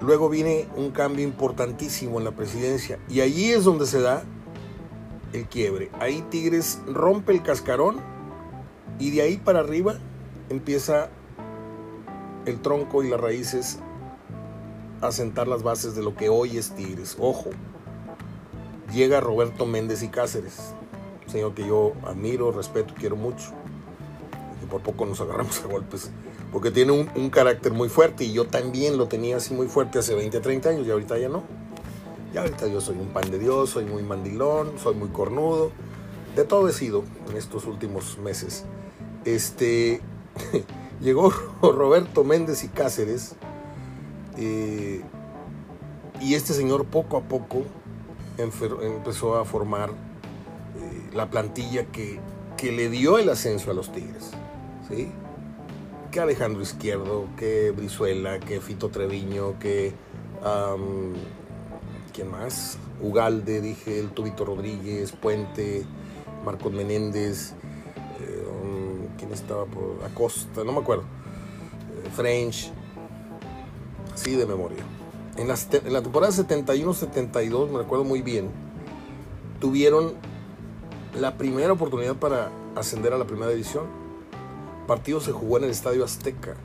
Luego 0.00 0.28
viene 0.28 0.66
un 0.76 0.90
cambio 0.90 1.24
importantísimo 1.24 2.18
en 2.18 2.24
la 2.24 2.32
presidencia 2.32 2.98
y 3.08 3.20
allí 3.20 3.50
es 3.52 3.64
donde 3.64 3.86
se 3.86 4.00
da 4.00 4.22
el 5.32 5.46
quiebre. 5.46 5.90
Ahí 6.00 6.24
Tigres 6.30 6.80
rompe 6.86 7.32
el 7.32 7.42
cascarón 7.42 7.96
y 8.98 9.10
de 9.10 9.22
ahí 9.22 9.36
para 9.36 9.60
arriba 9.60 9.98
empieza 10.48 11.10
el 12.46 12.60
tronco 12.60 13.02
y 13.02 13.10
las 13.10 13.20
raíces 13.20 13.78
a 15.00 15.12
sentar 15.12 15.48
las 15.48 15.62
bases 15.62 15.94
de 15.94 16.02
lo 16.02 16.14
que 16.14 16.28
hoy 16.28 16.56
es 16.56 16.70
Tigres. 16.74 17.16
Ojo, 17.18 17.50
llega 18.92 19.20
Roberto 19.20 19.66
Méndez 19.66 20.02
y 20.02 20.08
Cáceres, 20.08 20.74
señor 21.26 21.54
que 21.54 21.66
yo 21.66 21.92
admiro, 22.06 22.52
respeto, 22.52 22.94
quiero 22.98 23.16
mucho. 23.16 23.52
Y 24.62 24.66
por 24.66 24.82
poco 24.82 25.06
nos 25.06 25.20
agarramos 25.20 25.62
a 25.64 25.68
golpes, 25.68 26.10
porque 26.52 26.70
tiene 26.70 26.92
un, 26.92 27.08
un, 27.14 27.30
carácter 27.30 27.72
muy 27.72 27.88
fuerte 27.88 28.24
y 28.24 28.32
yo 28.32 28.46
también 28.46 28.98
lo 28.98 29.06
tenía 29.06 29.36
así 29.36 29.54
muy 29.54 29.68
fuerte 29.68 29.98
hace 29.98 30.14
20, 30.14 30.40
30 30.40 30.68
años 30.68 30.86
y 30.86 30.90
ahorita 30.90 31.18
ya 31.18 31.28
no. 31.28 31.44
Ya 32.32 32.42
ahorita 32.42 32.68
yo 32.68 32.80
soy 32.80 32.96
un 32.96 33.08
pan 33.08 33.30
de 33.30 33.38
Dios, 33.38 33.70
soy 33.70 33.84
muy 33.84 34.02
mandilón, 34.02 34.78
soy 34.78 34.94
muy 34.94 35.08
cornudo. 35.08 35.72
De 36.36 36.44
todo 36.44 36.68
he 36.68 36.72
sido 36.72 37.04
en 37.28 37.36
estos 37.36 37.66
últimos 37.66 38.18
meses. 38.18 38.64
Este 39.24 40.00
llegó 41.00 41.30
Roberto 41.62 42.24
Méndez 42.24 42.64
y 42.64 42.68
Cáceres. 42.68 43.34
Eh, 44.36 45.02
y 46.20 46.34
este 46.34 46.52
señor 46.52 46.84
poco 46.86 47.16
a 47.16 47.22
poco 47.22 47.64
empezó 48.38 49.36
a 49.36 49.44
formar 49.44 49.90
eh, 49.90 51.10
la 51.12 51.28
plantilla 51.30 51.86
que, 51.86 52.20
que, 52.56 52.72
le 52.72 52.88
dio 52.88 53.18
el 53.18 53.28
ascenso 53.28 53.70
a 53.70 53.74
los 53.74 53.92
Tigres. 53.92 54.30
¿sí? 54.88 55.10
Que 56.10 56.20
Alejandro 56.20 56.62
Izquierdo, 56.62 57.26
que 57.36 57.70
Brizuela, 57.70 58.40
que 58.40 58.60
Fito 58.60 58.88
Treviño, 58.88 59.58
que 59.58 59.94
¿Quién 62.12 62.30
más? 62.30 62.78
Ugalde, 63.00 63.60
dije, 63.60 64.00
el 64.00 64.10
Tubito 64.10 64.44
Rodríguez, 64.44 65.12
Puente, 65.12 65.84
Marcos 66.44 66.72
Menéndez, 66.72 67.52
eh, 68.20 68.44
¿quién 69.18 69.32
estaba 69.32 69.66
por 69.66 70.02
Acosta? 70.04 70.64
No 70.64 70.72
me 70.72 70.80
acuerdo. 70.80 71.04
Eh, 71.04 72.10
French, 72.14 72.72
así 74.12 74.34
de 74.34 74.46
memoria. 74.46 74.82
En 75.36 75.48
la 75.48 76.02
temporada 76.02 76.32
71-72, 76.32 77.70
me 77.70 77.78
recuerdo 77.78 78.04
muy 78.04 78.20
bien, 78.20 78.50
tuvieron 79.60 80.14
la 81.18 81.36
primera 81.38 81.72
oportunidad 81.72 82.16
para 82.16 82.50
ascender 82.76 83.12
a 83.12 83.18
la 83.18 83.26
primera 83.26 83.50
división. 83.50 83.99
Partido 84.90 85.20
se 85.20 85.30
jugó 85.30 85.58
en 85.58 85.64
el 85.64 85.70
Estadio 85.70 86.04
Azteca, 86.04 86.56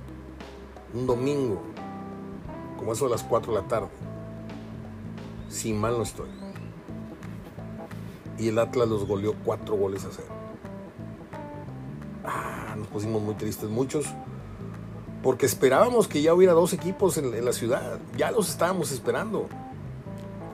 un 0.95 1.05
domingo, 1.05 1.61
como 2.75 2.93
eso 2.93 3.05
a 3.05 3.09
las 3.09 3.21
4 3.21 3.53
de 3.53 3.61
la 3.61 3.67
tarde 3.67 3.89
si 5.47 5.73
mal 5.73 5.93
no 5.93 6.01
estoy. 6.01 6.27
Y 8.39 8.47
el 8.47 8.57
Atlas 8.57 8.89
los 8.89 9.07
goleó 9.07 9.35
cuatro 9.45 9.75
goles 9.75 10.03
a 10.05 10.09
cero. 10.11 10.27
Ah, 12.23 12.73
nos 12.75 12.87
pusimos 12.87 13.21
muy 13.21 13.35
tristes 13.35 13.69
muchos. 13.69 14.07
Porque 15.21 15.45
esperábamos 15.45 16.07
que 16.07 16.23
ya 16.23 16.33
hubiera 16.33 16.53
dos 16.53 16.73
equipos 16.73 17.19
en, 17.19 17.45
la 17.45 17.53
ciudad. 17.53 17.99
Ya 18.17 18.31
los 18.31 18.49
estábamos 18.49 18.91
esperando. 18.91 19.47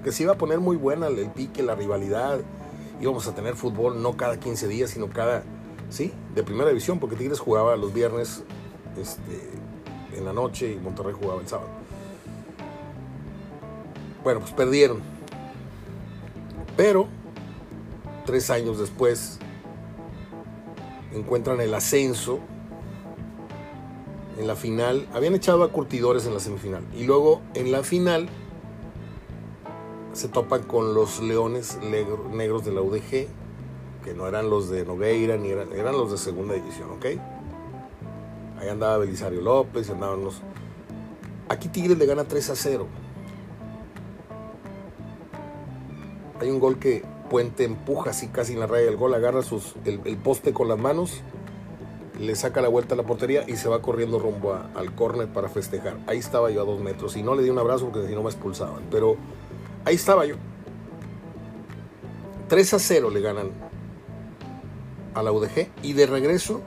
Que 0.04 0.12
se 0.12 0.24
iba 0.24 0.34
a 0.34 0.38
poner 0.38 0.60
muy 0.60 0.76
buena 0.76 1.08
el, 1.08 1.30
pique, 1.30 1.64
la 1.64 1.76
rivalidad. 1.76 2.42
Íbamos 3.00 3.28
a 3.28 3.34
tener 3.34 3.56
fútbol 3.56 4.02
no 4.02 4.18
cada 4.18 4.40
15 4.40 4.68
días, 4.68 4.92
sino 4.92 5.10
cada, 5.10 5.44
sí, 5.92 6.12
de 6.34 6.42
primera 6.42 6.70
división, 6.70 7.00
porque 7.00 7.16
Tigres 7.16 7.40
jugaba 7.40 7.76
los 7.76 7.94
viernes 7.94 8.44
este, 8.98 10.18
en 10.18 10.26
la 10.26 10.34
noche 10.34 10.72
y 10.72 10.78
Monterrey 10.78 11.14
jugaba 11.14 11.40
el 11.40 11.48
sábado. 11.48 11.70
Bueno, 14.24 14.40
pues 14.40 14.54
perdieron. 14.54 15.02
Pero 16.76 17.08
tres 18.26 18.50
años 18.50 18.80
después 18.80 19.40
encuentran 21.14 21.60
el 21.62 21.74
ascenso 21.74 22.40
en 24.38 24.48
la 24.48 24.56
final. 24.56 25.08
Habían 25.14 25.36
echado 25.36 25.64
a 25.64 25.72
curtidores 25.72 26.26
en 26.26 26.34
la 26.34 26.40
semifinal. 26.40 26.84
Y 26.96 27.04
luego 27.04 27.42
en 27.54 27.72
la 27.72 27.84
final 27.84 28.30
se 30.14 30.28
topan 30.28 30.64
con 30.64 30.94
los 30.94 31.22
leones 31.22 31.80
negros 31.82 32.66
de 32.66 32.72
la 32.72 32.82
UDG, 32.82 33.28
que 34.04 34.14
no 34.14 34.28
eran 34.28 34.50
los 34.50 34.70
de 34.70 34.86
Nogueira, 34.86 35.38
ni 35.38 35.50
eran, 35.50 35.72
eran 35.74 35.94
los 35.94 36.12
de 36.12 36.18
segunda 36.18 36.54
división, 36.54 36.92
¿ok? 36.92 37.06
Ahí 38.60 38.70
andaba 38.70 38.98
Belisario 38.98 39.42
López, 39.42 39.90
andaban 39.90 40.24
los... 40.24 40.42
Aquí 41.50 41.68
Tigres 41.68 41.98
le 41.98 42.06
gana 42.06 42.26
3 42.26 42.50
a 42.50 42.56
0. 42.56 42.88
Hay 46.40 46.50
un 46.50 46.60
gol 46.60 46.80
que 46.80 47.04
Puente 47.30 47.64
empuja 47.64 48.10
así 48.10 48.28
casi 48.28 48.54
en 48.54 48.60
la 48.60 48.68
raya 48.68 48.86
del 48.86 48.98
gol, 48.98 49.14
agarra 49.14 49.42
sus, 49.42 49.76
el, 49.86 50.18
poste 50.18 50.52
con 50.52 50.68
las 50.68 50.78
manos, 50.78 51.22
le 52.20 52.36
saca 52.36 52.62
la 52.62 52.68
vuelta 52.68 52.94
a 52.94 52.98
la 52.98 53.04
portería 53.04 53.46
y 53.48 53.56
se 53.56 53.70
va 53.70 53.82
corriendo 53.82 54.20
rumbo 54.20 54.54
al 54.76 54.94
córner 54.96 55.30
para 55.30 55.48
festejar. 55.48 55.98
Ahí 56.08 56.18
estaba 56.18 56.52
yo 56.52 56.62
a 56.62 56.66
dos 56.66 56.82
metros 56.82 57.16
y 57.16 57.24
no 57.24 57.36
le 57.36 57.44
di 57.44 57.50
un 57.50 57.58
abrazo 57.58 57.90
porque 57.90 58.06
si 58.06 58.14
no 58.14 58.22
me 58.22 58.30
expulsaban, 58.30 58.84
pero 58.92 59.16
ahí 59.86 59.96
estaba 59.96 60.26
yo. 60.26 60.36
3 62.50 62.74
a 62.74 62.80
0 62.80 63.10
le 63.12 63.22
ganan 63.22 63.71
a 65.14 65.24
la 65.24 65.32
UDG 65.32 65.68
y 65.84 65.94
de 65.94 66.06
regreso 66.06 66.62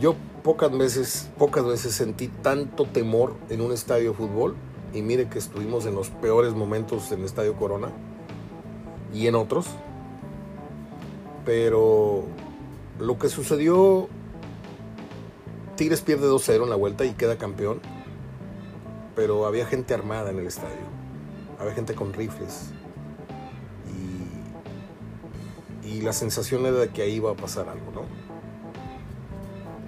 yo 0.00 0.14
pocas 0.42 0.76
veces, 0.76 1.30
pocas 1.38 1.64
veces 1.64 1.94
sentí 1.94 2.28
tanto 2.28 2.86
temor 2.86 3.34
en 3.50 3.60
un 3.60 3.72
estadio 3.72 4.10
de 4.10 4.16
fútbol 4.16 4.56
y 4.92 5.02
mire 5.02 5.28
que 5.28 5.38
estuvimos 5.38 5.86
en 5.86 5.94
los 5.94 6.10
peores 6.10 6.54
momentos 6.54 7.10
en 7.12 7.20
el 7.20 7.26
Estadio 7.26 7.54
Corona 7.54 7.88
y 9.14 9.26
en 9.26 9.34
otros. 9.34 9.66
Pero 11.44 12.24
lo 12.98 13.18
que 13.18 13.28
sucedió, 13.28 14.08
Tigres 15.76 16.02
pierde 16.02 16.28
2-0 16.28 16.64
en 16.64 16.70
la 16.70 16.76
vuelta 16.76 17.04
y 17.04 17.12
queda 17.12 17.38
campeón. 17.38 17.80
Pero 19.16 19.46
había 19.46 19.66
gente 19.66 19.94
armada 19.94 20.30
en 20.30 20.38
el 20.38 20.46
estadio. 20.46 20.86
Había 21.58 21.74
gente 21.74 21.94
con 21.94 22.12
rifles. 22.12 22.70
La 26.02 26.12
sensación 26.12 26.66
era 26.66 26.78
de 26.78 26.88
que 26.88 27.02
ahí 27.02 27.14
iba 27.14 27.30
a 27.30 27.34
pasar 27.34 27.68
algo, 27.68 27.90
¿no? 27.92 28.32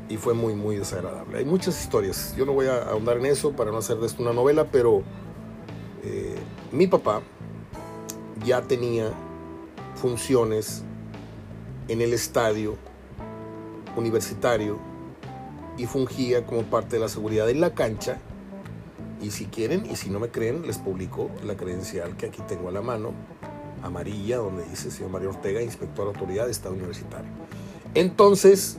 y 0.09 0.17
fue 0.17 0.35
muy, 0.35 0.55
muy 0.55 0.77
desagradable. 0.77 1.39
Hay 1.39 1.45
muchas 1.45 1.81
historias. 1.81 2.35
Yo 2.37 2.45
no 2.45 2.53
voy 2.53 2.67
a 2.67 2.83
ahondar 2.83 3.19
en 3.19 3.27
eso 3.27 3.53
para 3.53 3.71
no 3.71 3.79
hacer 3.79 3.97
de 3.97 4.07
esto 4.07 4.23
una 4.23 4.33
novela, 4.33 4.67
pero 4.71 5.03
eh, 6.03 6.37
mi 6.73 6.87
papá 6.87 7.23
ya 8.45 8.63
tenía 8.63 9.11
funciones 9.95 10.85
en 11.89 12.01
el 12.01 12.13
estadio 12.13 12.77
universitario 13.97 14.79
y 15.77 15.87
fungía 15.87 16.45
como 16.47 16.63
parte 16.63 16.97
de 16.97 17.01
la 17.01 17.09
seguridad 17.09 17.49
en 17.49 17.61
la 17.61 17.75
cancha. 17.75 18.19
Y 19.23 19.31
si 19.31 19.47
quieren, 19.47 19.87
y 19.91 19.97
si 19.97 20.11
no 20.11 20.21
me 20.21 20.29
creen, 20.29 20.67
les 20.67 20.79
publico 20.79 21.31
la 21.45 21.57
credencial 21.57 22.17
que 22.17 22.27
aquí 22.27 22.43
tengo 22.47 22.69
a 22.69 22.73
la 22.73 22.83
mano, 22.83 23.13
amarilla, 23.85 24.39
donde 24.39 24.65
dice 24.65 24.91
señor 24.91 25.11
Mario 25.11 25.31
Ortega, 25.31 25.63
inspector 25.63 26.07
de 26.07 26.13
autoridad 26.15 26.47
de 26.47 26.53
Estado 26.53 26.75
Universitario. 26.75 27.31
Entonces, 27.95 28.79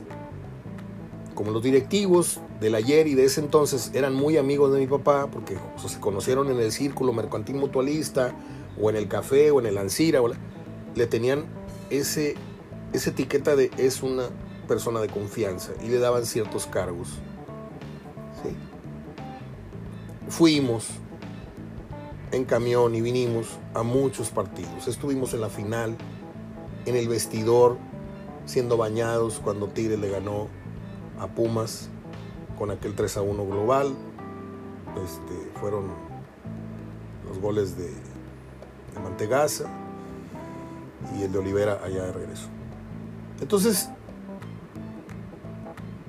como 1.34 1.52
los 1.52 1.62
directivos 1.62 2.40
del 2.60 2.74
ayer 2.74 3.06
y 3.06 3.14
de 3.14 3.24
ese 3.24 3.40
entonces 3.40 3.90
eran 3.94 4.14
muy 4.14 4.36
amigos 4.36 4.72
de 4.72 4.80
mi 4.80 4.86
papá, 4.86 5.28
porque 5.30 5.56
se 5.86 6.00
conocieron 6.00 6.50
en 6.50 6.58
el 6.58 6.72
círculo 6.72 7.12
mercantil 7.12 7.56
mutualista, 7.56 8.34
o 8.80 8.90
en 8.90 8.96
el 8.96 9.08
café, 9.08 9.50
o 9.50 9.60
en 9.60 9.66
el 9.66 9.78
Ancira, 9.78 10.20
le 10.94 11.06
tenían 11.06 11.44
ese, 11.90 12.34
esa 12.92 13.10
etiqueta 13.10 13.56
de 13.56 13.70
es 13.78 14.02
una 14.02 14.24
persona 14.66 15.00
de 15.00 15.08
confianza 15.08 15.72
y 15.82 15.88
le 15.88 15.98
daban 15.98 16.26
ciertos 16.26 16.66
cargos. 16.66 17.08
Fuimos 20.28 20.88
en 22.32 22.44
camión 22.44 22.94
y 22.94 23.00
vinimos 23.00 23.58
a 23.74 23.82
muchos 23.82 24.30
partidos. 24.30 24.88
Estuvimos 24.88 25.34
en 25.34 25.40
la 25.40 25.48
final, 25.48 25.96
en 26.84 26.96
el 26.96 27.08
vestidor, 27.08 27.76
siendo 28.46 28.76
bañados 28.76 29.40
cuando 29.42 29.68
Tigres 29.68 29.98
le 29.98 30.10
ganó 30.10 30.48
a 31.18 31.26
Pumas 31.28 31.88
con 32.58 32.70
aquel 32.70 32.94
3 32.94 33.18
a 33.18 33.22
1 33.22 33.46
global. 33.46 33.94
Este, 35.04 35.58
fueron 35.60 35.90
los 37.28 37.38
goles 37.38 37.76
de, 37.76 37.88
de 37.88 39.00
Mantegaza 39.02 39.64
y 41.18 41.22
el 41.22 41.32
de 41.32 41.38
Olivera 41.38 41.80
allá 41.84 42.04
de 42.04 42.12
regreso. 42.12 42.48
Entonces, 43.40 43.90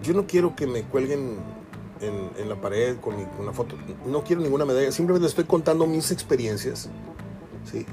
yo 0.01 0.13
no 0.13 0.25
quiero 0.25 0.55
que 0.55 0.67
me 0.67 0.83
cuelguen 0.83 1.37
en, 2.01 2.49
la 2.49 2.55
pared 2.55 2.97
con 2.97 3.15
una 3.39 3.53
foto, 3.53 3.75
no 4.05 4.23
quiero 4.23 4.41
ninguna 4.41 4.65
medalla, 4.65 4.91
simplemente 4.91 5.27
estoy 5.27 5.45
contando 5.45 5.87
mis 5.87 6.11
experiencias. 6.11 6.89
¿sí? 7.69 7.85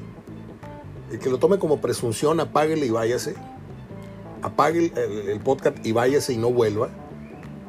El 1.11 1.19
que 1.19 1.31
lo 1.31 1.39
tome 1.39 1.59
como 1.59 1.81
presunción, 1.81 2.41
apáguele 2.41 2.87
y 2.87 2.91
váyase. 2.91 3.35
Apague 4.43 4.93
el, 4.95 5.29
el 5.29 5.41
podcast 5.41 5.85
y 5.85 5.93
váyase 5.93 6.33
y 6.33 6.37
no 6.37 6.51
vuelva. 6.51 6.91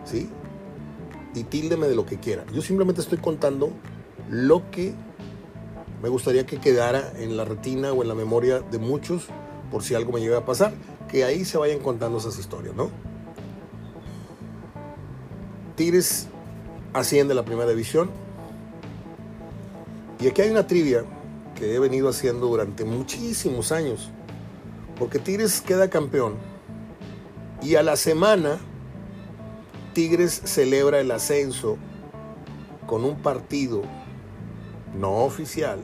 ¿sí? 0.03 0.29
Y 1.33 1.43
tíldeme 1.43 1.88
de 1.88 1.95
lo 1.95 2.05
que 2.05 2.19
quiera. 2.19 2.45
Yo 2.53 2.61
simplemente 2.61 3.01
estoy 3.01 3.17
contando 3.17 3.71
lo 4.29 4.69
que 4.71 4.93
me 6.01 6.09
gustaría 6.09 6.45
que 6.45 6.57
quedara 6.57 7.13
en 7.17 7.38
la 7.38 7.45
retina 7.45 7.91
o 7.91 8.01
en 8.01 8.07
la 8.07 8.15
memoria 8.15 8.59
de 8.59 8.77
muchos 8.77 9.27
por 9.71 9.83
si 9.83 9.95
algo 9.95 10.11
me 10.11 10.21
llega 10.21 10.38
a 10.38 10.45
pasar, 10.45 10.73
que 11.09 11.23
ahí 11.23 11.45
se 11.45 11.57
vayan 11.57 11.79
contando 11.79 12.17
esas 12.17 12.38
historias, 12.39 12.75
¿no? 12.75 12.89
Tigres 15.76 16.28
asciende 16.93 17.34
a 17.34 17.36
la 17.36 17.45
primera 17.45 17.69
división. 17.69 18.09
Y 20.19 20.28
aquí 20.28 20.41
hay 20.41 20.49
una 20.49 20.65
trivia 20.65 21.03
que 21.55 21.76
he 21.76 21.80
venido 21.80 22.09
haciendo 22.09 22.47
durante 22.47 22.86
muchísimos 22.86 23.71
años. 23.71 24.09
Porque 24.97 25.19
Tigres 25.19 25.59
queda 25.61 25.89
campeón. 25.89 26.36
Y 27.61 27.76
a 27.76 27.84
la 27.84 27.97
semana 27.97 28.57
Tigres 29.93 30.41
celebra 30.45 30.99
el 30.99 31.11
ascenso 31.11 31.78
con 32.88 33.03
un 33.03 33.15
partido 33.21 33.82
no 34.97 35.23
oficial 35.26 35.80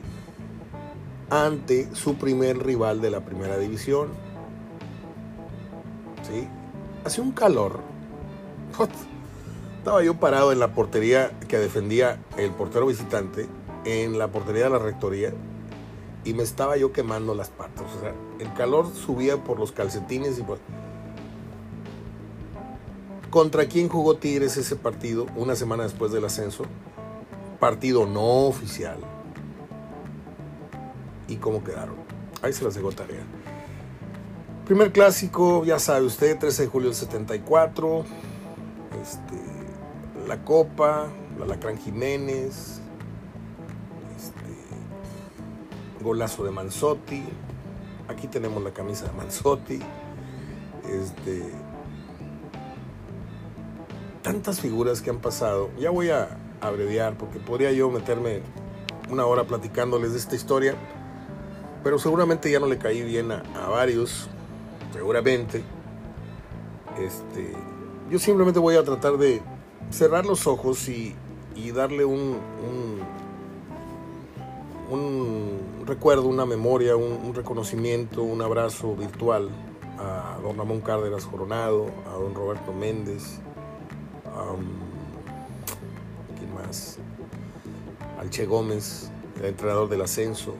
ante 1.29 1.93
su 1.95 2.15
primer 2.15 2.63
rival 2.63 3.01
de 3.01 3.09
la 3.09 3.25
primera 3.25 3.57
división. 3.57 4.09
¿Sí? 6.23 6.47
Hace 7.03 7.21
un 7.21 7.31
calor. 7.31 7.81
Estaba 9.81 10.03
yo 10.03 10.13
parado 10.13 10.51
en 10.51 10.59
la 10.59 10.75
portería 10.75 11.31
que 11.47 11.57
defendía 11.57 12.19
el 12.37 12.51
portero 12.51 12.85
visitante, 12.85 13.47
en 13.83 14.19
la 14.19 14.27
portería 14.27 14.65
de 14.65 14.69
la 14.69 14.77
rectoría, 14.77 15.33
y 16.23 16.35
me 16.35 16.43
estaba 16.43 16.77
yo 16.77 16.93
quemando 16.93 17.33
las 17.33 17.49
patas. 17.49 17.87
O 17.97 17.99
sea, 17.99 18.13
el 18.37 18.53
calor 18.53 18.93
subía 18.93 19.37
por 19.37 19.59
los 19.59 19.71
calcetines 19.71 20.37
y 20.37 20.43
por... 20.43 20.59
¿Contra 23.31 23.65
quién 23.65 23.89
jugó 23.89 24.17
Tigres 24.17 24.55
ese 24.55 24.75
partido 24.75 25.25
una 25.35 25.55
semana 25.55 25.81
después 25.81 26.11
del 26.11 26.25
ascenso? 26.25 26.65
Partido 27.59 28.05
no 28.05 28.45
oficial. 28.45 28.99
¿Y 31.27 31.37
cómo 31.37 31.63
quedaron? 31.63 31.95
Ahí 32.43 32.53
se 32.53 32.63
las 32.63 32.75
dejo 32.75 32.91
tarea. 32.91 33.23
Primer 34.67 34.91
clásico, 34.91 35.65
ya 35.65 35.79
sabe 35.79 36.05
usted, 36.05 36.37
13 36.37 36.61
de 36.61 36.67
julio 36.67 36.89
del 36.89 36.95
74. 36.95 38.05
Este, 39.01 39.50
la 40.27 40.43
Copa, 40.43 41.07
la 41.39 41.45
Lacrán 41.45 41.77
Jiménez. 41.77 42.81
Este, 44.15 46.03
golazo 46.03 46.43
de 46.43 46.51
Manzotti. 46.51 47.23
Aquí 48.07 48.27
tenemos 48.27 48.63
la 48.63 48.71
camisa 48.71 49.05
de 49.05 49.11
Manzotti. 49.13 49.79
Este, 50.89 51.43
tantas 54.21 54.59
figuras 54.59 55.01
que 55.01 55.09
han 55.09 55.19
pasado. 55.19 55.69
Ya 55.79 55.89
voy 55.89 56.09
a 56.09 56.37
abreviar 56.61 57.17
porque 57.17 57.39
podría 57.39 57.71
yo 57.71 57.89
meterme 57.89 58.41
una 59.09 59.25
hora 59.25 59.43
platicándoles 59.43 60.13
de 60.13 60.19
esta 60.19 60.35
historia, 60.35 60.75
pero 61.83 61.99
seguramente 61.99 62.51
ya 62.51 62.59
no 62.59 62.67
le 62.67 62.77
caí 62.77 63.01
bien 63.01 63.31
a, 63.31 63.43
varios, 63.69 64.29
seguramente. 64.93 65.63
Este, 66.99 67.53
yo 68.09 68.19
simplemente 68.19 68.59
voy 68.59 68.75
a 68.75 68.83
tratar 68.83 69.17
de 69.17 69.41
cerrar 69.91 70.25
los 70.25 70.47
ojos 70.47 70.87
y, 70.89 71.15
darle 71.73 72.05
un, 72.05 72.37
un, 74.89 75.85
recuerdo, 75.85 76.27
una 76.27 76.45
memoria, 76.45 76.95
un, 76.95 77.33
reconocimiento, 77.33 78.23
un 78.23 78.41
abrazo 78.41 78.95
virtual 78.95 79.49
a 79.99 80.39
don 80.41 80.57
Ramón 80.57 80.81
Cárdenas 80.81 81.25
Coronado, 81.25 81.87
a 82.09 82.13
don 82.13 82.33
Roberto 82.33 82.73
Méndez, 82.73 83.39
¿Quién 86.37 86.53
más? 86.53 86.97
Al 88.19 88.29
Che 88.29 88.45
Gómez, 88.45 89.11
el 89.39 89.45
entrenador 89.45 89.89
del 89.89 90.01
ascenso. 90.01 90.55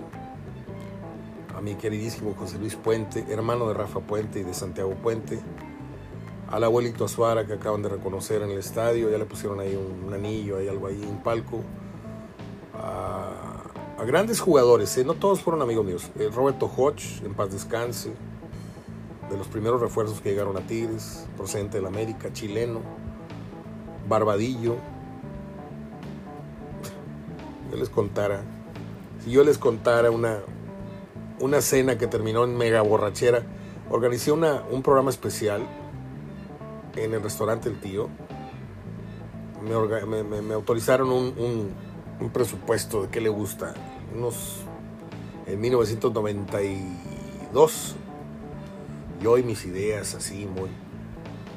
A 1.58 1.62
mi 1.62 1.76
queridísimo 1.76 2.34
José 2.38 2.58
Luis 2.60 2.76
Puente, 2.76 3.26
hermano 3.30 3.68
de 3.68 3.74
Rafa 3.74 4.00
Puente 4.00 4.40
y 4.40 4.44
de 4.44 4.54
Santiago 4.54 4.94
Puente. 4.96 5.40
Al 6.52 6.66
abuelito 6.66 7.06
Azuara 7.06 7.48
que 7.48 7.54
acaban 7.54 7.82
de 7.82 7.88
reconocer 7.88 8.42
en 8.42 8.52
el 8.52 8.58
estadio, 8.58 9.10
ya 9.10 9.18
le 9.18 9.24
pusieron 9.24 9.62
ahí 9.62 9.74
un, 9.74 10.14
anillo, 10.14 10.58
hay 10.58 10.68
algo 10.68 10.88
ahí, 10.88 11.02
un 11.02 11.24
palco. 11.24 11.62
A, 12.74 14.04
grandes 14.06 14.42
jugadores, 14.42 14.98
¿eh? 14.98 15.06
no 15.06 15.14
todos 15.14 15.42
fueron 15.42 15.62
amigos 15.62 15.86
míos. 15.86 16.10
El 16.20 16.34
Roberto 16.34 16.70
Hodge, 16.76 17.24
en 17.24 17.36
paz 17.36 17.54
descanse, 17.54 18.12
de 19.30 19.38
los 19.38 19.48
primeros 19.48 19.80
refuerzos 19.80 20.20
que 20.20 20.32
llegaron 20.32 20.58
a 20.58 20.62
Tigres, 20.68 21.26
procedente 21.38 21.78
del 21.78 21.86
América, 21.86 22.34
chileno 22.34 22.82
Barbadillo. 24.10 24.76
Yo 27.72 27.78
les 27.78 27.90
contara, 27.90 28.42
si 29.24 29.32
yo 29.32 29.46
les 29.46 29.58
contara 29.58 30.12
una, 30.12 30.40
una 31.40 31.62
cena 31.62 31.98
que 31.98 32.08
terminó 32.08 32.44
en 32.44 32.58
mega 32.58 32.82
borrachera, 32.82 33.44
organicé 33.90 34.34
una, 34.34 34.64
un 34.70 34.82
programa 34.82 35.12
especial 35.12 35.62
en 36.96 37.14
el 37.14 37.22
restaurante 37.22 37.70
El 37.70 37.80
Tío. 37.80 38.10
Me, 39.62 39.76
autorizaron 40.54 41.12
un, 41.12 41.72
un, 42.20 42.30
presupuesto 42.32 43.04
de 43.04 43.10
qué 43.10 43.22
le 43.22 43.30
gusta. 43.30 43.76
Unos 44.16 44.62
en 45.46 45.60
1992. 45.60 47.96
Yo 49.22 49.38
y 49.38 49.44
mis 49.44 49.66
ideas 49.66 50.16
así 50.16 50.48
muy 50.48 50.72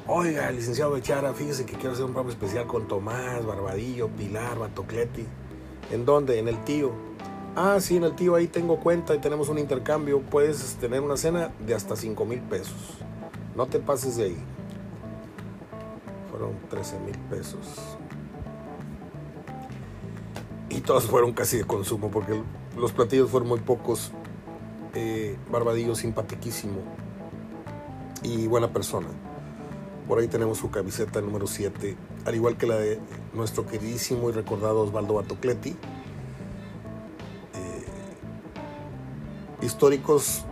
Oiga, 0.07 0.51
licenciado 0.51 0.91
Bechara, 0.91 1.33
fíjese 1.33 1.65
que 1.65 1.73
quiero 1.73 1.93
hacer 1.93 2.05
un 2.05 2.11
programa 2.11 2.31
especial 2.31 2.67
con 2.67 2.87
Tomás, 2.87 3.43
Barbadillo, 3.43 4.07
Pilar, 4.09 4.59
Batocleti. 4.59 5.25
¿En 5.91 6.05
dónde? 6.05 6.37
En 6.37 6.47
el 6.47 6.63
tío. 6.63 6.91
Ah, 7.55 7.77
sí, 7.79 7.97
en 7.97 8.03
el 8.03 8.15
tío 8.15 8.35
ahí 8.35 8.45
tengo 8.45 8.79
cuenta 8.79 9.15
y 9.15 9.17
tenemos 9.17 9.49
un 9.49 9.57
intercambio. 9.57 10.21
Puedes 10.21 10.75
tener 10.75 11.01
una 11.01 11.17
cena 11.17 11.51
de 11.65 11.73
hasta 11.73 11.95
5 11.95 12.23
mil 12.23 12.39
pesos. 12.41 12.99
No 13.55 13.65
te 13.65 13.79
pases 13.79 14.17
de 14.17 14.25
ahí. 14.25 14.37
Fueron 16.35 16.57
13 16.69 16.99
mil 16.99 17.17
pesos. 17.29 17.95
Y 20.69 20.81
todos 20.81 21.05
fueron 21.05 21.31
casi 21.31 21.59
de 21.59 21.63
consumo 21.63 22.11
porque 22.11 22.41
los 22.77 22.91
platillos 22.91 23.29
fueron 23.29 23.47
muy 23.47 23.59
pocos. 23.61 24.11
Eh, 24.95 25.37
Barbadillo 25.49 25.95
simpatiquísimo 25.95 26.81
y 28.21 28.47
buena 28.47 28.73
persona. 28.73 29.07
Por 30.09 30.19
ahí 30.19 30.27
tenemos 30.27 30.57
su 30.57 30.69
camiseta 30.71 31.21
número 31.21 31.47
7, 31.47 31.95
al 32.25 32.35
igual 32.35 32.57
que 32.57 32.67
la 32.67 32.75
de 32.75 32.99
nuestro 33.33 33.65
queridísimo 33.65 34.29
y 34.29 34.33
recordado 34.33 34.81
Osvaldo 34.81 35.13
Batocleti. 35.13 35.69
Eh, 35.69 35.75
históricos, 39.61 40.43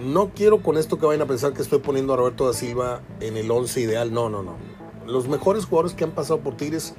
no 0.00 0.30
quiero 0.30 0.62
con 0.62 0.78
esto 0.78 0.96
que 0.96 1.06
vayan 1.06 1.22
a 1.22 1.26
pensar 1.26 1.54
que 1.54 1.62
estoy 1.62 1.80
poniendo 1.80 2.14
a 2.14 2.16
Roberto 2.16 2.46
da 2.46 2.52
Silva 2.52 3.00
en 3.18 3.36
el 3.36 3.50
11 3.50 3.80
ideal, 3.80 4.12
no, 4.12 4.28
no, 4.28 4.44
no. 4.44 4.75
Los 5.06 5.28
mejores 5.28 5.64
jugadores 5.64 5.94
que 5.94 6.04
han 6.04 6.10
pasado 6.10 6.40
por 6.40 6.56
Tigres, 6.56 6.94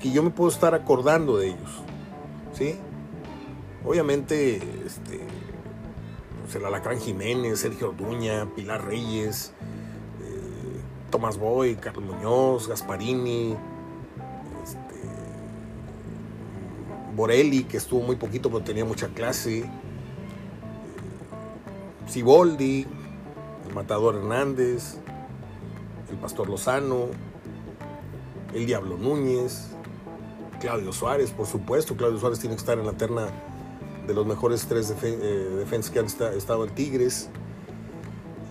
que 0.00 0.10
yo 0.10 0.22
me 0.22 0.30
puedo 0.30 0.50
estar 0.50 0.74
acordando 0.74 1.36
de 1.36 1.48
ellos. 1.48 1.70
¿Sí? 2.52 2.76
Obviamente, 3.84 4.56
este, 4.84 5.20
el 6.54 6.64
Alacrán 6.64 6.98
Jiménez, 6.98 7.60
Sergio 7.60 7.90
Orduña, 7.90 8.46
Pilar 8.54 8.84
Reyes, 8.84 9.52
Tomás 11.10 11.38
Boy, 11.38 11.74
Carlos 11.74 12.04
Muñoz, 12.04 12.68
Gasparini, 12.68 13.56
este, 14.62 15.00
Borelli, 17.16 17.64
que 17.64 17.76
estuvo 17.76 18.00
muy 18.00 18.16
poquito 18.16 18.48
pero 18.48 18.62
tenía 18.62 18.84
mucha 18.84 19.08
clase, 19.08 19.68
Siboldi, 22.06 22.86
el 23.66 23.74
Matador 23.74 24.16
Hernández, 24.16 24.98
el 26.10 26.16
Pastor 26.16 26.48
Lozano, 26.48 27.08
el 28.54 28.66
Diablo 28.66 28.96
Núñez, 28.96 29.68
Claudio 30.60 30.92
Suárez, 30.92 31.30
por 31.30 31.46
supuesto, 31.46 31.96
Claudio 31.96 32.18
Suárez 32.18 32.38
tiene 32.38 32.54
que 32.54 32.60
estar 32.60 32.78
en 32.78 32.86
la 32.86 32.92
terna 32.92 33.28
de 34.06 34.14
los 34.14 34.26
mejores 34.26 34.66
tres 34.66 34.94
eh, 35.02 35.16
defensas 35.56 35.90
que 35.90 35.98
han 35.98 36.06
estado 36.06 36.64
en 36.64 36.74
Tigres. 36.74 37.28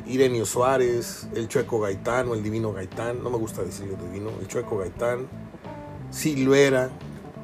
Irenio 0.07 0.45
Suárez, 0.45 1.27
el 1.35 1.47
Chueco 1.47 1.79
Gaitán 1.79 2.29
o 2.29 2.33
el 2.33 2.41
Divino 2.41 2.73
Gaitán, 2.73 3.23
no 3.23 3.29
me 3.29 3.37
gusta 3.37 3.63
decirle 3.63 3.95
Divino, 3.95 4.31
el 4.39 4.47
Chueco 4.47 4.79
Gaitán, 4.79 5.27
Silvera, 6.09 6.89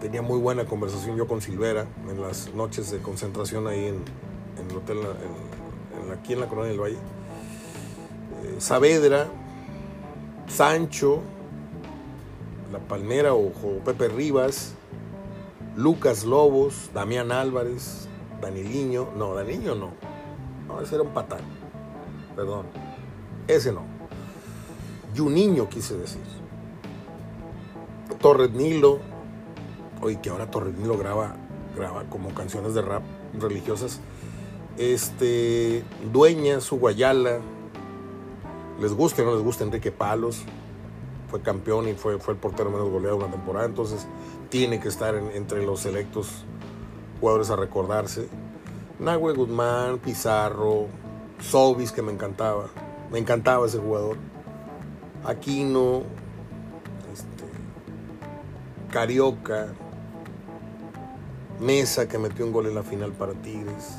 tenía 0.01 0.23
muy 0.23 0.39
buena 0.39 0.65
conversación 0.65 1.15
yo 1.15 1.27
con 1.27 1.41
Silvera 1.41 1.85
en 2.09 2.19
las 2.19 2.51
noches 2.55 2.89
de 2.89 2.97
concentración 2.99 3.67
ahí 3.67 3.85
en, 3.85 4.03
el 4.67 4.77
hotel, 4.77 4.97
aquí 6.11 6.33
en 6.33 6.39
la 6.39 6.47
Colonia 6.47 6.71
del 6.71 6.81
Valle, 6.81 6.95
eh, 6.95 8.55
Saavedra, 8.57 9.27
Sancho, 10.47 11.21
La 12.75 12.87
Palmera 12.87 13.33
o, 13.33 13.51
Pepe 13.85 14.09
Rivas, 14.09 14.73
Lucas 15.75 16.25
Lobos, 16.25 16.89
Damián 16.93 17.31
Álvarez, 17.31 18.07
Daniliño, 18.41 19.09
no, 19.15 19.33
Daniliño 19.33 19.75
no, 19.75 19.91
no, 20.67 20.81
ese 20.81 20.95
era 20.95 21.03
un 21.03 21.13
patán 21.13 21.39
perdón. 22.35 22.65
Ese 23.47 23.71
no. 23.71 23.83
niño 25.29 25.69
quise 25.69 25.97
decir. 25.97 26.21
Torres 28.19 28.51
Nilo. 28.51 28.99
Oye, 30.01 30.19
que 30.19 30.29
ahora 30.29 30.51
Torres 30.51 30.75
Nilo 30.75 30.97
graba, 30.97 31.35
graba 31.75 32.03
como 32.09 32.33
canciones 32.33 32.73
de 32.73 32.81
rap 32.81 33.03
religiosas. 33.39 33.99
Este, 34.77 35.83
Dueña, 36.11 36.59
su 36.59 36.77
Guayala. 36.77 37.39
Les 38.79 38.93
guste 38.93 39.21
o 39.21 39.25
no 39.25 39.33
les 39.33 39.43
gusta 39.43 39.63
Enrique 39.63 39.91
Palos. 39.91 40.43
Campeón 41.41 41.87
y 41.87 41.93
fue, 41.93 42.19
fue 42.19 42.33
el 42.33 42.39
portero 42.39 42.69
menos 42.69 42.89
goleado 42.89 43.17
una 43.17 43.31
temporada. 43.31 43.65
Entonces 43.65 44.07
tiene 44.49 44.79
que 44.79 44.87
estar 44.87 45.15
entre 45.15 45.65
los 45.65 45.81
selectos 45.81 46.45
jugadores 47.19 47.49
a 47.49 47.55
recordarse. 47.55 48.27
Nahue 48.99 49.33
Guzmán, 49.33 49.99
Pizarro, 49.99 50.87
Sobis, 51.39 51.91
que 51.91 52.01
me 52.01 52.11
encantaba. 52.11 52.67
Me 53.11 53.19
encantaba 53.19 53.65
ese 53.65 53.79
jugador. 53.79 54.17
Aquino, 55.25 56.03
este, 57.11 57.43
Carioca, 58.91 59.67
Mesa, 61.59 62.07
que 62.07 62.17
metió 62.17 62.45
un 62.45 62.51
gol 62.51 62.67
en 62.67 62.75
la 62.75 62.83
final 62.83 63.11
para 63.11 63.33
Tigres. 63.33 63.97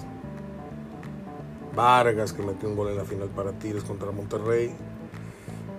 Vargas, 1.74 2.32
que 2.32 2.42
metió 2.42 2.68
un 2.68 2.76
gol 2.76 2.88
en 2.88 2.96
la 2.96 3.04
final 3.04 3.28
para 3.28 3.52
Tigres 3.52 3.84
contra 3.84 4.10
Monterrey. 4.10 4.74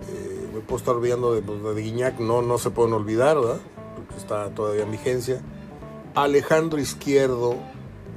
Eh, 0.09 0.36
puedo 0.61 0.77
estar 0.77 0.95
olvidando 0.95 1.33
de, 1.33 1.41
pues, 1.41 1.75
de 1.75 1.81
Guiñac, 1.81 2.19
no, 2.19 2.41
no 2.41 2.57
se 2.57 2.69
pueden 2.71 2.93
olvidar, 2.93 3.37
¿verdad? 3.37 3.59
Porque 3.95 4.15
está 4.15 4.49
todavía 4.51 4.83
en 4.83 4.91
vigencia. 4.91 5.41
Alejandro 6.15 6.79
Izquierdo, 6.79 7.55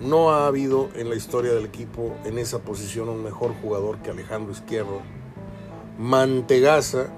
no 0.01 0.30
ha 0.30 0.47
habido 0.47 0.88
en 0.95 1.11
la 1.11 1.14
historia 1.14 1.53
del 1.53 1.66
equipo 1.66 2.16
en 2.24 2.38
esa 2.38 2.61
posición 2.61 3.09
un 3.11 3.22
mejor 3.22 3.53
jugador 3.61 3.99
que 3.99 4.11
Alejandro 4.11 4.53
Izquierdo. 4.53 5.01
Mantegaza. 5.99 7.09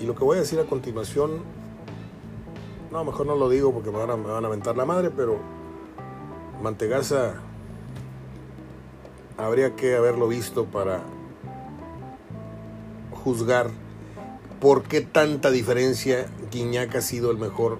Y 0.00 0.04
lo 0.04 0.16
que 0.16 0.24
voy 0.24 0.36
a 0.36 0.40
decir 0.40 0.58
a 0.58 0.64
continuación, 0.64 1.42
no, 2.90 3.04
mejor 3.04 3.26
no 3.26 3.36
lo 3.36 3.48
digo 3.48 3.72
porque 3.72 3.90
me 3.90 3.98
van 3.98 4.10
a, 4.10 4.16
me 4.16 4.30
van 4.30 4.44
a 4.44 4.48
aventar 4.48 4.76
la 4.76 4.84
madre, 4.84 5.10
pero 5.10 5.38
Mantegaza 6.60 7.34
habría 9.36 9.76
que 9.76 9.94
haberlo 9.94 10.26
visto 10.26 10.64
para 10.64 11.02
juzgar 13.26 13.70
por 14.60 14.84
qué 14.84 15.00
tanta 15.00 15.50
diferencia 15.50 16.26
Guiñac 16.52 16.94
ha 16.94 17.00
sido 17.02 17.32
el 17.32 17.38
mejor 17.38 17.78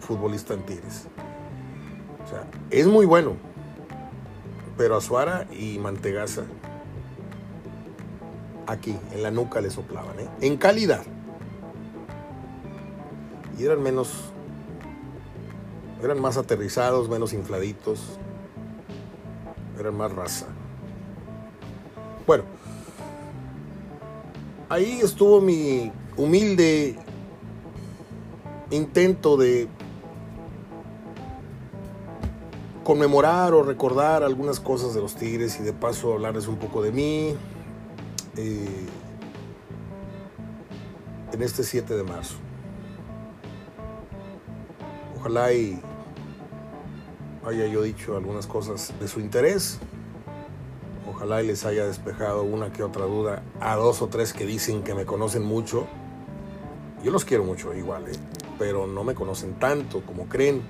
futbolista 0.00 0.54
en 0.54 0.66
Tigres 0.66 1.06
es 2.70 2.86
muy 2.86 3.06
bueno. 3.06 3.36
Pero 4.76 4.96
Azuara 4.96 5.46
y 5.52 5.78
Mantegaza 5.78 6.42
aquí, 8.66 8.96
en 9.12 9.22
la 9.22 9.30
nuca 9.30 9.60
le 9.60 9.70
soplaban, 9.70 10.18
¿eh? 10.18 10.28
En 10.40 10.56
calidad. 10.56 11.02
Y 13.58 13.64
eran 13.64 13.82
menos. 13.82 14.32
Eran 16.02 16.20
más 16.20 16.36
aterrizados, 16.36 17.08
menos 17.08 17.32
infladitos. 17.32 18.18
Eran 19.78 19.96
más 19.96 20.12
raza. 20.12 20.46
Ahí 24.72 25.00
estuvo 25.02 25.42
mi 25.42 25.92
humilde 26.16 26.96
intento 28.70 29.36
de 29.36 29.68
conmemorar 32.82 33.52
o 33.52 33.62
recordar 33.62 34.22
algunas 34.22 34.60
cosas 34.60 34.94
de 34.94 35.02
los 35.02 35.14
Tigres 35.14 35.60
y 35.60 35.62
de 35.62 35.74
paso 35.74 36.14
hablarles 36.14 36.48
un 36.48 36.56
poco 36.56 36.80
de 36.80 36.90
mí 36.90 37.36
eh, 38.38 38.86
en 41.34 41.42
este 41.42 41.64
7 41.64 41.94
de 41.94 42.04
marzo. 42.04 42.36
Ojalá 45.20 45.52
y 45.52 45.82
haya 47.44 47.66
yo 47.66 47.82
dicho 47.82 48.16
algunas 48.16 48.46
cosas 48.46 48.94
de 48.98 49.06
su 49.06 49.20
interés. 49.20 49.80
Ojalá 51.22 51.40
y 51.40 51.46
les 51.46 51.64
haya 51.64 51.86
despejado 51.86 52.42
una 52.42 52.72
que 52.72 52.82
otra 52.82 53.04
duda 53.04 53.44
a 53.60 53.76
dos 53.76 54.02
o 54.02 54.08
tres 54.08 54.32
que 54.32 54.44
dicen 54.44 54.82
que 54.82 54.92
me 54.92 55.06
conocen 55.06 55.44
mucho. 55.44 55.86
Yo 57.04 57.12
los 57.12 57.24
quiero 57.24 57.44
mucho 57.44 57.72
igual, 57.74 58.08
¿eh? 58.08 58.16
pero 58.58 58.88
no 58.88 59.04
me 59.04 59.14
conocen 59.14 59.54
tanto 59.54 60.02
como 60.04 60.28
creen 60.28 60.62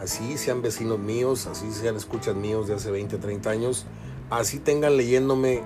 así 0.00 0.36
sean 0.36 0.62
vecinos 0.62 0.98
míos, 0.98 1.46
así 1.46 1.70
sean 1.70 1.94
escuchas 1.94 2.34
míos 2.34 2.66
de 2.66 2.74
hace 2.74 2.90
20, 2.90 3.18
30 3.18 3.48
años, 3.48 3.86
así 4.30 4.58
tengan 4.58 4.96
leyéndome 4.96 5.62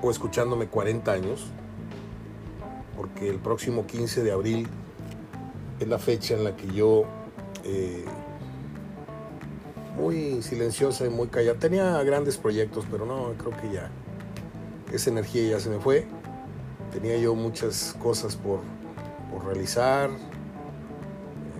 o 0.00 0.12
escuchándome 0.12 0.68
40 0.68 1.10
años, 1.10 1.46
porque 2.96 3.28
el 3.28 3.40
próximo 3.40 3.84
15 3.84 4.22
de 4.22 4.30
abril 4.30 4.68
es 5.80 5.88
la 5.88 5.98
fecha 5.98 6.34
en 6.34 6.44
la 6.44 6.56
que 6.56 6.68
yo, 6.68 7.02
eh, 7.64 8.04
muy 9.96 10.42
silenciosa 10.42 11.06
y 11.06 11.10
muy 11.10 11.28
callada, 11.28 11.58
tenía 11.58 12.02
grandes 12.02 12.36
proyectos, 12.36 12.84
pero 12.90 13.06
no, 13.06 13.32
creo 13.38 13.52
que 13.60 13.72
ya, 13.72 13.90
esa 14.92 15.10
energía 15.10 15.50
ya 15.50 15.60
se 15.60 15.70
me 15.70 15.78
fue, 15.78 16.06
tenía 16.92 17.16
yo 17.18 17.34
muchas 17.34 17.96
cosas 18.02 18.36
por, 18.36 18.60
por 19.30 19.44
realizar, 19.46 20.10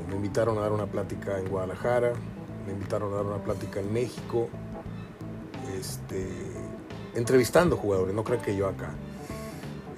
me 0.09 0.17
invitaron 0.17 0.59
a 0.59 0.63
dar 0.63 0.73
una 0.73 0.87
plática 0.87 1.39
en 1.39 1.49
Guadalajara, 1.49 2.13
me 2.67 2.73
invitaron 2.73 3.13
a 3.13 3.17
dar 3.17 3.27
una 3.27 3.43
plática 3.43 3.81
en 3.81 3.93
México, 3.93 4.49
este, 5.79 6.27
entrevistando 7.15 7.77
jugadores, 7.77 8.15
no 8.15 8.25
creo 8.25 8.41
que 8.41 8.57
yo 8.57 8.69
acá. 8.69 8.91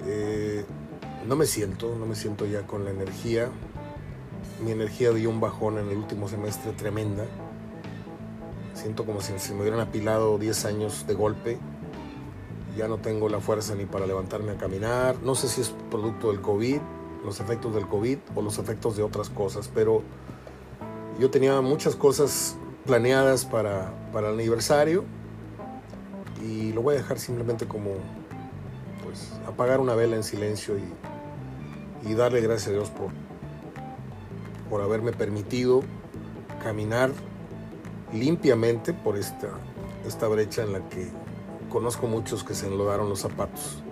Eh, 0.05 0.65
no 1.27 1.35
me 1.35 1.45
siento, 1.45 1.95
no 1.97 2.05
me 2.05 2.15
siento 2.15 2.45
ya 2.45 2.65
con 2.65 2.85
la 2.85 2.91
energía. 2.91 3.49
Mi 4.63 4.71
energía 4.71 5.11
dio 5.11 5.29
un 5.29 5.39
bajón 5.39 5.77
en 5.77 5.89
el 5.89 5.97
último 5.97 6.27
semestre 6.29 6.71
tremenda. 6.71 7.25
Siento 8.87 9.05
como 9.05 9.19
si 9.19 9.37
se 9.37 9.53
me 9.53 9.63
hubieran 9.63 9.81
apilado 9.81 10.37
10 10.37 10.63
años 10.63 11.05
de 11.07 11.13
golpe. 11.13 11.57
Ya 12.77 12.87
no 12.87 12.99
tengo 12.99 13.27
la 13.27 13.41
fuerza 13.41 13.75
ni 13.75 13.85
para 13.85 14.07
levantarme 14.07 14.53
a 14.53 14.55
caminar. 14.55 15.17
No 15.23 15.35
sé 15.35 15.49
si 15.49 15.59
es 15.59 15.75
producto 15.91 16.31
del 16.31 16.39
COVID, 16.39 16.79
los 17.25 17.41
efectos 17.41 17.75
del 17.75 17.85
COVID 17.85 18.17
o 18.33 18.41
los 18.41 18.59
efectos 18.59 18.95
de 18.95 19.03
otras 19.03 19.29
cosas, 19.29 19.69
pero 19.75 20.03
yo 21.19 21.29
tenía 21.29 21.59
muchas 21.59 21.97
cosas 21.97 22.55
planeadas 22.85 23.43
para, 23.43 23.91
para 24.13 24.29
el 24.29 24.35
aniversario 24.35 25.03
y 26.41 26.71
lo 26.71 26.81
voy 26.81 26.95
a 26.95 26.99
dejar 26.99 27.19
simplemente 27.19 27.67
como 27.67 27.89
pues 29.03 29.33
apagar 29.45 29.81
una 29.81 29.95
vela 29.95 30.15
en 30.15 30.23
silencio 30.23 30.75
y, 30.77 32.13
darle 32.13 32.39
gracias 32.39 32.69
a 32.69 32.71
Dios 32.71 32.89
por, 32.89 33.09
por 34.69 34.81
haberme 34.81 35.11
permitido 35.11 35.81
caminar 36.63 37.11
limpiamente 38.13 38.93
por 38.93 39.17
esta, 39.17 39.49
esta 40.05 40.27
brecha 40.27 40.63
en 40.63 40.73
la 40.73 40.87
que 40.89 41.07
conozco 41.69 42.07
muchos 42.07 42.43
que 42.43 42.53
se 42.53 42.67
enlodaron 42.67 43.09
los 43.09 43.19
zapatos, 43.19 43.83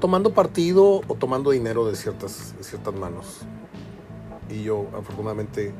tomando 0.00 0.32
partido 0.34 1.02
o 1.06 1.14
tomando 1.14 1.50
dinero 1.50 1.86
de 1.86 1.96
ciertas, 1.96 2.54
ciertas 2.60 2.94
manos. 2.94 3.42
Y 4.48 4.62
yo 4.62 4.86
afortunadamente, 4.96 5.72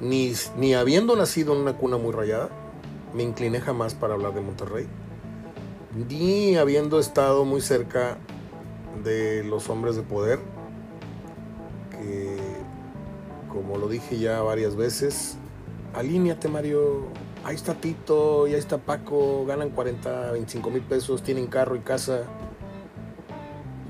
ni, 0.00 0.32
ni 0.56 0.74
habiendo 0.74 1.16
nacido 1.16 1.54
en 1.54 1.60
una 1.60 1.76
cuna 1.76 1.96
muy 1.96 2.12
rayada, 2.12 2.48
me 3.14 3.22
incliné 3.22 3.60
jamás 3.60 3.94
para 3.94 4.14
hablar 4.14 4.34
de 4.34 4.40
Monterrey, 4.40 4.86
ni 6.08 6.56
habiendo 6.56 7.00
estado 7.00 7.44
muy 7.44 7.60
cerca 7.60 8.18
de 9.04 9.42
los 9.44 9.68
hombres 9.68 9.96
de 9.96 10.02
poder, 10.02 10.38
que 11.90 12.36
como 13.48 13.78
lo 13.78 13.88
dije 13.88 14.18
ya 14.18 14.40
varias 14.42 14.76
veces, 14.76 15.36
alíñate 15.94 16.48
Mario, 16.48 17.04
ahí 17.44 17.54
está 17.54 17.74
Tito 17.74 18.46
y 18.46 18.54
ahí 18.54 18.58
está 18.58 18.78
Paco, 18.78 19.44
ganan 19.46 19.70
40, 19.70 20.32
25 20.32 20.70
mil 20.70 20.82
pesos, 20.82 21.22
tienen 21.22 21.46
carro 21.46 21.76
y 21.76 21.80
casa. 21.80 22.22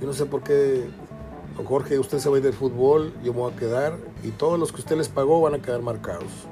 Yo 0.01 0.07
no 0.07 0.13
sé 0.13 0.27
por 0.27 0.43
qué, 0.43 0.89
Jorge, 1.65 1.99
usted 1.99 2.19
se 2.19 2.29
va 2.29 2.37
a 2.37 2.39
ir 2.39 2.45
del 2.45 2.55
fútbol, 2.55 3.13
yo 3.23 3.33
me 3.33 3.41
voy 3.41 3.53
a 3.53 3.57
quedar 3.57 3.99
y 4.25 4.31
todos 4.31 4.59
los 4.59 4.73
que 4.73 4.81
usted 4.81 4.97
les 4.97 5.09
pagó 5.09 5.41
van 5.41 5.55
a 5.55 5.59
quedar 5.63 5.83
marcados. 5.83 6.47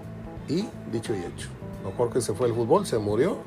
Y 0.49 0.67
dicho 0.93 1.15
y 1.15 1.19
hecho. 1.19 1.49
Don 1.83 1.93
Jorge 1.93 2.21
se 2.21 2.35
fue 2.35 2.49
al 2.49 2.55
fútbol, 2.55 2.87
se 2.87 2.99
murió. 2.99 3.39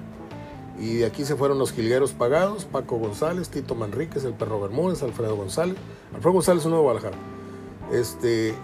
Y 0.79 0.97
de 0.97 1.05
aquí 1.05 1.25
se 1.25 1.35
fueron 1.35 1.59
los 1.59 1.73
jilgueros 1.73 2.13
pagados, 2.13 2.65
Paco 2.65 2.97
González, 2.97 3.49
Tito 3.49 3.75
Manríquez, 3.75 4.23
el 4.23 4.33
perro 4.33 4.59
Bermúdez, 4.59 5.03
Alfredo 5.03 5.35
González. 5.35 5.75
Alfredo 6.15 6.33
González 6.33 6.65
un 6.65 6.71
nuevo 6.71 6.85
Guadalajara. 6.85 7.17
Este, 7.91 8.55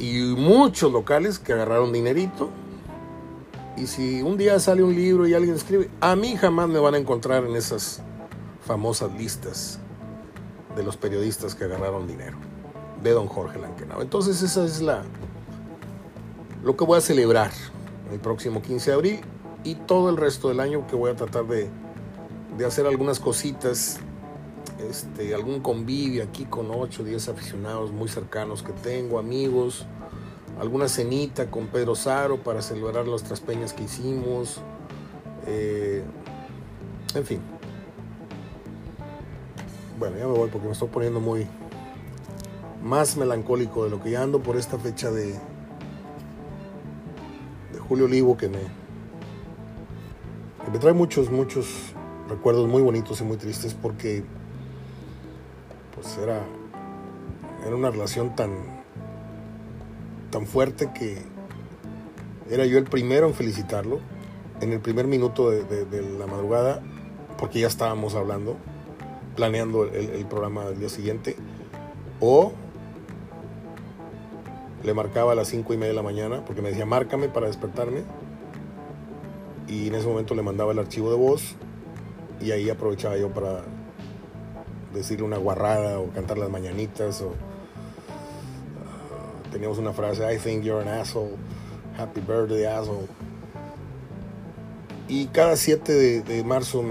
y 0.00 0.34
muchos 0.36 0.90
locales 0.90 1.38
que 1.38 1.52
agarraron 1.52 1.92
dinerito. 1.92 2.50
Y 3.76 3.86
si 3.86 4.22
un 4.22 4.36
día 4.36 4.58
sale 4.58 4.82
un 4.82 4.94
libro 4.94 5.28
y 5.28 5.34
alguien 5.34 5.54
escribe, 5.54 5.90
a 6.00 6.16
mí 6.16 6.36
jamás 6.36 6.68
me 6.68 6.78
van 6.78 6.94
a 6.94 6.98
encontrar 6.98 7.44
en 7.44 7.54
esas 7.54 8.02
famosas 8.66 9.12
listas 9.12 9.78
de 10.74 10.82
los 10.82 10.96
periodistas 10.96 11.54
que 11.54 11.64
agarraron 11.64 12.06
dinero 12.06 12.36
de 13.02 13.10
don 13.12 13.26
Jorge 13.26 13.58
Lankenau. 13.58 14.00
Entonces 14.00 14.42
esa 14.42 14.64
es 14.64 14.80
la 14.80 15.04
lo 16.62 16.76
que 16.76 16.84
voy 16.84 16.98
a 16.98 17.00
celebrar 17.00 17.50
el 18.12 18.20
próximo 18.20 18.60
15 18.60 18.90
de 18.90 18.94
abril 18.94 19.20
y 19.64 19.74
todo 19.74 20.10
el 20.10 20.16
resto 20.16 20.48
del 20.48 20.60
año 20.60 20.86
que 20.86 20.96
voy 20.96 21.10
a 21.10 21.16
tratar 21.16 21.46
de, 21.46 21.68
de 22.58 22.66
hacer 22.66 22.86
algunas 22.86 23.18
cositas, 23.18 23.98
este, 24.88 25.34
algún 25.34 25.60
convivio 25.60 26.22
aquí 26.22 26.44
con 26.44 26.70
8 26.70 27.02
o 27.02 27.04
10 27.04 27.28
aficionados 27.28 27.92
muy 27.92 28.08
cercanos 28.08 28.62
que 28.62 28.72
tengo, 28.72 29.18
amigos, 29.18 29.86
alguna 30.58 30.88
cenita 30.88 31.50
con 31.50 31.68
Pedro 31.68 31.94
Saro 31.94 32.42
para 32.42 32.62
celebrar 32.62 33.06
las 33.06 33.22
traspeñas 33.22 33.72
que 33.72 33.84
hicimos, 33.84 34.60
eh, 35.46 36.04
en 37.14 37.24
fin. 37.24 37.40
Bueno, 39.98 40.16
ya 40.16 40.26
me 40.26 40.32
voy 40.32 40.48
porque 40.48 40.66
me 40.66 40.72
estoy 40.72 40.88
poniendo 40.88 41.20
muy 41.20 41.46
más 42.82 43.16
melancólico 43.16 43.84
de 43.84 43.90
lo 43.90 44.02
que 44.02 44.10
ya 44.10 44.22
ando 44.22 44.42
por 44.42 44.56
esta 44.56 44.78
fecha 44.78 45.10
de, 45.10 45.38
Julio 47.88 48.04
Olivo 48.04 48.36
que 48.36 48.48
me, 48.48 48.60
me 50.72 50.78
trae 50.78 50.92
muchos, 50.92 51.28
muchos 51.28 51.92
recuerdos 52.28 52.68
muy 52.68 52.82
bonitos 52.82 53.20
y 53.20 53.24
muy 53.24 53.36
tristes 53.36 53.74
porque 53.74 54.24
pues 56.00 56.16
era, 56.18 56.40
era 57.66 57.76
una 57.76 57.90
relación 57.90 58.34
tan, 58.34 58.50
tan 60.30 60.46
fuerte 60.46 60.90
que 60.94 61.18
era 62.50 62.64
yo 62.64 62.78
el 62.78 62.84
primero 62.84 63.26
en 63.26 63.34
felicitarlo 63.34 64.00
en 64.60 64.72
el 64.72 64.80
primer 64.80 65.06
minuto 65.06 65.50
de, 65.50 66.02
la 66.18 66.26
madrugada 66.26 66.82
porque 67.38 67.60
ya 67.60 67.66
estábamos 67.66 68.14
hablando, 68.14 68.56
planeando 69.36 69.84
el, 69.84 70.10
el 70.10 70.26
programa 70.26 70.66
del 70.66 70.78
día 70.80 70.88
siguiente 70.88 71.36
o 72.20 72.52
le 74.82 74.94
marcaba 74.94 75.32
a 75.32 75.34
las 75.34 75.48
5 75.48 75.74
y 75.74 75.76
media 75.76 75.90
de 75.90 75.96
la 75.96 76.02
mañana 76.02 76.44
porque 76.44 76.62
me 76.62 76.70
decía, 76.70 76.86
márcame 76.86 77.28
para 77.28 77.46
despertarme. 77.46 78.02
Y 79.68 79.88
en 79.88 79.94
ese 79.94 80.06
momento 80.08 80.34
le 80.34 80.42
mandaba 80.42 80.72
el 80.72 80.78
archivo 80.78 81.10
de 81.10 81.16
voz 81.16 81.54
y 82.40 82.50
ahí 82.50 82.70
aprovechaba 82.70 83.16
yo 83.16 83.28
para 83.28 83.62
decirle 84.94 85.24
una 85.24 85.38
guarrada 85.38 85.98
o 85.98 86.10
cantar 86.10 86.38
las 86.38 86.50
mañanitas. 86.50 87.20
O, 87.22 87.28
uh, 87.28 87.32
teníamos 89.50 89.78
una 89.78 89.92
frase, 89.92 90.22
I 90.32 90.38
think 90.38 90.64
you're 90.64 90.82
an 90.82 90.88
asshole, 90.88 91.36
happy 91.98 92.20
birthday 92.20 92.64
asshole. 92.66 93.08
Y 95.08 95.26
cada 95.26 95.56
7 95.56 96.22
de, 96.22 96.44
marzo 96.44 96.84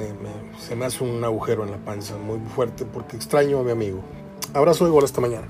se 0.59 0.75
me 0.75 0.85
hace 0.85 1.03
un 1.05 1.23
agujero 1.23 1.63
en 1.63 1.71
la 1.71 1.77
panza 1.77 2.17
muy 2.17 2.39
fuerte 2.53 2.83
porque 2.83 3.15
extraño 3.15 3.59
a 3.59 3.63
mi 3.63 3.71
amigo. 3.71 4.01
Abrazo 4.53 4.83
de 4.83 4.91
gol 4.91 5.05
hasta 5.05 5.21
mañana. 5.21 5.47